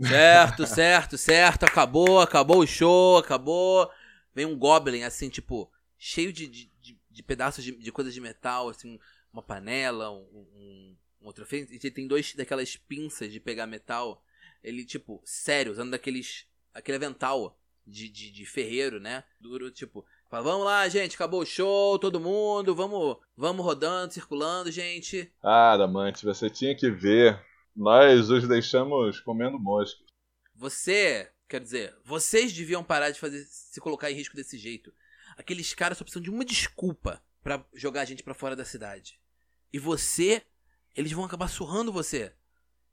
Certo, 0.00 0.66
certo, 0.66 1.16
certo. 1.16 1.62
Acabou, 1.62 2.20
acabou 2.20 2.58
o 2.58 2.66
show, 2.66 3.18
acabou. 3.18 3.88
Vem 4.34 4.44
um 4.44 4.58
Goblin, 4.58 5.04
assim, 5.04 5.28
tipo, 5.28 5.70
cheio 5.96 6.32
de, 6.32 6.48
de, 6.48 6.68
de 7.08 7.22
pedaços 7.22 7.62
de, 7.62 7.70
de 7.70 7.92
coisas 7.92 8.12
de 8.12 8.20
metal, 8.20 8.68
assim, 8.70 8.98
uma 9.32 9.44
panela, 9.44 10.10
um, 10.10 10.26
um, 10.32 10.96
um 11.22 11.26
outro 11.26 11.46
E 11.52 11.78
tem 11.78 12.08
dois 12.08 12.34
daquelas 12.34 12.76
pinças 12.76 13.30
de 13.30 13.38
pegar 13.38 13.68
metal. 13.68 14.20
Ele, 14.64 14.84
tipo, 14.84 15.22
sério, 15.24 15.70
usando 15.70 15.92
daqueles. 15.92 16.48
aquele 16.74 16.96
avental 16.96 17.56
de, 17.86 18.08
de, 18.08 18.32
de 18.32 18.44
ferreiro, 18.44 18.98
né? 18.98 19.22
Duro, 19.38 19.70
tipo, 19.70 20.04
Fala, 20.30 20.44
vamos 20.44 20.64
lá, 20.64 20.88
gente, 20.88 21.16
acabou 21.16 21.42
o 21.42 21.44
show, 21.44 21.98
todo 21.98 22.20
mundo, 22.20 22.72
vamos, 22.72 23.16
vamos 23.36 23.66
rodando, 23.66 24.14
circulando, 24.14 24.70
gente. 24.70 25.28
Ah, 25.42 25.76
Damante, 25.76 26.24
você 26.24 26.48
tinha 26.48 26.72
que 26.72 26.88
ver. 26.88 27.44
Nós 27.74 28.30
os 28.30 28.46
deixamos 28.46 29.18
comendo 29.18 29.58
moscas. 29.58 30.06
Você, 30.54 31.28
quer 31.48 31.60
dizer, 31.60 31.96
vocês 32.04 32.52
deviam 32.52 32.84
parar 32.84 33.10
de 33.10 33.18
fazer 33.18 33.44
se 33.48 33.80
colocar 33.80 34.08
em 34.08 34.14
risco 34.14 34.36
desse 34.36 34.56
jeito. 34.56 34.92
Aqueles 35.36 35.74
caras 35.74 35.98
só 35.98 36.04
precisam 36.04 36.22
de 36.22 36.30
uma 36.30 36.44
desculpa 36.44 37.20
para 37.42 37.64
jogar 37.74 38.02
a 38.02 38.04
gente 38.04 38.22
para 38.22 38.32
fora 38.32 38.54
da 38.54 38.64
cidade. 38.64 39.18
E 39.72 39.80
você, 39.80 40.42
eles 40.94 41.10
vão 41.10 41.24
acabar 41.24 41.48
surrando 41.48 41.90
você. 41.90 42.32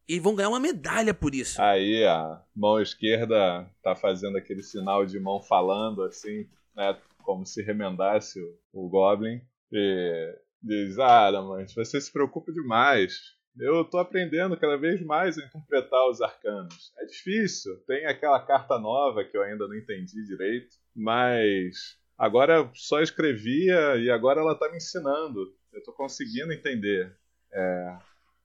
E 0.08 0.20
vão 0.20 0.34
ganhar 0.34 0.50
uma 0.50 0.60
medalha 0.60 1.14
por 1.14 1.36
isso. 1.36 1.62
Aí 1.62 2.04
a 2.04 2.44
mão 2.56 2.82
esquerda 2.82 3.72
tá 3.84 3.96
fazendo 3.96 4.40
aquele 4.40 4.64
sinal 4.64 5.06
de 5.06 5.20
mão 5.20 5.40
falando 5.40 6.02
assim, 6.02 6.50
né? 6.76 7.00
Como 7.28 7.46
se 7.46 7.62
remendasse 7.62 8.42
o, 8.42 8.86
o 8.86 8.90
Goblin. 8.90 9.42
E 9.70 10.40
diz: 10.64 10.98
Ah, 10.98 11.28
Adamant, 11.28 11.68
você 11.76 12.00
se 12.00 12.12
preocupa 12.12 12.54
demais. 12.54 13.36
Eu 13.60 13.84
tô 13.84 13.98
aprendendo 13.98 14.56
cada 14.56 14.78
vez 14.78 15.04
mais 15.04 15.38
a 15.38 15.44
interpretar 15.44 16.10
os 16.10 16.22
arcanos. 16.22 16.94
É 17.00 17.06
difícil, 17.06 17.76
tem 17.86 18.06
aquela 18.06 18.40
carta 18.40 18.80
nova 18.80 19.26
que 19.26 19.36
eu 19.36 19.42
ainda 19.42 19.68
não 19.68 19.76
entendi 19.76 20.24
direito, 20.26 20.76
mas 20.96 21.98
agora 22.18 22.70
só 22.76 23.02
escrevia 23.02 23.98
e 23.98 24.10
agora 24.10 24.40
ela 24.40 24.58
tá 24.58 24.70
me 24.70 24.78
ensinando. 24.78 25.54
Eu 25.74 25.84
tô 25.84 25.92
conseguindo 25.92 26.54
entender. 26.54 27.14
É, 27.52 27.98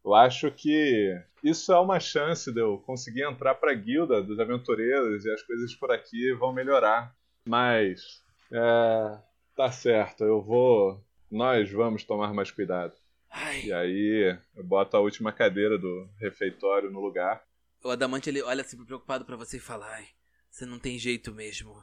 eu 0.04 0.14
acho 0.14 0.50
que 0.50 1.22
isso 1.44 1.72
é 1.72 1.78
uma 1.78 2.00
chance 2.00 2.50
de 2.50 2.60
eu 2.60 2.78
conseguir 2.78 3.22
entrar 3.22 3.54
para 3.54 3.70
a 3.70 3.74
guilda 3.74 4.22
dos 4.22 4.40
aventureiros 4.40 5.24
e 5.24 5.30
as 5.30 5.42
coisas 5.42 5.74
por 5.74 5.92
aqui 5.92 6.32
vão 6.32 6.54
melhorar. 6.54 7.14
Mas 7.46 8.21
é, 8.52 9.18
tá 9.56 9.70
certo, 9.72 10.24
eu 10.24 10.42
vou. 10.42 11.02
Nós 11.30 11.70
vamos 11.70 12.04
tomar 12.04 12.32
mais 12.34 12.50
cuidado. 12.50 12.94
Ai. 13.30 13.62
E 13.64 13.72
aí 13.72 14.38
eu 14.54 14.62
boto 14.64 14.96
a 14.96 15.00
última 15.00 15.32
cadeira 15.32 15.78
do 15.78 16.08
refeitório 16.18 16.90
no 16.90 17.00
lugar. 17.00 17.42
O 17.82 17.88
Adamante 17.90 18.28
ele 18.28 18.42
olha 18.42 18.60
assim 18.60 18.82
preocupado 18.84 19.24
pra 19.24 19.36
você 19.36 19.56
e 19.56 19.60
fala: 19.60 19.86
Ai, 19.86 20.06
você 20.50 20.66
não 20.66 20.78
tem 20.78 20.98
jeito 20.98 21.32
mesmo. 21.32 21.74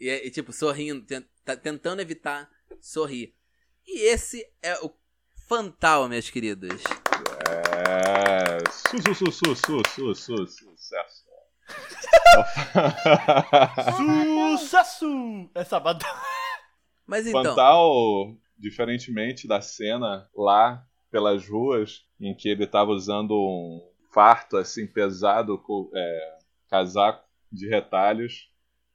E, 0.00 0.08
é- 0.08 0.26
e, 0.26 0.30
tipo, 0.30 0.52
sorrindo, 0.52 1.04
ten- 1.06 1.24
tá 1.44 1.56
tentando 1.56 2.02
evitar 2.02 2.50
sorrir. 2.80 3.32
E 3.86 4.00
esse 4.08 4.44
é 4.60 4.74
o 4.80 4.90
Fantal, 5.46 6.08
meus 6.08 6.28
queridos. 6.30 6.82
É. 7.48 8.58
Su, 8.70 9.14
su, 9.14 9.14
su, 9.14 9.32
su, 9.32 9.54
su, 9.54 9.84
su, 9.84 10.14
su, 10.14 10.46
sucesso. 10.46 11.23
Sucesso! 14.58 15.50
É 15.54 15.64
sabadão. 15.64 16.08
Mas 17.06 17.26
então, 17.26 17.42
Fantal, 17.42 18.34
diferentemente 18.58 19.46
da 19.46 19.60
cena 19.60 20.28
lá 20.34 20.86
pelas 21.10 21.48
ruas, 21.48 22.04
em 22.20 22.34
que 22.34 22.48
ele 22.48 22.66
tava 22.66 22.90
usando 22.90 23.34
um 23.34 23.80
farto 24.12 24.56
assim 24.56 24.86
pesado, 24.86 25.62
é, 25.94 26.38
casaco 26.68 27.24
de 27.52 27.68
retalhos, 27.68 28.50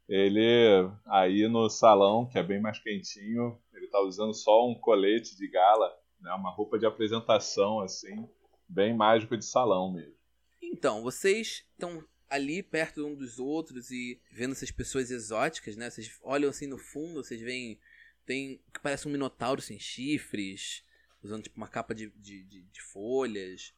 ele 0.08 0.90
aí 1.06 1.48
no 1.48 1.70
salão, 1.70 2.26
que 2.26 2.40
é 2.40 2.44
bem 2.44 2.60
mais 2.60 2.80
quentinho, 2.80 3.58
ele 3.74 3.88
tá 3.88 4.02
usando 4.02 4.34
só 4.34 4.68
um 4.68 4.76
colete 4.76 5.38
de 5.38 5.48
gala, 5.48 5.96
né, 6.20 6.34
uma 6.34 6.50
roupa 6.50 6.80
de 6.80 6.86
apresentação 6.86 7.80
assim, 7.80 8.28
bem 8.68 8.94
mágico 8.94 9.38
de 9.38 9.46
salão 9.46 9.94
mesmo. 9.94 10.16
então, 10.62 11.04
vocês 11.04 11.64
estão 11.72 12.04
ali 12.30 12.62
perto 12.62 13.06
um 13.06 13.16
dos 13.16 13.40
outros 13.40 13.90
e 13.92 14.22
vendo 14.32 14.52
essas 14.52 14.72
pessoas 14.72 15.10
exóticas, 15.10 15.76
né? 15.76 15.90
Vocês 15.90 16.18
olham 16.22 16.50
assim 16.50 16.68
no 16.68 16.78
fundo, 16.78 17.24
vocês 17.24 17.42
veem. 17.42 17.80
Tem 18.26 18.62
que 18.72 18.80
parece 18.80 19.08
um 19.08 19.12
minotauro 19.12 19.62
sem 19.62 19.80
chifres, 19.80 20.84
usando 21.24 21.44
tipo 21.44 21.58
uma 21.58 21.68
capa 21.68 21.96
de, 21.96 22.12
de, 22.12 22.44
de, 22.44 22.62
de 22.62 22.82
folhas. 22.82 23.74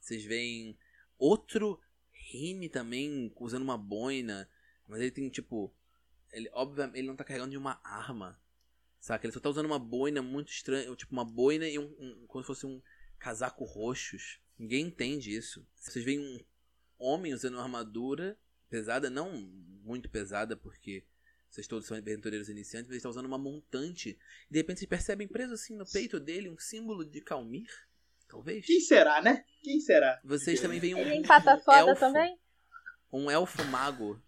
Vocês 0.00 0.24
veem 0.24 0.76
outro 1.16 1.80
Rine 2.10 2.68
também 2.68 3.32
usando 3.38 3.62
uma 3.62 3.78
boina, 3.78 4.48
mas 4.88 5.00
ele 5.00 5.10
tem 5.10 5.28
tipo. 5.28 5.72
Ele, 6.32 6.50
obviamente, 6.52 6.98
ele 6.98 7.06
não 7.06 7.16
tá 7.16 7.24
carregando 7.24 7.50
nenhuma 7.50 7.80
arma. 7.84 8.40
Saca? 8.98 9.26
Ele 9.26 9.32
só 9.32 9.40
tá 9.40 9.50
usando 9.50 9.66
uma 9.66 9.78
boina 9.78 10.22
muito 10.22 10.50
estranha. 10.50 10.94
Tipo, 10.96 11.12
uma 11.12 11.24
boina 11.24 11.68
e 11.68 11.78
um. 11.78 11.94
um 11.98 12.26
como 12.26 12.42
se 12.42 12.46
fosse 12.46 12.66
um 12.66 12.82
casaco 13.18 13.64
roxos. 13.64 14.40
Ninguém 14.58 14.86
entende 14.86 15.34
isso. 15.34 15.66
Vocês 15.76 16.04
veem 16.04 16.20
um 16.20 16.40
homem 17.02 17.34
usando 17.34 17.54
uma 17.54 17.62
armadura 17.62 18.38
pesada, 18.68 19.10
não 19.10 19.30
muito 19.84 20.08
pesada, 20.08 20.56
porque 20.56 21.04
vocês 21.50 21.66
todos 21.66 21.86
são 21.86 21.96
aventureiros 21.96 22.48
iniciantes, 22.48 22.86
mas 22.86 22.92
ele 22.92 22.96
está 22.98 23.10
usando 23.10 23.26
uma 23.26 23.36
montante. 23.36 24.18
E 24.48 24.52
de 24.52 24.58
repente 24.58 24.78
vocês 24.78 24.88
percebem 24.88 25.28
preso 25.28 25.52
assim 25.52 25.76
no 25.76 25.84
peito 25.84 26.18
dele 26.18 26.48
um 26.48 26.58
símbolo 26.58 27.04
de 27.04 27.20
Calmir. 27.20 27.68
Talvez. 28.26 28.64
Quem 28.64 28.80
será, 28.80 29.20
né? 29.20 29.44
Quem 29.62 29.78
será? 29.78 30.18
Vocês 30.24 30.58
também 30.58 30.80
veem 30.80 30.94
um, 30.94 30.98
Ele 30.98 31.16
empata 31.16 31.54
um 31.54 31.60
foda 31.60 31.90
elfo, 31.90 32.00
também? 32.00 32.40
um 33.12 33.30
elfo 33.30 33.62
mago, 33.66 34.22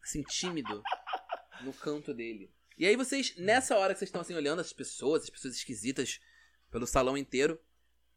assim, 0.00 0.22
tímido, 0.22 0.80
no 1.62 1.72
canto 1.72 2.14
dele. 2.14 2.54
E 2.78 2.86
aí 2.86 2.94
vocês, 2.94 3.34
nessa 3.36 3.76
hora 3.76 3.92
que 3.92 3.98
vocês 3.98 4.08
estão 4.08 4.20
assim 4.20 4.34
olhando 4.34 4.60
as 4.60 4.72
pessoas, 4.72 5.24
as 5.24 5.30
pessoas 5.30 5.56
esquisitas 5.56 6.20
pelo 6.70 6.86
salão 6.86 7.18
inteiro, 7.18 7.60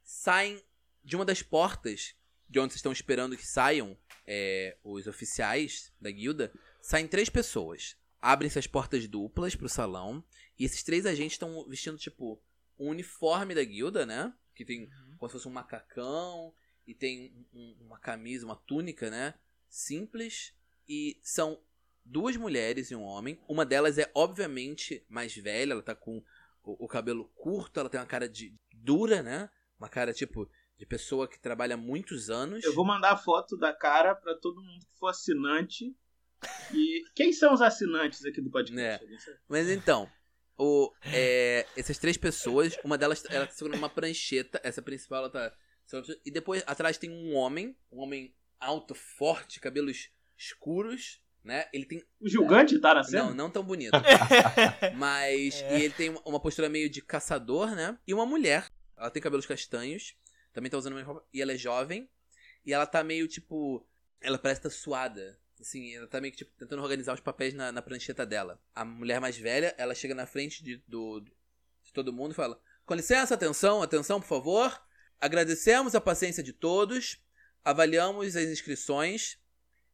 saem 0.04 0.64
de 1.04 1.16
uma 1.16 1.26
das 1.26 1.42
portas 1.42 2.16
de 2.54 2.60
onde 2.60 2.72
vocês 2.72 2.78
estão 2.80 2.92
esperando 2.92 3.36
que 3.36 3.48
saiam 3.48 3.98
é, 4.28 4.78
os 4.84 5.08
oficiais 5.08 5.92
da 6.00 6.12
guilda, 6.12 6.54
saem 6.80 7.08
três 7.08 7.28
pessoas. 7.28 7.98
Abrem-se 8.22 8.60
as 8.60 8.68
portas 8.68 9.08
duplas 9.08 9.56
pro 9.56 9.68
salão, 9.68 10.24
e 10.58 10.64
esses 10.64 10.84
três 10.84 11.08
agentes 11.08 11.34
estão 11.34 11.68
vestindo, 11.68 11.98
tipo, 11.98 12.40
um 12.78 12.90
uniforme 12.90 13.56
da 13.56 13.64
guilda, 13.64 14.06
né? 14.06 14.32
Que 14.54 14.64
tem 14.64 14.88
como 15.18 15.28
se 15.28 15.34
fosse 15.34 15.48
um 15.48 15.52
macacão, 15.52 16.54
e 16.86 16.94
tem 16.94 17.34
um- 17.52 17.76
uma 17.88 17.98
camisa, 17.98 18.46
uma 18.46 18.56
túnica, 18.56 19.10
né? 19.10 19.34
Simples. 19.68 20.54
E 20.88 21.20
são 21.24 21.60
duas 22.06 22.38
mulheres 22.38 22.92
e 22.92 22.96
um 22.96 23.02
homem. 23.02 23.42
Uma 23.48 23.66
delas 23.66 23.98
é, 23.98 24.12
obviamente, 24.14 25.04
mais 25.10 25.36
velha, 25.36 25.72
ela 25.74 25.82
tá 25.82 25.96
com 25.96 26.24
o, 26.64 26.86
o 26.86 26.88
cabelo 26.88 27.26
curto, 27.34 27.80
ela 27.80 27.90
tem 27.90 28.00
uma 28.00 28.06
cara 28.06 28.30
de 28.30 28.54
dura, 28.72 29.24
né? 29.24 29.50
Uma 29.80 29.90
cara, 29.90 30.14
tipo, 30.14 30.48
de 30.78 30.86
pessoa 30.86 31.28
que 31.28 31.40
trabalha 31.40 31.76
há 31.76 31.78
muitos 31.78 32.30
anos. 32.30 32.64
Eu 32.64 32.74
vou 32.74 32.86
mandar 32.86 33.12
a 33.12 33.18
foto 33.18 33.58
da 33.58 33.74
cara 33.74 34.16
pra 34.16 34.36
todo 34.36 34.62
mundo 34.64 34.86
que 34.86 34.98
for 35.00 35.08
assinante. 35.08 35.96
E 36.74 37.04
quem 37.16 37.32
são 37.32 37.54
os 37.54 37.62
assinantes 37.62 38.26
aqui 38.26 38.42
do 38.42 38.50
podcast? 38.50 39.06
Sabe? 39.24 39.38
Mas 39.48 39.70
então, 39.70 40.12
o, 40.58 40.92
é, 41.06 41.66
essas 41.78 41.98
três 41.98 42.18
pessoas, 42.18 42.78
uma 42.84 42.98
delas 42.98 43.24
ela 43.30 43.48
tá 43.48 43.54
segurando 43.54 43.78
uma 43.78 43.90
prancheta, 43.90 44.60
essa 44.64 44.82
principal 44.82 45.20
ela 45.20 45.30
tá. 45.30 45.54
E 46.26 46.32
depois 46.32 46.64
atrás 46.68 46.98
tem 46.98 47.10
um 47.12 47.34
homem, 47.36 47.78
um 47.92 48.00
homem 48.00 48.36
alto, 48.60 48.94
forte, 48.96 49.60
cabelos 49.60 50.10
escuros, 50.38 51.22
né? 51.44 51.66
Ele 51.74 51.86
tem. 51.86 52.04
O 52.20 52.28
Gigante 52.28 52.80
tá 52.80 52.94
na 52.96 53.04
cena? 53.04 53.24
Não, 53.26 53.34
não 53.34 53.50
tão 53.50 53.64
bonito. 53.64 53.92
Mas. 54.98 55.62
É. 55.62 55.78
E 55.80 55.84
ele 55.84 55.94
tem 55.94 56.10
uma- 56.10 56.22
uma 56.26 56.40
postura 56.40 56.68
meio 56.70 56.90
de 56.90 57.02
caçador, 57.02 57.72
né? 57.76 57.98
E 58.08 58.14
uma 58.14 58.26
mulher. 58.26 58.70
Ela 58.98 59.10
tem 59.10 59.22
cabelos 59.22 59.46
castanhos. 59.46 60.16
Também 60.54 60.70
tá 60.70 60.78
usando 60.78 60.94
uma 60.94 61.04
roupa. 61.04 61.26
E 61.34 61.42
ela 61.42 61.52
é 61.52 61.58
jovem. 61.58 62.10
E 62.66 62.72
ela 62.72 62.86
tá 62.86 63.04
meio 63.04 63.28
tipo. 63.28 63.86
Ela 64.22 64.38
parece 64.38 64.60
estar 64.60 64.70
suada. 64.70 65.38
Assim, 65.60 65.96
ela 65.96 66.08
tá 66.08 66.22
meio 66.22 66.32
que 66.32 66.38
tipo, 66.40 66.52
tentando 66.58 66.82
organizar 66.82 67.14
os 67.14 67.20
papéis 67.20 67.54
na, 67.54 67.72
na 67.72 67.82
prancheta 67.82 68.26
dela. 68.26 68.62
A 68.74 68.86
mulher 68.86 69.20
mais 69.20 69.38
velha, 69.38 69.74
ela 69.78 69.96
chega 69.96 70.14
na 70.14 70.26
frente 70.26 70.64
de, 70.64 70.78
do, 70.88 71.22
de 71.22 71.94
todo 71.94 72.14
mundo 72.14 72.32
e 72.32 72.36
fala: 72.36 72.60
Com 72.86 72.94
licença, 72.94 73.34
atenção, 73.34 73.82
atenção, 73.82 74.22
por 74.22 74.28
favor. 74.28 74.82
Agradecemos 75.20 75.96
a 75.96 76.02
paciência 76.02 76.44
de 76.44 76.54
todos. 76.54 77.18
Avaliamos 77.64 78.36
as 78.36 78.50
inscrições. 78.50 79.38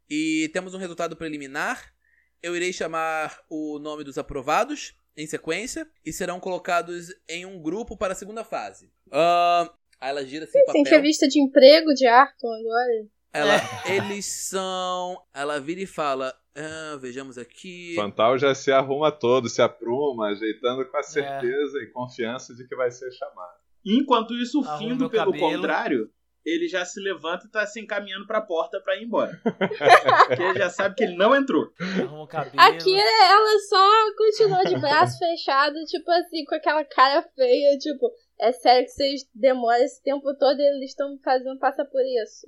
E 0.10 0.50
temos 0.54 0.74
um 0.74 0.80
resultado 0.80 1.16
preliminar. 1.16 1.94
Eu 2.42 2.56
irei 2.56 2.74
chamar 2.74 3.44
o 3.50 3.78
nome 3.80 4.04
dos 4.04 4.18
aprovados 4.18 4.96
em 5.16 5.28
sequência 5.28 5.88
e 6.06 6.14
serão 6.14 6.40
colocados 6.40 7.14
em 7.28 7.46
um 7.46 7.62
grupo 7.62 7.98
para 7.98 8.14
a 8.14 8.16
segunda 8.16 8.44
fase. 8.44 8.92
Ahn, 9.12 9.70
aí 10.00 10.10
ela 10.10 10.26
gira 10.26 10.46
assim 10.46 10.54
Tem 10.54 10.66
papel. 10.66 10.82
entrevista 10.82 11.28
de 11.28 11.40
emprego 11.42 11.94
de 11.94 12.06
Arthur 12.08 12.54
agora. 12.54 13.08
Ela, 13.32 13.56
eles 13.86 14.26
são. 14.26 15.22
Ela 15.34 15.60
vira 15.60 15.82
e 15.82 15.86
fala: 15.86 16.34
ah, 16.56 16.98
vejamos 17.00 17.38
aqui. 17.38 17.94
Fantal 17.96 18.38
já 18.38 18.54
se 18.56 18.72
arruma 18.72 19.12
todo, 19.12 19.48
se 19.48 19.62
apruma, 19.62 20.30
ajeitando 20.30 20.86
com 20.86 20.98
a 20.98 21.04
certeza 21.04 21.78
e 21.80 21.92
confiança 21.92 22.56
de 22.56 22.68
que 22.68 22.76
vai 22.76 22.92
ser 22.92 23.12
chamado. 23.12 23.60
Enquanto 23.86 24.34
isso, 24.36 24.60
o 24.60 24.78
Findo, 24.78 25.10
pelo 25.10 25.32
cabelo. 25.32 25.54
contrário, 25.56 26.10
ele 26.46 26.68
já 26.68 26.84
se 26.84 27.00
levanta 27.00 27.46
e 27.46 27.52
tá 27.52 27.66
se 27.66 27.80
encaminhando 27.80 28.26
pra 28.26 28.42
porta 28.42 28.82
pra 28.82 28.98
ir 28.98 29.04
embora. 29.04 29.40
Porque 30.28 30.42
ele 30.42 30.60
já 30.60 30.70
sabe 30.70 30.96
que 30.96 31.04
ele 31.04 31.16
não 31.16 31.36
entrou. 31.36 31.72
Arruma 31.80 32.24
o 32.24 32.28
cabelo. 32.28 32.60
Aqui 32.60 32.94
ela 32.94 33.60
só 33.70 34.16
continua 34.18 34.64
de 34.64 34.78
braço 34.80 35.18
fechado, 35.20 35.76
tipo 35.86 36.10
assim, 36.12 36.44
com 36.46 36.56
aquela 36.56 36.84
cara 36.84 37.22
feia, 37.36 37.78
tipo, 37.78 38.12
é 38.40 38.52
sério 38.54 38.86
que 38.86 38.92
vocês 38.92 39.30
demoram 39.34 39.84
esse 39.84 40.02
tempo 40.02 40.34
todo 40.38 40.60
e 40.60 40.64
eles 40.64 40.92
estão 40.92 41.12
me 41.12 41.20
fazendo 41.22 41.60
passar 41.60 41.86
por 41.86 42.02
isso. 42.02 42.48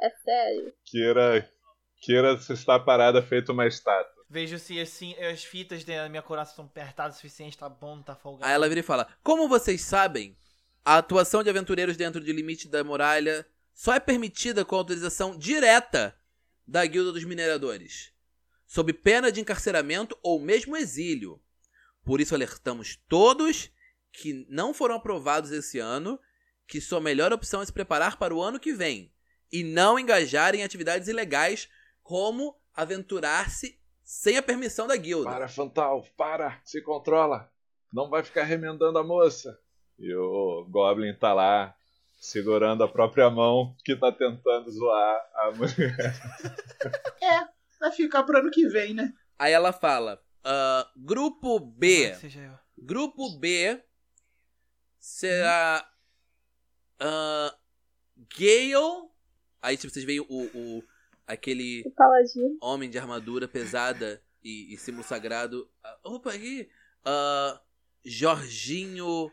É 0.00 0.10
sério. 0.10 0.72
Kira, 0.84 1.50
Kira 2.00 2.34
está 2.34 2.78
parada 2.78 3.22
feito 3.22 3.52
uma 3.52 3.66
estátua. 3.66 4.24
Vejo 4.30 4.58
se 4.58 4.80
assim, 4.80 5.14
as 5.16 5.44
fitas 5.44 5.84
da 5.84 6.08
minha 6.08 6.22
coração 6.22 6.52
estão 6.52 6.64
apertadas 6.66 7.16
o 7.16 7.16
suficiente, 7.16 7.58
tá 7.58 7.68
bom, 7.68 8.02
tá 8.02 8.14
folgado. 8.14 8.48
Aí 8.48 8.54
ela 8.54 8.68
vira 8.68 8.80
e 8.80 8.84
fala: 8.84 9.08
Como 9.22 9.48
vocês 9.48 9.82
sabem, 9.82 10.36
a 10.84 10.98
atuação 10.98 11.42
de 11.42 11.50
aventureiros 11.50 11.96
dentro 11.96 12.20
de 12.20 12.32
limite 12.32 12.68
da 12.68 12.82
muralha 12.82 13.46
só 13.72 13.92
é 13.92 14.00
permitida 14.00 14.64
com 14.64 14.76
autorização 14.76 15.36
direta 15.36 16.16
da 16.66 16.84
Guilda 16.86 17.12
dos 17.12 17.24
Mineradores, 17.24 18.12
sob 18.66 18.92
pena 18.92 19.30
de 19.30 19.40
encarceramento 19.40 20.18
ou 20.22 20.40
mesmo 20.40 20.76
exílio. 20.76 21.40
Por 22.04 22.20
isso 22.20 22.34
alertamos 22.34 22.96
todos 23.08 23.70
que 24.14 24.46
não 24.48 24.72
foram 24.72 24.94
aprovados 24.94 25.50
esse 25.50 25.78
ano 25.78 26.18
que 26.66 26.80
sua 26.80 27.00
melhor 27.00 27.32
opção 27.32 27.60
é 27.60 27.66
se 27.66 27.72
preparar 27.72 28.16
para 28.16 28.34
o 28.34 28.40
ano 28.40 28.60
que 28.60 28.72
vem 28.72 29.12
e 29.52 29.62
não 29.62 29.98
engajar 29.98 30.54
em 30.54 30.62
atividades 30.62 31.08
ilegais 31.08 31.68
como 32.02 32.56
aventurar-se 32.74 33.78
sem 34.02 34.36
a 34.36 34.42
permissão 34.42 34.86
da 34.86 34.96
guilda. 34.96 35.30
Para, 35.30 35.48
Fantal, 35.48 36.04
para, 36.16 36.60
se 36.64 36.80
controla. 36.82 37.50
Não 37.92 38.08
vai 38.08 38.22
ficar 38.22 38.44
remendando 38.44 38.98
a 38.98 39.04
moça. 39.04 39.58
E 39.98 40.14
o 40.14 40.66
Goblin 40.68 41.14
tá 41.14 41.32
lá, 41.32 41.74
segurando 42.20 42.82
a 42.82 42.88
própria 42.88 43.30
mão, 43.30 43.74
que 43.84 43.96
tá 43.96 44.10
tentando 44.10 44.70
zoar 44.70 45.30
a 45.34 45.52
mulher. 45.56 46.14
Vai 47.80 47.92
ficar 47.92 48.22
pro 48.24 48.38
ano 48.38 48.50
que 48.50 48.66
vem, 48.66 48.94
né? 48.94 49.12
Aí 49.38 49.52
ela 49.52 49.72
fala: 49.72 50.20
ah, 50.42 50.90
Grupo 50.96 51.60
B. 51.60 52.12
Eu. 52.12 52.58
Grupo 52.76 53.38
B 53.38 53.82
será. 55.04 55.86
ah, 56.98 57.54
Gale. 58.38 59.08
Aí 59.60 59.76
tipo, 59.76 59.92
vocês 59.92 60.04
veem 60.04 60.20
o, 60.20 60.26
o- 60.28 60.84
aquele 61.26 61.82
O 61.86 61.90
paladino. 61.90 62.56
homem 62.60 62.88
de 62.90 62.98
armadura 62.98 63.46
pesada 63.48 64.22
e, 64.42 64.72
e 64.72 64.78
símbolo 64.78 65.04
sagrado. 65.04 65.70
Ah, 65.82 65.98
opa, 66.04 66.32
aqui. 66.32 66.68
Ah, 67.04 67.60
Jorginho 68.04 69.30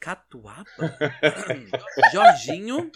Catuaba? 0.00 0.64
Jorginho, 2.12 2.90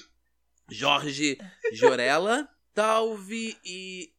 Jorge 0.71 1.39
Jorella, 1.73 2.49
Talvi 2.73 3.57
e 3.65 4.13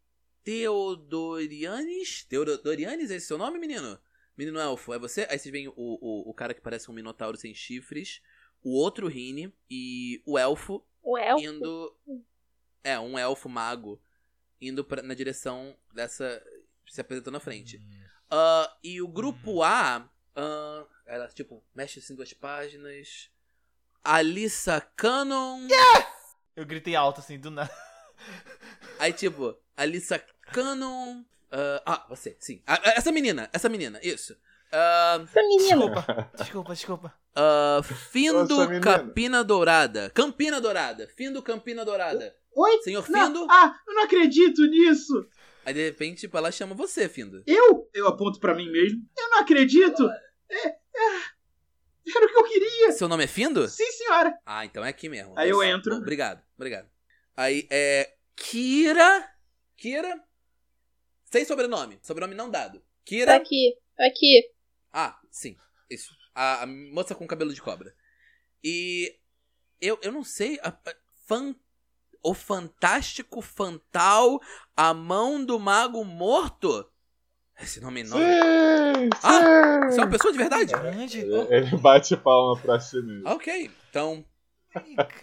Teodorianes? 0.43 2.23
Teodorianes, 2.25 3.05
esse 3.05 3.15
é 3.25 3.27
seu 3.27 3.37
nome, 3.37 3.57
menino? 3.59 3.99
Menino 4.37 4.59
elfo, 4.59 4.93
é 4.93 4.99
você? 4.99 5.25
Aí 5.29 5.39
vocês 5.39 5.51
veem 5.51 5.67
o, 5.69 5.73
o, 5.77 6.29
o 6.29 6.33
cara 6.33 6.53
que 6.53 6.61
parece 6.61 6.89
um 6.91 6.93
minotauro 6.93 7.37
sem 7.37 7.53
chifres, 7.53 8.21
o 8.61 8.71
outro 8.71 9.07
Rini 9.07 9.53
e 9.69 10.21
o 10.25 10.37
elfo 10.37 10.85
O 11.01 11.17
elfo. 11.17 11.43
indo. 11.43 11.95
É, 12.83 12.99
um 12.99 13.17
elfo 13.17 13.47
mago 13.47 14.01
indo 14.61 14.83
pra, 14.83 15.01
na 15.01 15.13
direção 15.13 15.75
dessa. 15.93 16.43
se 16.87 16.99
apresentando 17.01 17.33
na 17.33 17.39
frente. 17.39 17.79
Ah, 18.29 18.75
e 18.83 19.01
o 19.01 19.07
grupo 19.07 19.63
A. 19.63 20.09
ah, 20.35 20.85
ela, 21.05 21.27
tipo, 21.29 21.63
mexe 21.73 21.99
assim 21.99 22.15
duas 22.15 22.33
páginas. 22.33 23.29
Alissa 24.03 24.81
Cannon. 24.95 25.67
Eu 26.55 26.65
gritei 26.65 26.95
alto 26.95 27.19
assim, 27.21 27.39
do 27.39 27.49
nada. 27.51 27.71
Aí, 28.99 29.11
tipo, 29.13 29.57
Alissa 29.75 30.19
Cannon. 30.51 31.23
Ah, 31.55 31.81
ah, 31.85 32.05
você, 32.09 32.35
sim. 32.39 32.61
Ah, 32.67 32.79
essa 32.95 33.11
menina, 33.11 33.49
essa 33.53 33.69
menina, 33.69 33.99
isso. 34.03 34.35
Ah, 34.71 35.19
Essa 35.23 35.41
menina. 35.41 35.75
Desculpa, 35.77 36.31
desculpa, 36.37 36.73
desculpa. 36.73 37.13
ah, 37.35 37.81
Findo 38.11 38.45
Nossa. 38.47 38.79
Campina 38.79 39.43
Dourada. 39.43 40.09
Campina 40.09 40.59
Dourada. 40.59 41.07
Findo 41.15 41.41
Campina 41.41 41.85
Dourada. 41.85 42.35
Oi? 42.55 42.81
Senhor 42.83 43.07
Não, 43.09 43.27
Findo. 43.27 43.47
ah, 43.49 43.75
eu 43.87 43.93
não 43.93 44.03
acredito 44.03 44.65
nisso! 44.65 45.27
Aí 45.65 45.73
de 45.73 45.83
repente, 45.85 46.21
tipo, 46.21 46.37
ela 46.37 46.51
chama 46.51 46.73
você, 46.75 47.07
Findo. 47.09 47.41
Eu? 47.45 47.89
Eu 47.93 48.07
aponto 48.07 48.39
pra 48.39 48.53
mim 48.55 48.69
mesmo. 48.71 49.01
Eu 49.17 49.29
não 49.29 49.39
acredito! 49.39 50.09
É, 50.49 50.67
é, 50.67 50.75
era 52.15 52.25
o 52.25 52.29
que 52.29 52.37
eu 52.37 52.43
queria! 52.43 52.91
Seu 52.91 53.07
nome 53.07 53.23
é 53.23 53.27
Findo? 53.27 53.67
Sim, 53.67 53.91
senhora! 53.91 54.33
Ah, 54.45 54.65
então 54.65 54.83
é 54.85 54.89
aqui 54.89 55.09
mesmo. 55.09 55.33
Aí 55.37 55.49
eu 55.49 55.61
Isso. 55.61 55.71
entro. 55.71 55.91
Bom, 55.95 56.01
obrigado, 56.01 56.41
obrigado. 56.55 56.87
Aí 57.35 57.67
é. 57.71 58.13
Kira. 58.35 59.27
Kira. 59.77 60.21
Sem 61.35 61.43
sobrenome. 61.45 61.99
Sobrenome 62.01 62.33
não 62.33 62.49
dado. 62.49 62.79
Tá 62.79 62.85
Kira. 63.03 63.35
aqui. 63.35 63.75
Tá 63.97 64.05
aqui. 64.05 64.51
Ah, 64.93 65.19
sim. 65.29 65.57
Isso. 65.89 66.15
A, 66.33 66.63
a 66.63 66.65
moça 66.65 67.13
com 67.13 67.27
cabelo 67.27 67.53
de 67.53 67.61
cobra. 67.61 67.93
E. 68.63 69.13
Eu, 69.81 69.99
eu 70.01 70.13
não 70.13 70.23
sei. 70.23 70.57
a- 70.63 70.69
a- 70.69 70.95
fan- 71.27 71.53
o 72.23 72.33
Fantástico 72.33 73.41
Fantal. 73.41 74.39
A 74.77 74.93
mão 74.93 75.43
do 75.43 75.59
Mago 75.59 76.05
Morto. 76.05 76.89
Esse 77.59 77.81
nome 77.81 78.03
não. 78.03 78.17
Sim, 78.17 79.09
Ah, 79.21 79.81
sim. 79.83 79.91
Você 79.91 79.99
é 79.99 80.03
uma 80.03 80.09
pessoa 80.11 80.31
de 80.31 80.37
verdade? 80.37 80.71
Grande. 80.73 81.19
Ele 81.19 81.47
ele 81.53 81.77
bate 81.77 82.15
palma 82.15 82.57
pra 82.61 82.79
si 82.79 83.01
mesmo. 83.01 83.27
Ok. 83.29 83.69
Então, 83.89 84.25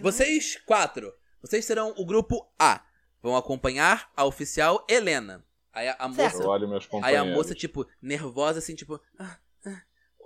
Vocês 0.01 0.57
quatro, 0.67 1.13
vocês 1.41 1.65
serão 1.65 1.95
o 1.97 2.05
grupo 2.05 2.47
A. 2.59 2.85
Vão 3.23 3.35
acompanhar 3.37 4.11
a 4.17 4.25
oficial 4.27 4.85
Helena. 4.89 5.43
Aí 5.73 5.89
a, 5.89 5.97
a 5.99 6.09
moça, 6.09 6.43
Eu 6.43 6.49
olho 6.49 6.68
meus 6.68 6.87
aí 7.03 7.16
a 7.16 7.25
moça 7.25 7.55
tipo 7.55 7.87
nervosa 8.01 8.59
assim, 8.59 8.75
tipo, 8.75 9.01
ah, 9.18 9.39
ah, 9.64 9.83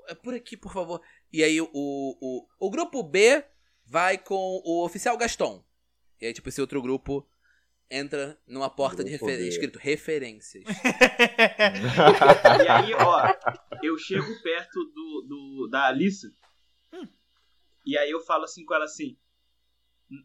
é 0.08 0.14
por 0.14 0.34
aqui, 0.34 0.56
por 0.56 0.72
favor. 0.72 1.00
E 1.32 1.42
aí 1.42 1.60
o, 1.60 1.68
o, 1.72 2.46
o 2.58 2.70
grupo 2.70 3.02
B 3.02 3.44
vai 3.84 4.18
com 4.18 4.60
o 4.64 4.84
oficial 4.84 5.16
Gaston. 5.16 5.64
E 6.20 6.26
aí 6.26 6.32
tipo 6.32 6.48
esse 6.48 6.60
outro 6.60 6.82
grupo 6.82 7.26
entra 7.90 8.38
numa 8.46 8.68
porta 8.68 9.04
de 9.04 9.10
Grupo 9.10 9.26
refer... 9.26 9.38
B. 9.38 9.48
escrito 9.48 9.78
referências. 9.78 10.64
E 12.64 12.68
aí, 12.68 12.94
ó, 12.94 13.32
eu 13.82 13.96
chego 13.98 14.42
perto 14.42 14.84
do, 14.86 15.22
do 15.28 15.68
da 15.70 15.86
Alissa. 15.86 16.32
E 17.84 17.96
aí 17.96 18.10
eu 18.10 18.20
falo 18.20 18.44
assim 18.44 18.64
com 18.64 18.74
ela 18.74 18.84
assim: 18.84 19.16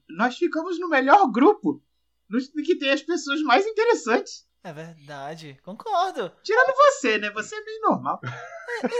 Nós 0.09 0.36
ficamos 0.38 0.80
no 0.80 0.89
melhor 0.89 1.32
grupo. 1.32 1.84
No 2.28 2.39
que 2.63 2.78
tem 2.78 2.89
as 2.89 3.03
pessoas 3.03 3.41
mais 3.41 3.65
interessantes. 3.67 4.47
É 4.64 4.72
verdade, 4.72 5.57
concordo. 5.64 6.32
Tirando 6.43 6.74
você, 6.76 7.18
né? 7.18 7.32
Você 7.32 7.55
é 7.55 7.64
bem 7.64 7.80
normal. 7.82 8.20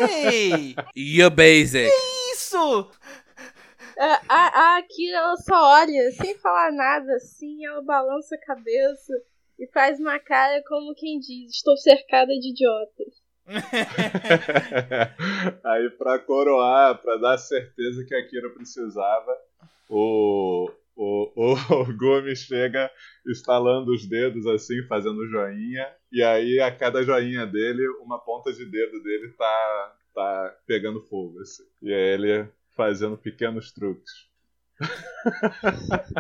Ei, 0.10 0.76
You 0.96 1.30
basic. 1.30 1.92
isso! 2.34 2.90
É, 3.98 4.14
A, 4.28 4.30
a 4.30 4.78
Akira, 4.78 5.18
ela 5.18 5.38
só 5.38 5.54
olha, 5.54 6.12
sem 6.14 6.36
falar 6.40 6.72
nada, 6.72 7.14
assim, 7.16 7.64
ela 7.66 7.82
balança 7.84 8.36
a 8.36 8.40
cabeça 8.46 9.14
e 9.60 9.68
faz 9.68 10.00
uma 10.00 10.18
cara 10.20 10.64
como 10.68 10.96
quem 10.96 11.20
diz, 11.20 11.52
estou 11.52 11.78
cercada 11.78 12.32
de 12.40 12.50
idiotas. 12.50 13.22
Aí, 15.64 15.90
pra 15.92 16.18
coroar, 16.20 17.00
pra 17.02 17.18
dar 17.18 17.38
certeza 17.38 18.04
que 18.06 18.16
a 18.16 18.28
Kira 18.28 18.50
precisava, 18.50 19.38
o, 19.90 20.70
o, 20.96 21.32
o, 21.36 21.54
o 21.82 21.98
Gomes 21.98 22.40
chega 22.40 22.90
estalando 23.28 23.94
os 23.94 24.08
dedos 24.08 24.46
assim, 24.48 24.84
fazendo 24.88 25.28
joinha, 25.28 25.88
e 26.12 26.22
aí 26.22 26.60
a 26.60 26.76
cada 26.76 27.04
joinha 27.04 27.46
dele, 27.46 27.86
uma 28.02 28.20
ponta 28.20 28.52
de 28.52 28.66
dedo 28.66 29.02
dele 29.04 29.34
tá, 29.38 29.96
tá 30.14 30.58
pegando 30.66 31.02
fogo. 31.08 31.40
Assim. 31.40 31.64
E 31.82 31.92
é 31.92 32.14
ele 32.14 32.48
fazendo 32.76 33.18
pequenos 33.18 33.72
truques. 33.72 34.12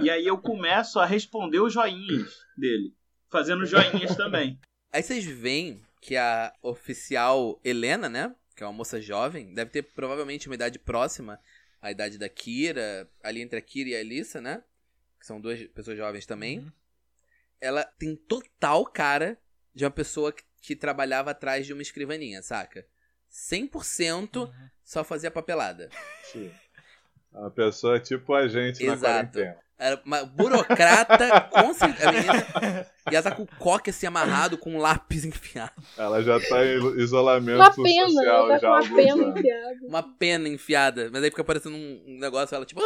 E 0.01 0.09
aí 0.09 0.27
eu 0.27 0.37
começo 0.37 0.99
a 0.99 1.05
responder 1.05 1.59
os 1.59 1.73
joinhas 1.73 2.45
dele. 2.57 2.93
Fazendo 3.29 3.65
joinhas 3.65 4.15
também. 4.15 4.59
Aí 4.93 5.01
vocês 5.01 5.25
veem 5.25 5.81
que 6.01 6.15
a 6.15 6.53
oficial 6.61 7.59
Helena, 7.63 8.09
né? 8.09 8.35
Que 8.55 8.63
é 8.63 8.67
uma 8.67 8.73
moça 8.73 9.01
jovem, 9.01 9.53
deve 9.53 9.71
ter 9.71 9.81
provavelmente 9.81 10.47
uma 10.47 10.55
idade 10.55 10.77
próxima 10.77 11.39
à 11.81 11.91
idade 11.91 12.17
da 12.17 12.29
Kira, 12.29 13.09
ali 13.23 13.41
entre 13.41 13.57
a 13.57 13.61
Kira 13.61 13.89
e 13.89 13.95
a 13.95 13.99
Alissa, 13.99 14.39
né? 14.39 14.63
Que 15.19 15.25
são 15.25 15.39
duas 15.41 15.61
pessoas 15.67 15.97
jovens 15.97 16.25
também. 16.25 16.59
Uhum. 16.59 16.71
Ela 17.59 17.83
tem 17.83 18.15
total 18.15 18.85
cara 18.85 19.37
de 19.73 19.83
uma 19.85 19.91
pessoa 19.91 20.33
que, 20.61 20.75
trabalhava 20.75 21.31
atrás 21.31 21.65
de 21.65 21.73
uma 21.73 21.81
escrivaninha, 21.81 22.41
saca? 22.41 22.85
100% 23.29 24.35
Uhum. 24.47 24.69
só 24.83 25.03
fazia 25.03 25.31
papelada. 25.31 25.89
Sim. 26.31 26.51
Uma 27.31 27.49
pessoa 27.49 27.99
tipo 27.99 28.33
a 28.33 28.47
gente 28.47 28.85
na 28.85 28.93
Exato. 28.93 29.31
quarentena. 29.31 29.59
Era 29.83 29.99
uma 30.05 30.23
burocrata, 30.23 31.41
com 31.49 31.73
certeza. 31.73 32.09
a 32.09 32.11
menina- 32.11 32.87
E 33.11 33.15
ela 33.15 33.23
tá 33.23 33.35
com 33.35 33.41
o 33.43 33.47
coque 33.57 33.89
assim 33.89 34.05
amarrado, 34.05 34.57
com 34.57 34.75
um 34.75 34.77
lápis 34.77 35.25
enfiado. 35.25 35.71
Ela 35.97 36.21
já 36.21 36.39
tá 36.39 36.63
em 36.65 36.99
isolamento 36.99 37.55
Uma 37.57 37.73
pena, 37.73 38.07
social 38.09 38.25
ela 38.45 38.47
tá 38.49 38.57
já 38.59 38.69
uma 38.69 38.95
pena 38.95 39.13
anos. 39.23 39.39
enfiada. 39.39 39.79
uma 39.87 40.03
pena 40.17 40.47
enfiada. 40.49 41.09
Mas 41.11 41.23
aí 41.23 41.29
fica 41.31 41.43
parecendo 41.43 41.75
um 41.75 42.03
um 42.07 42.19
negócio, 42.19 42.53
ela 42.55 42.65
tipo. 42.65 42.79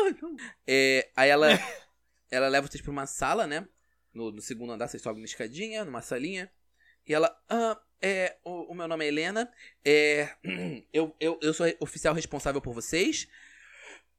É, 0.66 1.10
aí 1.18 1.30
ela, 1.30 1.48
ela 2.32 2.48
leva 2.48 2.66
vocês 2.68 2.82
pra 2.82 2.92
uma 2.92 3.06
sala, 3.06 3.46
né? 3.46 3.68
No, 4.14 4.32
no 4.32 4.42
segundo 4.42 4.72
andar, 4.72 4.88
vocês 4.88 5.04
sobem 5.04 5.22
uma 5.22 5.26
escadinha, 5.26 5.84
numa 5.84 6.02
salinha. 6.02 6.50
E 7.06 7.14
ela. 7.14 7.30
Ah, 7.50 7.78
é, 8.02 8.38
o, 8.46 8.72
o 8.72 8.74
meu 8.74 8.88
nome 8.88 9.04
é 9.04 9.08
Helena. 9.10 9.52
É, 9.84 10.30
eu, 10.94 11.14
eu, 11.20 11.38
eu 11.42 11.54
sou 11.54 11.68
oficial 11.82 12.14
responsável 12.14 12.62
por 12.62 12.74
vocês. 12.74 13.28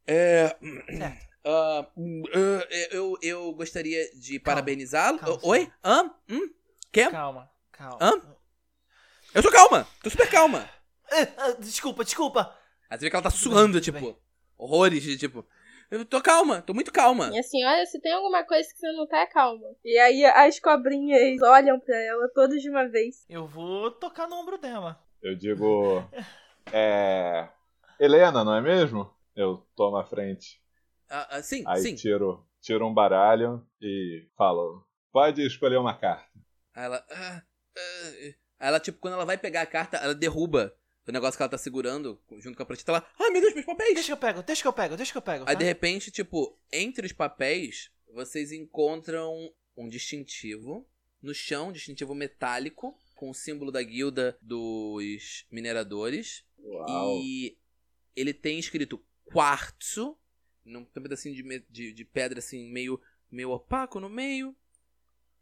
É. 0.06 0.54
Certo. 0.96 1.35
Ah, 1.46 1.86
eu, 2.90 3.16
eu 3.22 3.52
gostaria 3.52 4.10
de 4.16 4.38
parabenizá-lo. 4.40 5.20
Oi? 5.42 5.70
Hã? 5.84 6.10
Hum? 6.28 6.50
Quê? 6.90 7.08
Calma, 7.08 7.48
calma. 7.70 7.98
Hã? 8.00 8.36
Eu 9.34 9.42
tô 9.42 9.50
calma, 9.50 9.86
tô 10.02 10.10
super 10.10 10.28
calma. 10.28 10.68
Ah, 11.10 11.26
ah, 11.36 11.50
desculpa, 11.52 12.04
desculpa. 12.04 12.56
Aí 12.90 12.98
você 12.98 13.04
vê 13.04 13.10
que 13.10 13.16
ela 13.16 13.22
tá 13.22 13.30
suando, 13.30 13.80
tipo, 13.80 14.00
bem. 14.00 14.16
horrores 14.58 15.02
de 15.02 15.16
tipo. 15.16 15.46
Eu 15.88 16.04
tô 16.04 16.20
calma, 16.20 16.62
tô 16.62 16.74
muito 16.74 16.92
calma. 16.92 17.30
E 17.32 17.38
assim, 17.38 17.64
olha, 17.64 17.86
se 17.86 18.00
tem 18.00 18.12
alguma 18.12 18.42
coisa 18.42 18.68
que 18.68 18.78
você 18.78 18.90
não 18.92 19.06
tá, 19.06 19.24
calma. 19.28 19.68
E 19.84 19.96
aí 19.98 20.24
as 20.24 20.58
cobrinhas 20.58 21.40
olham 21.42 21.78
pra 21.78 21.96
ela 21.96 22.28
todas 22.34 22.60
de 22.60 22.68
uma 22.68 22.88
vez. 22.88 23.24
Eu 23.28 23.46
vou 23.46 23.90
tocar 23.92 24.26
no 24.26 24.34
ombro 24.36 24.58
dela. 24.58 25.00
Eu 25.22 25.36
digo. 25.36 26.02
É. 26.72 27.48
Helena, 28.00 28.42
não 28.42 28.54
é 28.56 28.60
mesmo? 28.60 29.08
Eu 29.36 29.64
tomo 29.76 29.96
a 29.96 30.04
frente. 30.04 30.60
Ah, 31.08 31.36
ah, 31.36 31.42
sim, 31.42 31.62
Aí 31.66 31.82
sim. 31.82 31.94
tiro, 31.94 32.46
tiro 32.60 32.86
um 32.86 32.94
baralho 32.94 33.66
e 33.80 34.26
falo: 34.36 34.86
pode 35.12 35.44
escolher 35.46 35.78
uma 35.78 35.96
carta. 35.96 36.30
Aí 36.74 36.84
ela. 36.84 37.04
ah, 37.10 37.42
ah, 37.76 38.34
Aí 38.58 38.68
ela, 38.68 38.80
tipo, 38.80 38.98
quando 38.98 39.14
ela 39.14 39.24
vai 39.24 39.36
pegar 39.36 39.62
a 39.62 39.66
carta, 39.66 39.98
ela 39.98 40.14
derruba 40.14 40.74
o 41.06 41.12
negócio 41.12 41.36
que 41.36 41.42
ela 41.42 41.50
tá 41.50 41.58
segurando 41.58 42.20
junto 42.38 42.56
com 42.56 42.62
a 42.62 42.66
prancheta. 42.66 42.92
Ela. 42.92 43.06
Ai 43.20 43.30
meu 43.30 43.40
Deus, 43.40 43.54
meus 43.54 43.66
papéis! 43.66 43.94
Deixa 43.94 44.06
que 44.06 44.12
eu 44.12 44.16
pego, 44.16 44.42
deixa 44.42 44.62
que 44.62 44.68
eu 44.68 44.72
pego, 44.72 44.96
deixa 44.96 45.12
que 45.12 45.18
eu 45.18 45.22
pego. 45.22 45.44
Aí 45.46 45.54
tá? 45.54 45.58
de 45.60 45.64
repente, 45.64 46.10
tipo, 46.10 46.58
entre 46.72 47.06
os 47.06 47.12
papéis, 47.12 47.90
vocês 48.12 48.50
encontram 48.52 49.52
um 49.76 49.88
distintivo 49.88 50.88
no 51.22 51.34
chão, 51.34 51.68
um 51.68 51.72
distintivo 51.72 52.14
metálico, 52.14 52.98
com 53.14 53.30
o 53.30 53.34
símbolo 53.34 53.70
da 53.70 53.82
guilda 53.82 54.36
dos 54.40 55.46
mineradores. 55.50 56.44
Uau. 56.58 57.20
E 57.22 57.56
ele 58.14 58.32
tem 58.32 58.58
escrito 58.58 59.02
quartzo, 59.24 60.16
num 60.66 60.80
um 60.80 60.84
pedacinho 60.84 61.34
de, 61.34 61.64
de, 61.70 61.92
de 61.92 62.04
pedra 62.04 62.40
assim, 62.40 62.70
meio, 62.70 63.00
meio 63.30 63.50
opaco 63.50 64.00
no 64.00 64.08
meio. 64.08 64.54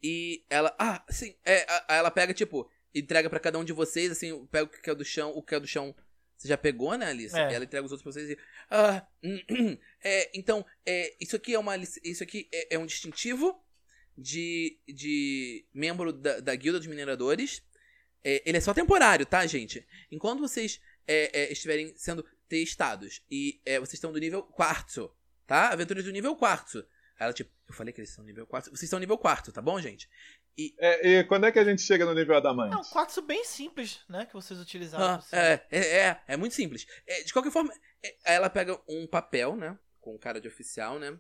E 0.03 0.45
ela. 0.51 0.75
Ah, 0.79 1.05
sim. 1.09 1.35
É, 1.45 1.67
ela 1.89 2.11
pega, 2.11 2.35
tipo, 2.35 2.71
entrega 2.95 3.31
pra 3.31 3.41
cada 3.41 3.59
um 3.59 3.65
de 3.65 3.73
vocês, 3.73 4.13
assim, 4.13 4.47
pega 4.47 4.65
o 4.65 4.69
que 4.69 4.91
é 4.91 4.95
do 4.95 5.05
chão, 5.05 5.31
o 5.31 5.43
que 5.43 5.55
é 5.55 5.61
do 5.61 5.67
chão. 5.67 5.95
Você 6.37 6.49
já 6.49 6.59
pegou, 6.59 6.97
né, 6.97 7.07
Alice? 7.07 7.35
É. 7.35 7.55
Ela 7.55 7.65
entrega 7.65 7.87
os 7.87 7.93
outros 7.93 8.03
pra 8.03 8.13
vocês 8.13 8.31
e. 8.31 8.39
Ah, 8.71 9.07
é, 10.05 10.31
então, 10.39 10.65
é, 10.85 11.15
isso 11.21 11.35
aqui 11.35 11.55
é 11.55 11.59
uma. 11.59 11.75
Isso 11.77 12.23
aqui 12.23 12.49
é, 12.53 12.75
é 12.75 12.79
um 12.79 12.87
distintivo 12.87 13.59
de, 14.17 14.79
de 14.87 15.65
membro 15.73 16.13
da, 16.13 16.41
da 16.41 16.55
guilda 16.55 16.79
dos 16.79 16.89
mineradores. 16.89 17.63
É, 18.23 18.43
ele 18.47 18.59
é 18.59 18.61
só 18.61 18.75
temporário, 18.75 19.27
tá, 19.27 19.47
gente? 19.47 19.87
Enquanto 20.11 20.41
vocês 20.41 20.81
é, 21.07 21.45
é, 21.45 21.53
estiverem 21.53 21.95
sendo 21.97 22.25
testados 22.49 23.23
e 23.31 23.61
é, 23.65 23.79
vocês 23.79 23.95
estão 23.95 24.13
do 24.13 24.19
nível 24.19 24.43
quarto, 24.43 25.15
tá? 25.47 25.69
Aventuras 25.71 26.05
do 26.05 26.11
nível 26.13 26.35
quarto. 26.37 26.85
Ela, 27.19 27.33
tipo, 27.33 27.51
eu 27.69 27.75
falei 27.75 27.93
que 27.93 28.01
eles 28.01 28.11
são 28.13 28.25
nível 28.25 28.45
4. 28.45 28.77
Vocês 28.77 28.91
são 28.91 28.99
nível 28.99 29.17
4, 29.17 29.53
tá 29.53 29.63
bom, 29.63 29.81
gente? 29.81 30.09
É, 30.79 31.09
e 31.21 31.25
quando 31.25 31.47
é 31.47 31.53
que 31.53 31.59
a 31.61 31.65
gente 31.65 31.81
chega 31.81 32.05
no 32.05 32.13
nível 32.13 32.37
adamante? 32.37 32.75
É 32.75 32.77
um 32.77 32.83
quartzo 32.83 33.23
bem 33.23 33.45
simples, 33.45 34.01
né? 34.09 34.27
Que 34.27 34.33
vocês 34.35 34.59
utilizaram. 34.59 35.05
Ah, 35.17 35.21
cima. 35.21 35.41
é, 35.41 35.67
é, 35.71 35.79
é, 36.09 36.21
é 36.27 36.37
muito 36.37 36.57
simples. 36.57 36.85
É, 37.07 37.23
de 37.23 37.33
qualquer 37.33 37.53
forma, 37.53 37.73
é, 38.03 38.17
ela 38.35 38.51
pega 38.51 38.77
um 38.89 39.07
papel, 39.07 39.55
né? 39.55 39.79
Com 40.01 40.19
cara 40.19 40.41
de 40.41 40.49
oficial, 40.49 40.99
né? 40.99 41.17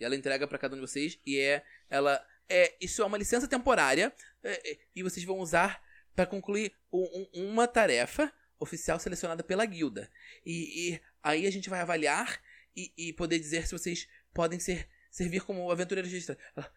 E 0.00 0.04
ela 0.06 0.16
entrega 0.16 0.48
pra 0.48 0.58
cada 0.58 0.74
um 0.74 0.80
de 0.80 0.86
vocês. 0.86 1.18
E 1.24 1.38
é. 1.38 1.62
Ela. 1.90 2.22
É, 2.48 2.74
isso 2.80 3.02
é 3.02 3.04
uma 3.04 3.18
licença 3.18 3.46
temporária. 3.46 4.12
é, 4.42 4.70
é, 4.72 4.78
e 4.94 5.02
vocês 5.02 5.24
vão 5.24 5.38
usar 5.38 5.82
pra 6.14 6.24
concluir 6.24 6.72
um- 6.90 7.28
um- 7.34 7.50
uma 7.50 7.68
tarefa 7.68 8.32
oficial 8.58 8.98
selecionada 8.98 9.42
pela 9.42 9.64
guilda. 9.64 10.10
E, 10.44 10.92
e 10.94 11.00
aí 11.22 11.46
a 11.46 11.50
gente 11.50 11.70
vai 11.70 11.80
avaliar 11.80 12.40
e, 12.76 12.92
e 12.96 13.12
poder 13.12 13.38
dizer 13.38 13.66
se 13.66 13.76
vocês 13.76 14.08
podem 14.34 14.58
ser, 14.58 14.88
servir 15.10 15.40
como 15.42 15.70
aventureiros 15.70 16.10
registrados. 16.10 16.42
Ela, 16.56 16.72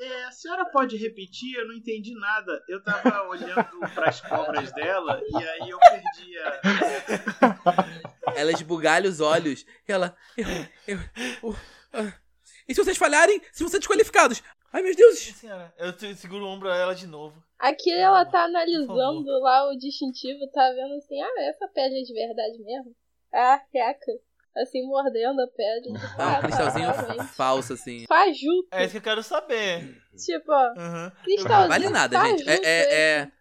É, 0.00 0.24
a 0.26 0.30
senhora 0.30 0.64
pode 0.66 0.96
repetir? 0.96 1.56
Eu 1.56 1.66
não 1.66 1.74
entendi 1.74 2.14
nada. 2.14 2.62
Eu 2.68 2.80
tava 2.82 3.22
olhando 3.28 3.80
pras 3.94 4.20
cobras 4.20 4.72
dela 4.72 5.20
e 5.28 5.36
aí 5.36 5.70
eu 5.70 5.78
perdi 5.78 6.38
a. 6.38 6.60
Ela 8.38 8.52
esbugalha 8.52 9.08
os 9.10 9.20
olhos. 9.20 9.66
E 9.88 9.90
ela. 9.92 10.16
Eu, 10.36 10.46
eu, 10.86 10.98
o- 11.42 11.56
ah. 11.92 12.12
e 12.68 12.74
se 12.74 12.80
vocês 12.84 12.96
falharem, 12.96 13.40
se 13.50 13.68
ser 13.68 13.78
desqualificados? 13.78 14.42
Ai, 14.72 14.82
meus 14.82 14.96
deuses! 14.96 15.20
Sim, 15.20 15.32
senhora. 15.32 15.72
Eu 15.78 15.92
seguro 16.16 16.44
o 16.44 16.48
ombro 16.48 16.68
dela 16.68 16.94
de 16.94 17.06
novo. 17.06 17.42
Aqui 17.58 17.90
ela 17.92 18.24
tá 18.24 18.44
analisando 18.44 19.40
lá 19.40 19.68
o 19.68 19.76
distintivo, 19.76 20.46
tá 20.52 20.70
vendo 20.70 20.94
assim, 20.94 21.20
ah, 21.20 21.42
essa 21.42 21.66
pele 21.68 22.00
é 22.00 22.02
de 22.02 22.12
verdade 22.12 22.58
mesmo? 22.62 22.94
Ah, 23.34 23.60
reca. 23.72 24.12
Assim, 24.56 24.86
mordendo 24.86 25.40
a 25.40 25.48
pele. 25.48 25.82
Tipo, 25.98 25.98
Ah, 26.20 26.36
ah, 26.36 26.38
um 26.38 26.42
cristalzinho 26.42 26.92
tá, 26.92 27.24
falso, 27.24 27.72
assim. 27.72 28.04
Fajuto. 28.06 28.68
É 28.72 28.82
isso 28.84 28.92
que 28.92 28.98
eu 28.98 29.02
quero 29.02 29.22
saber. 29.22 30.00
Tipo, 30.16 30.52
Aham. 30.52 31.12
cristalzinho 31.22 31.68
Vale 31.68 31.88
nada, 31.90 32.16
gente. 32.28 32.44
fajuto, 32.44 32.50
É, 32.66 32.70
é, 32.70 32.94
é, 33.22 33.32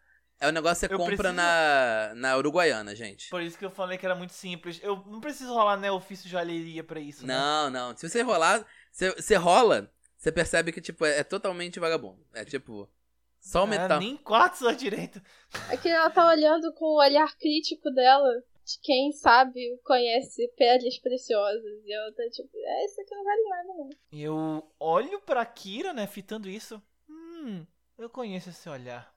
é 0.41 0.47
o 0.47 0.51
negócio 0.51 0.75
que 0.81 0.87
você 0.87 0.93
Eu 0.93 0.97
compra 0.97 1.15
preciso- 1.15 1.33
na, 1.35 2.11
na 2.15 2.37
Uruguaiana, 2.37 2.95
gente. 2.95 3.29
Por 3.29 3.41
isso 3.41 3.57
que 3.57 3.65
eu 3.65 3.71
falei 3.71 3.97
que 3.97 4.05
era 4.05 4.15
muito 4.15 4.33
simples. 4.33 4.79
Eu 4.83 5.03
não 5.07 5.19
preciso 5.19 5.53
rolar 5.53 5.77
né, 5.77 5.91
ofício 5.91 6.25
de 6.25 6.29
joalheria 6.31 6.83
pra 6.83 6.99
isso. 6.99 7.25
né? 7.25 7.33
Não, 7.35 7.69
não. 7.71 7.97
Se 7.97 8.07
você 8.07 8.21
rolar, 8.21 8.63
você, 8.91 9.11
você 9.15 9.35
rola, 9.35 9.91
você 10.17 10.31
percebe 10.31 10.71
que, 10.71 10.81
tipo, 10.81 11.05
é, 11.05 11.19
é 11.19 11.23
totalmente 11.23 11.79
vagabundo. 11.79 12.25
É 12.33 12.43
tipo. 12.43 12.89
Só 13.39 13.61
o 13.61 13.63
Ah, 13.63 13.67
metal. 13.67 13.99
nem 13.99 14.17
quatro 14.17 14.59
só 14.59 14.71
direito. 14.71 15.21
Aqui 15.69 15.87
ela 15.87 16.09
tá 16.09 16.27
olhando 16.27 16.73
com 16.73 16.85
o 16.85 16.99
olhar 16.99 17.37
crítico 17.37 17.89
dela. 17.91 18.27
De 18.65 18.79
quem 18.81 19.13
sabe, 19.13 19.79
conhece 19.85 20.45
peles 20.57 20.99
preciosas. 20.99 21.63
E 21.85 21.93
ela 21.93 22.11
tá 22.13 22.23
tipo, 22.29 22.49
é, 22.53 22.85
isso 22.85 22.99
aqui 22.99 23.15
não 23.15 23.23
vale 23.23 23.41
nada, 23.43 23.63
não. 23.77 23.89
E 24.11 24.21
eu 24.23 24.73
olho 24.77 25.21
pra 25.21 25.45
Kira, 25.45 25.93
né, 25.93 26.05
fitando 26.05 26.49
isso. 26.49 26.81
Hum, 27.07 27.65
eu 27.97 28.09
conheço 28.09 28.49
esse 28.49 28.67
olhar. 28.67 29.15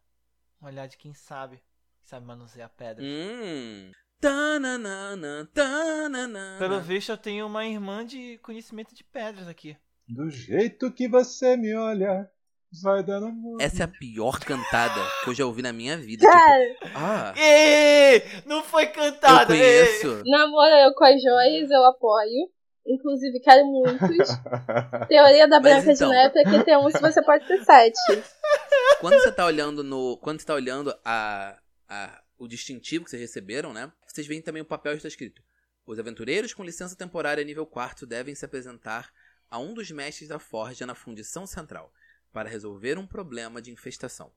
Um 0.63 0.67
olhar 0.67 0.87
de 0.87 0.97
quem 0.97 1.13
sabe. 1.15 1.61
Sabe 2.05 2.25
manusear 2.27 2.71
pedra. 2.71 3.03
Hum. 3.05 3.91
Tananana, 4.21 5.51
tananana. 5.53 6.57
Pelo 6.59 6.81
visto, 6.81 7.11
eu 7.11 7.17
tenho 7.19 7.47
uma 7.47 7.67
irmã 7.67 8.05
de 8.07 8.39
conhecimento 8.39 8.95
de 8.95 9.03
pedras 9.03 9.49
aqui. 9.49 9.77
Do 10.11 10.29
jeito 10.31 10.91
que 10.93 11.07
você 11.09 11.57
me 11.57 11.75
olha, 11.75 12.29
vai 12.83 13.03
dando 13.03 13.27
amor. 13.27 13.61
Essa 13.61 13.83
é 13.83 13.85
a 13.85 13.89
pior 13.89 14.41
cantada 14.41 15.01
que 15.23 15.31
eu 15.31 15.35
já 15.35 15.47
ouvi 15.47 15.63
na 15.63 15.73
minha 15.73 15.97
vida. 15.97 16.23
Tipo, 16.27 16.33
Cara, 16.33 16.77
ah, 16.95 17.35
Ê, 17.39 18.23
não 18.45 18.63
foi 18.63 18.85
eu 18.87 18.93
cantado. 18.93 19.53
ê. 19.55 19.59
conheço. 19.59 20.23
namoro 20.27 20.75
eu 20.75 20.93
com 20.95 21.05
as 21.05 21.23
joias, 21.23 21.71
eu 21.71 21.85
apoio. 21.85 22.51
Inclusive, 22.87 23.39
quero 23.41 23.65
muitos. 23.67 24.29
Teoria 25.09 25.47
da 25.47 25.61
Mas 25.61 25.85
Branca 25.85 25.93
então. 25.93 26.09
de 26.09 26.15
Neve 26.17 26.39
é 26.41 26.45
que 26.45 26.65
tem 26.65 26.77
um 26.77 26.91
se 26.91 27.01
você 27.01 27.23
pode 27.23 27.47
ter 27.47 27.63
sete. 27.65 27.99
Quando 29.01 29.15
você 29.15 29.31
tá 29.31 29.45
olhando 29.47 29.85
no. 29.85 30.17
Quando 30.19 30.41
você 30.41 30.47
tá 30.47 30.55
olhando 30.55 30.93
a, 31.05 31.57
a, 31.89 32.23
o 32.39 32.49
distintivo 32.49 33.05
que 33.05 33.11
vocês 33.11 33.23
receberam, 33.23 33.73
né? 33.73 33.93
Vocês 34.09 34.27
veem 34.27 34.43
também 34.43 34.63
o 34.63 34.67
papel 34.67 34.93
que 34.93 34.97
está 34.99 35.09
escrito. 35.09 35.41
Os 35.87 35.99
aventureiros 35.99 36.53
com 36.55 36.65
licença 36.65 36.97
temporária 36.97 37.45
nível 37.45 37.67
4 37.67 38.07
devem 38.07 38.35
se 38.35 38.45
apresentar 38.45 39.11
a 39.51 39.59
um 39.59 39.75
dos 39.75 39.91
mestres 39.91 40.29
da 40.29 40.39
forja 40.39 40.87
na 40.87 40.95
fundição 40.95 41.47
central 41.47 41.93
para 42.33 42.49
resolver 42.49 42.97
um 42.99 43.07
problema 43.07 43.61
de 43.61 43.71
infestação. 43.71 44.33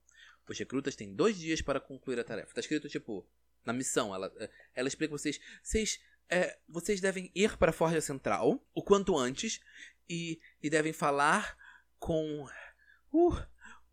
Os 0.47 0.57
recrutas 0.57 0.95
têm 0.95 1.13
dois 1.13 1.37
dias 1.37 1.61
para 1.61 1.79
concluir 1.79 2.19
a 2.19 2.23
tarefa. 2.23 2.53
Tá 2.53 2.59
escrito, 2.59 2.89
tipo, 2.89 3.25
na 3.63 3.71
missão. 3.71 4.13
Ela, 4.13 4.31
ela 4.73 4.87
explica 4.87 5.11
pra 5.11 5.17
vocês. 5.17 5.39
Vocês, 5.61 5.99
é, 6.29 6.57
vocês 6.67 6.99
devem 6.99 7.31
ir 7.33 7.57
para 7.57 7.69
a 7.69 7.73
forja 7.73 8.01
central 8.01 8.65
o 8.73 8.81
quanto 8.81 9.17
antes 9.17 9.61
e, 10.09 10.41
e 10.61 10.69
devem 10.69 10.91
falar 10.91 11.57
com 11.97 12.43
uh, 12.43 12.49
o, 13.11 13.33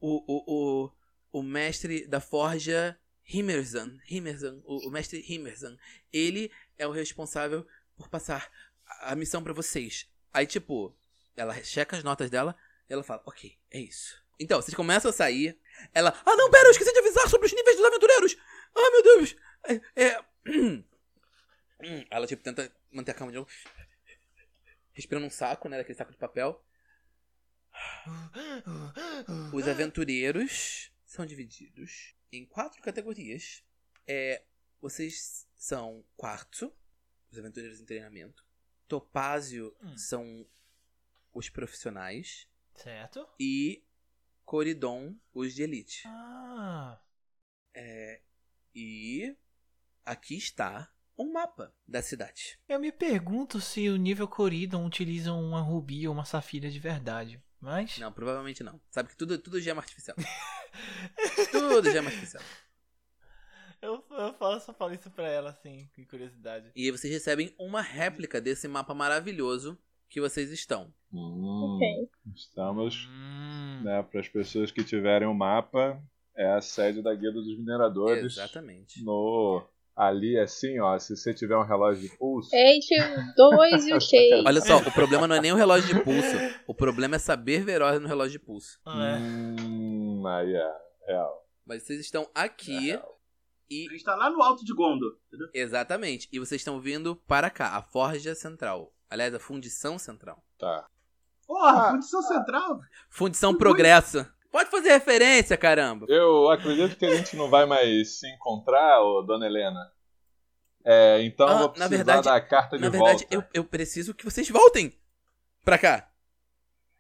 o, 0.00 0.44
o, 0.46 0.90
o 1.32 1.42
mestre 1.42 2.06
da 2.06 2.20
forja 2.20 2.98
Himmerzan. 3.24 3.98
Himmerzan 4.08 4.60
o, 4.64 4.88
o 4.88 4.90
mestre 4.90 5.24
Himmerzan. 5.28 5.78
Ele 6.12 6.50
é 6.76 6.86
o 6.86 6.90
responsável 6.92 7.64
por 7.96 8.08
passar 8.08 8.50
a, 8.84 9.12
a 9.12 9.16
missão 9.16 9.42
pra 9.42 9.52
vocês. 9.52 10.10
Aí, 10.32 10.46
tipo, 10.46 10.96
ela 11.36 11.54
checa 11.62 11.96
as 11.96 12.04
notas 12.04 12.30
dela 12.30 12.56
e 12.88 12.92
ela 12.92 13.02
fala, 13.02 13.22
ok, 13.26 13.58
é 13.70 13.80
isso. 13.80 14.22
Então, 14.38 14.60
vocês 14.60 14.74
começam 14.74 15.10
a 15.10 15.12
sair. 15.12 15.58
Ela, 15.92 16.18
ah 16.24 16.36
não, 16.36 16.50
pera, 16.50 16.66
eu 16.66 16.70
esqueci 16.70 16.92
de 16.92 16.98
avisar 16.98 17.28
sobre 17.28 17.46
os 17.46 17.52
níveis 17.52 17.76
dos 17.76 17.84
aventureiros. 17.84 18.36
Ah, 18.74 18.90
meu 18.90 19.02
Deus. 19.02 19.36
É, 19.94 20.04
é... 20.04 20.24
Ela, 22.10 22.26
tipo, 22.26 22.42
tenta 22.42 22.72
manter 22.90 23.10
a 23.10 23.14
calma 23.14 23.32
de 23.32 23.38
novo. 23.38 23.50
Respirando 24.92 25.26
um 25.26 25.30
saco, 25.30 25.68
né, 25.68 25.76
daquele 25.78 25.96
saco 25.96 26.12
de 26.12 26.18
papel. 26.18 26.64
Os 29.52 29.68
aventureiros 29.68 30.90
são 31.04 31.24
divididos 31.26 32.14
em 32.32 32.44
quatro 32.46 32.80
categorias. 32.82 33.62
É, 34.06 34.42
vocês 34.80 35.46
são 35.56 36.04
quartzo, 36.16 36.72
os 37.30 37.38
aventureiros 37.38 37.80
em 37.80 37.84
treinamento. 37.84 38.44
Topázio 38.88 39.76
Hum. 39.82 39.96
são 39.96 40.46
os 41.32 41.48
profissionais. 41.48 42.46
Certo? 42.74 43.28
E 43.38 43.84
Coridon, 44.44 45.14
os 45.32 45.54
de 45.54 45.62
elite. 45.62 46.02
Ah. 46.06 47.00
E 48.74 49.36
aqui 50.04 50.36
está 50.36 50.90
um 51.18 51.32
mapa 51.32 51.74
da 51.86 52.00
cidade. 52.00 52.58
Eu 52.68 52.80
me 52.80 52.90
pergunto 52.90 53.60
se 53.60 53.88
o 53.88 53.96
nível 53.96 54.26
Coridon 54.26 54.86
utiliza 54.86 55.32
uma 55.32 55.60
rubi 55.60 56.06
ou 56.06 56.14
uma 56.14 56.24
safira 56.24 56.70
de 56.70 56.78
verdade. 56.78 57.42
Mas. 57.60 57.98
Não, 57.98 58.12
provavelmente 58.12 58.62
não. 58.62 58.80
Sabe 58.90 59.10
que 59.10 59.16
tudo, 59.16 59.36
tudo 59.38 59.60
gema 59.60 59.82
artificial. 59.82 60.16
tudo 61.52 61.90
gema 61.90 62.08
artificial. 62.08 62.42
Eu, 63.82 64.04
eu 64.10 64.34
falo, 64.34 64.60
só 64.60 64.72
falo 64.72 64.94
isso 64.94 65.10
pra 65.10 65.28
ela, 65.28 65.50
assim, 65.50 65.90
com 65.94 66.04
curiosidade. 66.06 66.70
E 66.74 66.84
aí 66.84 66.90
vocês 66.90 67.12
recebem 67.12 67.54
uma 67.58 67.82
réplica 67.82 68.40
desse 68.40 68.68
mapa 68.68 68.94
maravilhoso 68.94 69.78
que 70.10 70.20
vocês 70.20 70.50
estão. 70.50 70.92
Hum, 71.12 71.76
Ok. 71.76 72.08
Estamos, 72.36 73.08
Hum. 73.10 73.80
né, 73.84 74.02
para 74.02 74.20
as 74.20 74.28
pessoas 74.28 74.70
que 74.70 74.84
tiverem 74.84 75.26
o 75.28 75.32
mapa, 75.34 76.02
é 76.36 76.50
a 76.52 76.60
sede 76.60 77.00
da 77.02 77.14
Guilda 77.14 77.40
dos 77.40 77.56
Mineradores. 77.58 78.36
Exatamente. 78.36 79.02
No 79.04 79.62
ali 79.96 80.38
assim, 80.38 80.78
ó, 80.80 80.98
se 80.98 81.14
você 81.16 81.34
tiver 81.34 81.56
um 81.56 81.62
relógio 81.64 82.08
de 82.08 82.16
pulso, 82.16 82.48
Entre 82.54 82.96
o 83.02 83.34
2 83.50 83.86
e 83.86 83.92
o 83.94 84.00
6. 84.00 84.44
Olha 84.46 84.60
só, 84.60 84.78
o 84.78 84.92
problema 84.92 85.26
não 85.28 85.36
é 85.36 85.40
nem 85.40 85.52
o 85.52 85.56
relógio 85.56 85.94
de 85.94 86.02
pulso. 86.02 86.36
O 86.66 86.74
problema 86.74 87.16
é 87.16 87.18
saber 87.18 87.64
ver 87.64 87.82
horas 87.82 88.00
no 88.00 88.08
relógio 88.08 88.38
de 88.38 88.44
pulso. 88.44 88.78
Ah, 88.86 89.16
é. 89.16 89.18
hum, 89.18 90.26
aí 90.26 90.54
é 90.54 90.72
real. 91.06 91.46
Mas 91.66 91.82
vocês 91.82 92.00
estão 92.00 92.22
É 92.34 92.40
aqui 92.40 92.78
real. 92.90 93.20
e. 93.68 93.86
A 93.88 93.92
gente 93.92 94.04
tá 94.04 94.14
lá 94.16 94.30
no 94.30 94.42
alto 94.42 94.64
de 94.64 94.72
Gondor. 94.74 95.16
entendeu? 95.28 95.48
Exatamente. 95.52 96.28
E 96.32 96.38
vocês 96.38 96.60
estão 96.60 96.80
vindo 96.80 97.14
para 97.14 97.50
cá, 97.50 97.76
a 97.76 97.82
Forja 97.82 98.34
Central. 98.34 98.92
Aliás, 99.10 99.34
a 99.34 99.40
Fundição 99.40 99.98
Central. 99.98 100.42
Tá. 100.58 100.86
Porra, 101.46 101.88
Ah. 101.88 101.90
fundição 101.90 102.22
central. 102.22 102.80
Fundição. 103.08 103.54
Progresso. 103.56 104.24
Pode 104.52 104.70
fazer 104.70 104.90
referência, 104.90 105.56
caramba. 105.56 106.06
Eu 106.08 106.48
acredito 106.50 106.96
que 106.96 107.04
a 107.06 107.14
gente 107.16 107.36
não 107.36 107.48
vai 107.50 107.66
mais 107.66 108.18
se 108.20 108.28
encontrar, 108.28 109.00
ô, 109.02 109.22
dona 109.22 109.46
Helena. 109.46 109.90
É, 110.84 111.22
então 111.22 111.46
Ah, 111.48 111.52
eu 111.52 111.58
vou 111.58 111.66
na 111.68 111.72
precisar 111.72 111.88
verdade- 111.96 112.24
da 112.24 112.40
carta 112.40 112.76
de 112.76 112.82
Na 112.84 112.88
verdade, 112.88 113.26
volta. 113.30 113.34
eu, 113.34 113.44
eu 113.52 113.64
preciso 113.64 114.14
que 114.14 114.24
vocês 114.24 114.48
voltem 114.48 114.96
pra 115.64 115.76
cá. 115.78 116.08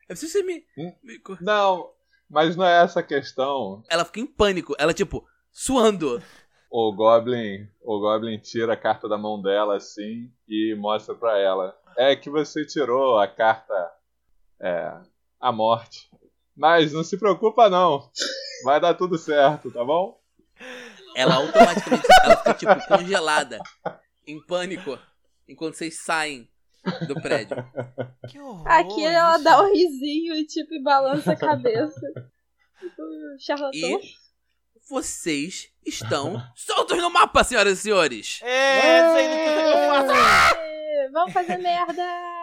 Eu 0.02 0.08
preciso 0.16 0.32
que 0.32 0.38
você 0.38 0.44
me. 0.44 0.66
Hum? 0.76 0.92
me 1.02 1.20
Não, 1.40 1.90
Mas 2.28 2.54
não 2.56 2.64
é 2.64 2.84
essa 2.84 3.00
a 3.00 3.02
questão. 3.02 3.82
Ela 3.88 4.04
fica 4.04 4.20
em 4.20 4.26
pânico. 4.26 4.74
Ela, 4.78 4.94
tipo, 4.94 5.26
suando. 5.50 6.22
O 6.70 6.92
Goblin, 6.92 7.68
o 7.82 7.98
Goblin 7.98 8.38
tira 8.38 8.74
a 8.74 8.76
carta 8.76 9.08
da 9.08 9.18
mão 9.18 9.42
dela 9.42 9.76
assim 9.76 10.30
e 10.48 10.74
mostra 10.78 11.14
pra 11.14 11.36
ela. 11.36 11.76
É 11.96 12.14
que 12.14 12.30
você 12.30 12.64
tirou 12.64 13.18
a 13.18 13.26
carta 13.26 13.74
é, 14.60 14.96
a 15.40 15.50
morte. 15.50 16.08
Mas 16.56 16.92
não 16.92 17.02
se 17.02 17.18
preocupa 17.18 17.68
não. 17.68 18.08
Vai 18.64 18.80
dar 18.80 18.94
tudo 18.94 19.18
certo, 19.18 19.72
tá 19.72 19.84
bom? 19.84 20.20
Ela 21.16 21.36
automaticamente 21.36 22.06
ela 22.22 22.36
fica, 22.36 22.54
tipo, 22.54 22.86
congelada. 22.86 23.58
Em 24.26 24.40
pânico. 24.40 24.98
Enquanto 25.48 25.74
vocês 25.74 26.04
saem 26.04 26.48
do 27.08 27.14
prédio. 27.20 27.56
Que 28.28 28.38
horror. 28.38 28.68
Aqui 28.68 29.04
ela 29.04 29.34
isso. 29.34 29.44
dá 29.44 29.62
um 29.62 29.72
risinho 29.72 30.34
e 30.34 30.46
tipo 30.46 30.74
e 30.74 30.82
balança 30.82 31.32
a 31.32 31.36
cabeça. 31.36 32.00
Tipo, 32.80 33.02
charlatão. 33.38 33.72
E 33.74 34.00
vocês 34.90 35.72
estão 35.86 36.42
soltos 36.54 36.98
no 36.98 37.10
mapa, 37.10 37.44
senhoras 37.44 37.78
e 37.78 37.82
senhores. 37.82 38.40
É, 38.42 38.98
isso 38.98 39.16
aí 39.16 39.28
não 39.28 39.36
que 39.36 39.78
eu 39.78 40.06
faço. 40.06 40.60
Vamos 41.12 41.32
fazer 41.32 41.56
merda! 41.58 42.02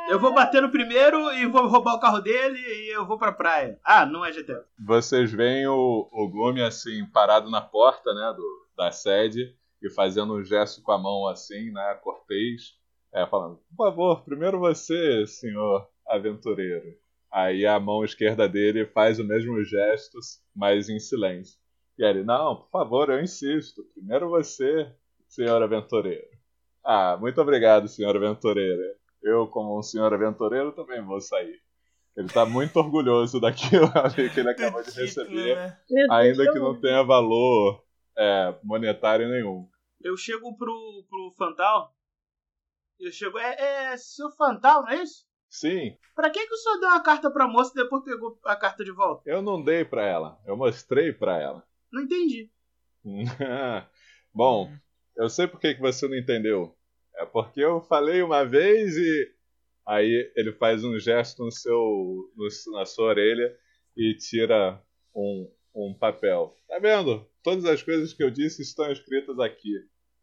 Eu 0.10 0.20
vou 0.20 0.34
bater 0.34 0.62
no 0.62 0.72
primeiro 0.72 1.32
e 1.34 1.46
vou 1.46 1.68
roubar 1.68 1.96
o 1.96 2.00
carro 2.00 2.20
dele 2.22 2.58
e 2.58 2.96
eu 2.96 3.06
vou 3.06 3.18
pra 3.18 3.32
praia. 3.32 3.80
Ah, 3.84 4.06
não 4.06 4.26
é 4.26 4.32
GTA. 4.32 4.66
Vocês 4.80 5.32
veem 5.32 5.68
o, 5.68 6.08
o 6.12 6.28
Gloomy 6.30 6.62
assim, 6.62 7.06
parado 7.06 7.50
na 7.50 7.62
porta, 7.62 8.14
né, 8.14 8.34
do, 8.36 8.68
da 8.76 8.92
sede 8.92 9.56
e 9.82 9.90
fazendo 9.90 10.34
um 10.34 10.44
gesto 10.44 10.82
com 10.82 10.92
a 10.92 10.98
mão 10.98 11.28
assim, 11.28 11.72
né, 11.72 11.94
cortês, 12.02 12.76
é, 13.14 13.26
falando, 13.28 13.60
por 13.70 13.86
favor, 13.86 14.24
primeiro 14.24 14.60
você, 14.60 15.26
senhor 15.28 15.88
aventureiro. 16.08 16.98
Aí 17.32 17.66
a 17.66 17.80
mão 17.80 18.04
esquerda 18.04 18.48
dele 18.48 18.86
faz 18.86 19.20
o 19.20 19.24
mesmo 19.26 19.64
gesto, 19.64 20.18
mas 20.56 20.90
em 20.90 21.00
silêncio. 21.00 21.60
E 21.98 22.04
ele, 22.04 22.24
não, 22.24 22.56
por 22.56 22.70
favor, 22.70 23.10
eu 23.10 23.22
insisto, 23.22 23.84
primeiro 23.94 24.30
você, 24.30 24.92
senhor 25.28 25.62
aventureiro. 25.62 26.28
Ah, 26.84 27.18
muito 27.20 27.42
obrigado, 27.42 27.88
senhor 27.88 28.16
aventureiro. 28.16 28.82
Eu, 29.22 29.48
como 29.48 29.78
um 29.78 29.82
senhor 29.82 30.14
aventureiro, 30.14 30.72
também 30.72 31.04
vou 31.04 31.20
sair. 31.20 31.60
Ele 32.16 32.28
tá 32.30 32.46
muito 32.46 32.78
orgulhoso 32.78 33.40
daquilo 33.40 33.92
ali 33.94 34.30
que 34.30 34.40
ele 34.40 34.50
acabou 34.50 34.82
de 34.84 34.92
receber 34.92 35.56
né? 35.56 35.80
Ainda 36.10 36.52
que 36.52 36.60
não 36.60 36.80
tenha 36.80 37.04
valor 37.04 37.84
é, 38.18 38.56
monetário 38.64 39.28
nenhum. 39.30 39.68
Eu 40.02 40.16
chego 40.18 40.56
pro, 40.56 41.06
pro 41.10 41.34
Fantal. 41.38 41.94
Eu 43.00 43.12
chego. 43.12 43.38
É, 43.38 43.92
é 43.92 43.98
seu 43.98 44.32
Fantal, 44.32 44.84
não 44.84 44.90
é 44.90 45.04
isso? 45.04 45.26
Sim, 45.50 45.98
Pra 46.14 46.30
que, 46.32 46.46
que 46.46 46.54
o 46.54 46.58
senhor 46.58 46.80
deu 46.80 46.90
uma 46.90 47.02
carta 47.02 47.32
pra 47.32 47.48
moça 47.48 47.72
e 47.74 47.84
depois 47.84 48.04
pegou 48.04 48.40
a 48.44 48.56
carta 48.56 48.84
de 48.84 48.92
volta? 48.92 49.22
eu 49.26 49.42
não 49.42 49.64
dei 49.64 49.86
pra 49.86 50.04
ela, 50.04 50.40
eu 50.46 50.58
mostrei 50.58 51.14
pra 51.14 51.40
ela. 51.40 51.64
Não 51.92 52.02
entendi. 52.04 52.50
Bom, 54.34 54.72
eu 55.16 55.30
sei 55.30 55.48
por 55.48 55.60
que 55.60 55.74
que 55.76 55.82
você 55.82 56.08
não 56.08 56.16
entendeu. 56.18 56.76
É 57.16 57.26
porque 57.26 57.60
eu 57.62 57.82
falei 57.82 58.22
uma 58.22 58.44
vez 58.46 58.96
e 58.96 59.34
aí 59.88 60.32
ele 60.36 60.52
faz 60.54 60.84
um 60.84 61.00
gesto 61.00 61.44
no 61.44 61.52
seu, 61.52 61.74
no- 62.36 62.78
na 62.78 62.86
sua 62.86 63.08
orelha 63.08 63.56
e 63.96 64.14
tira 64.16 64.82
um, 65.16 65.52
um 65.76 65.94
papel. 65.98 66.56
Tá 66.68 66.78
vendo? 66.80 67.28
Todas 67.42 67.66
as 67.66 67.82
coisas 67.82 68.14
que 68.14 68.24
eu 68.24 68.30
disse 68.30 68.62
estão 68.62 68.92
escritas 68.92 69.40
aqui. 69.40 69.74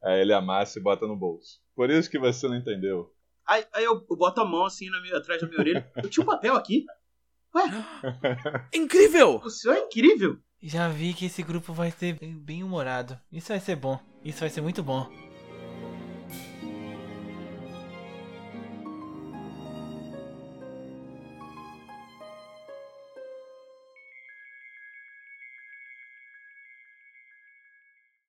Aí 0.03 0.21
ele 0.21 0.33
amassa 0.33 0.79
e 0.79 0.83
bota 0.83 1.07
no 1.07 1.17
bolso. 1.17 1.61
Por 1.75 1.91
isso 1.91 2.11
que 2.11 2.19
você 2.19 2.47
não 2.47 2.57
entendeu. 2.57 3.13
Aí, 3.47 3.65
aí 3.73 3.85
eu, 3.85 4.01
boto 4.07 4.41
a 4.41 4.45
mão 4.45 4.65
assim 4.65 4.89
na 4.91 5.01
minha- 5.01 5.17
atrás 5.17 5.41
da 5.41 5.49
minha 5.49 5.61
orelha. 5.61 5.91
Eu 5.97 6.09
tinha 6.11 6.23
um 6.23 6.27
papel 6.27 6.55
aqui. 6.55 6.85
Incrível! 8.75 9.37
O 9.45 9.51
senhor 9.51 9.75
é 9.77 9.81
incrível. 9.81 10.39
Já 10.67 10.89
vi 10.89 11.13
que 11.13 11.27
esse 11.27 11.43
grupo 11.43 11.75
vai 11.75 11.91
ser 11.91 12.19
bem 12.19 12.63
humorado. 12.63 13.21
Isso 13.31 13.49
vai 13.49 13.61
ser 13.61 13.77
bom. 13.77 13.99
Isso 14.25 14.41
vai 14.41 14.49
ser 14.49 14.63
muito 14.63 14.83
bom. 14.83 15.07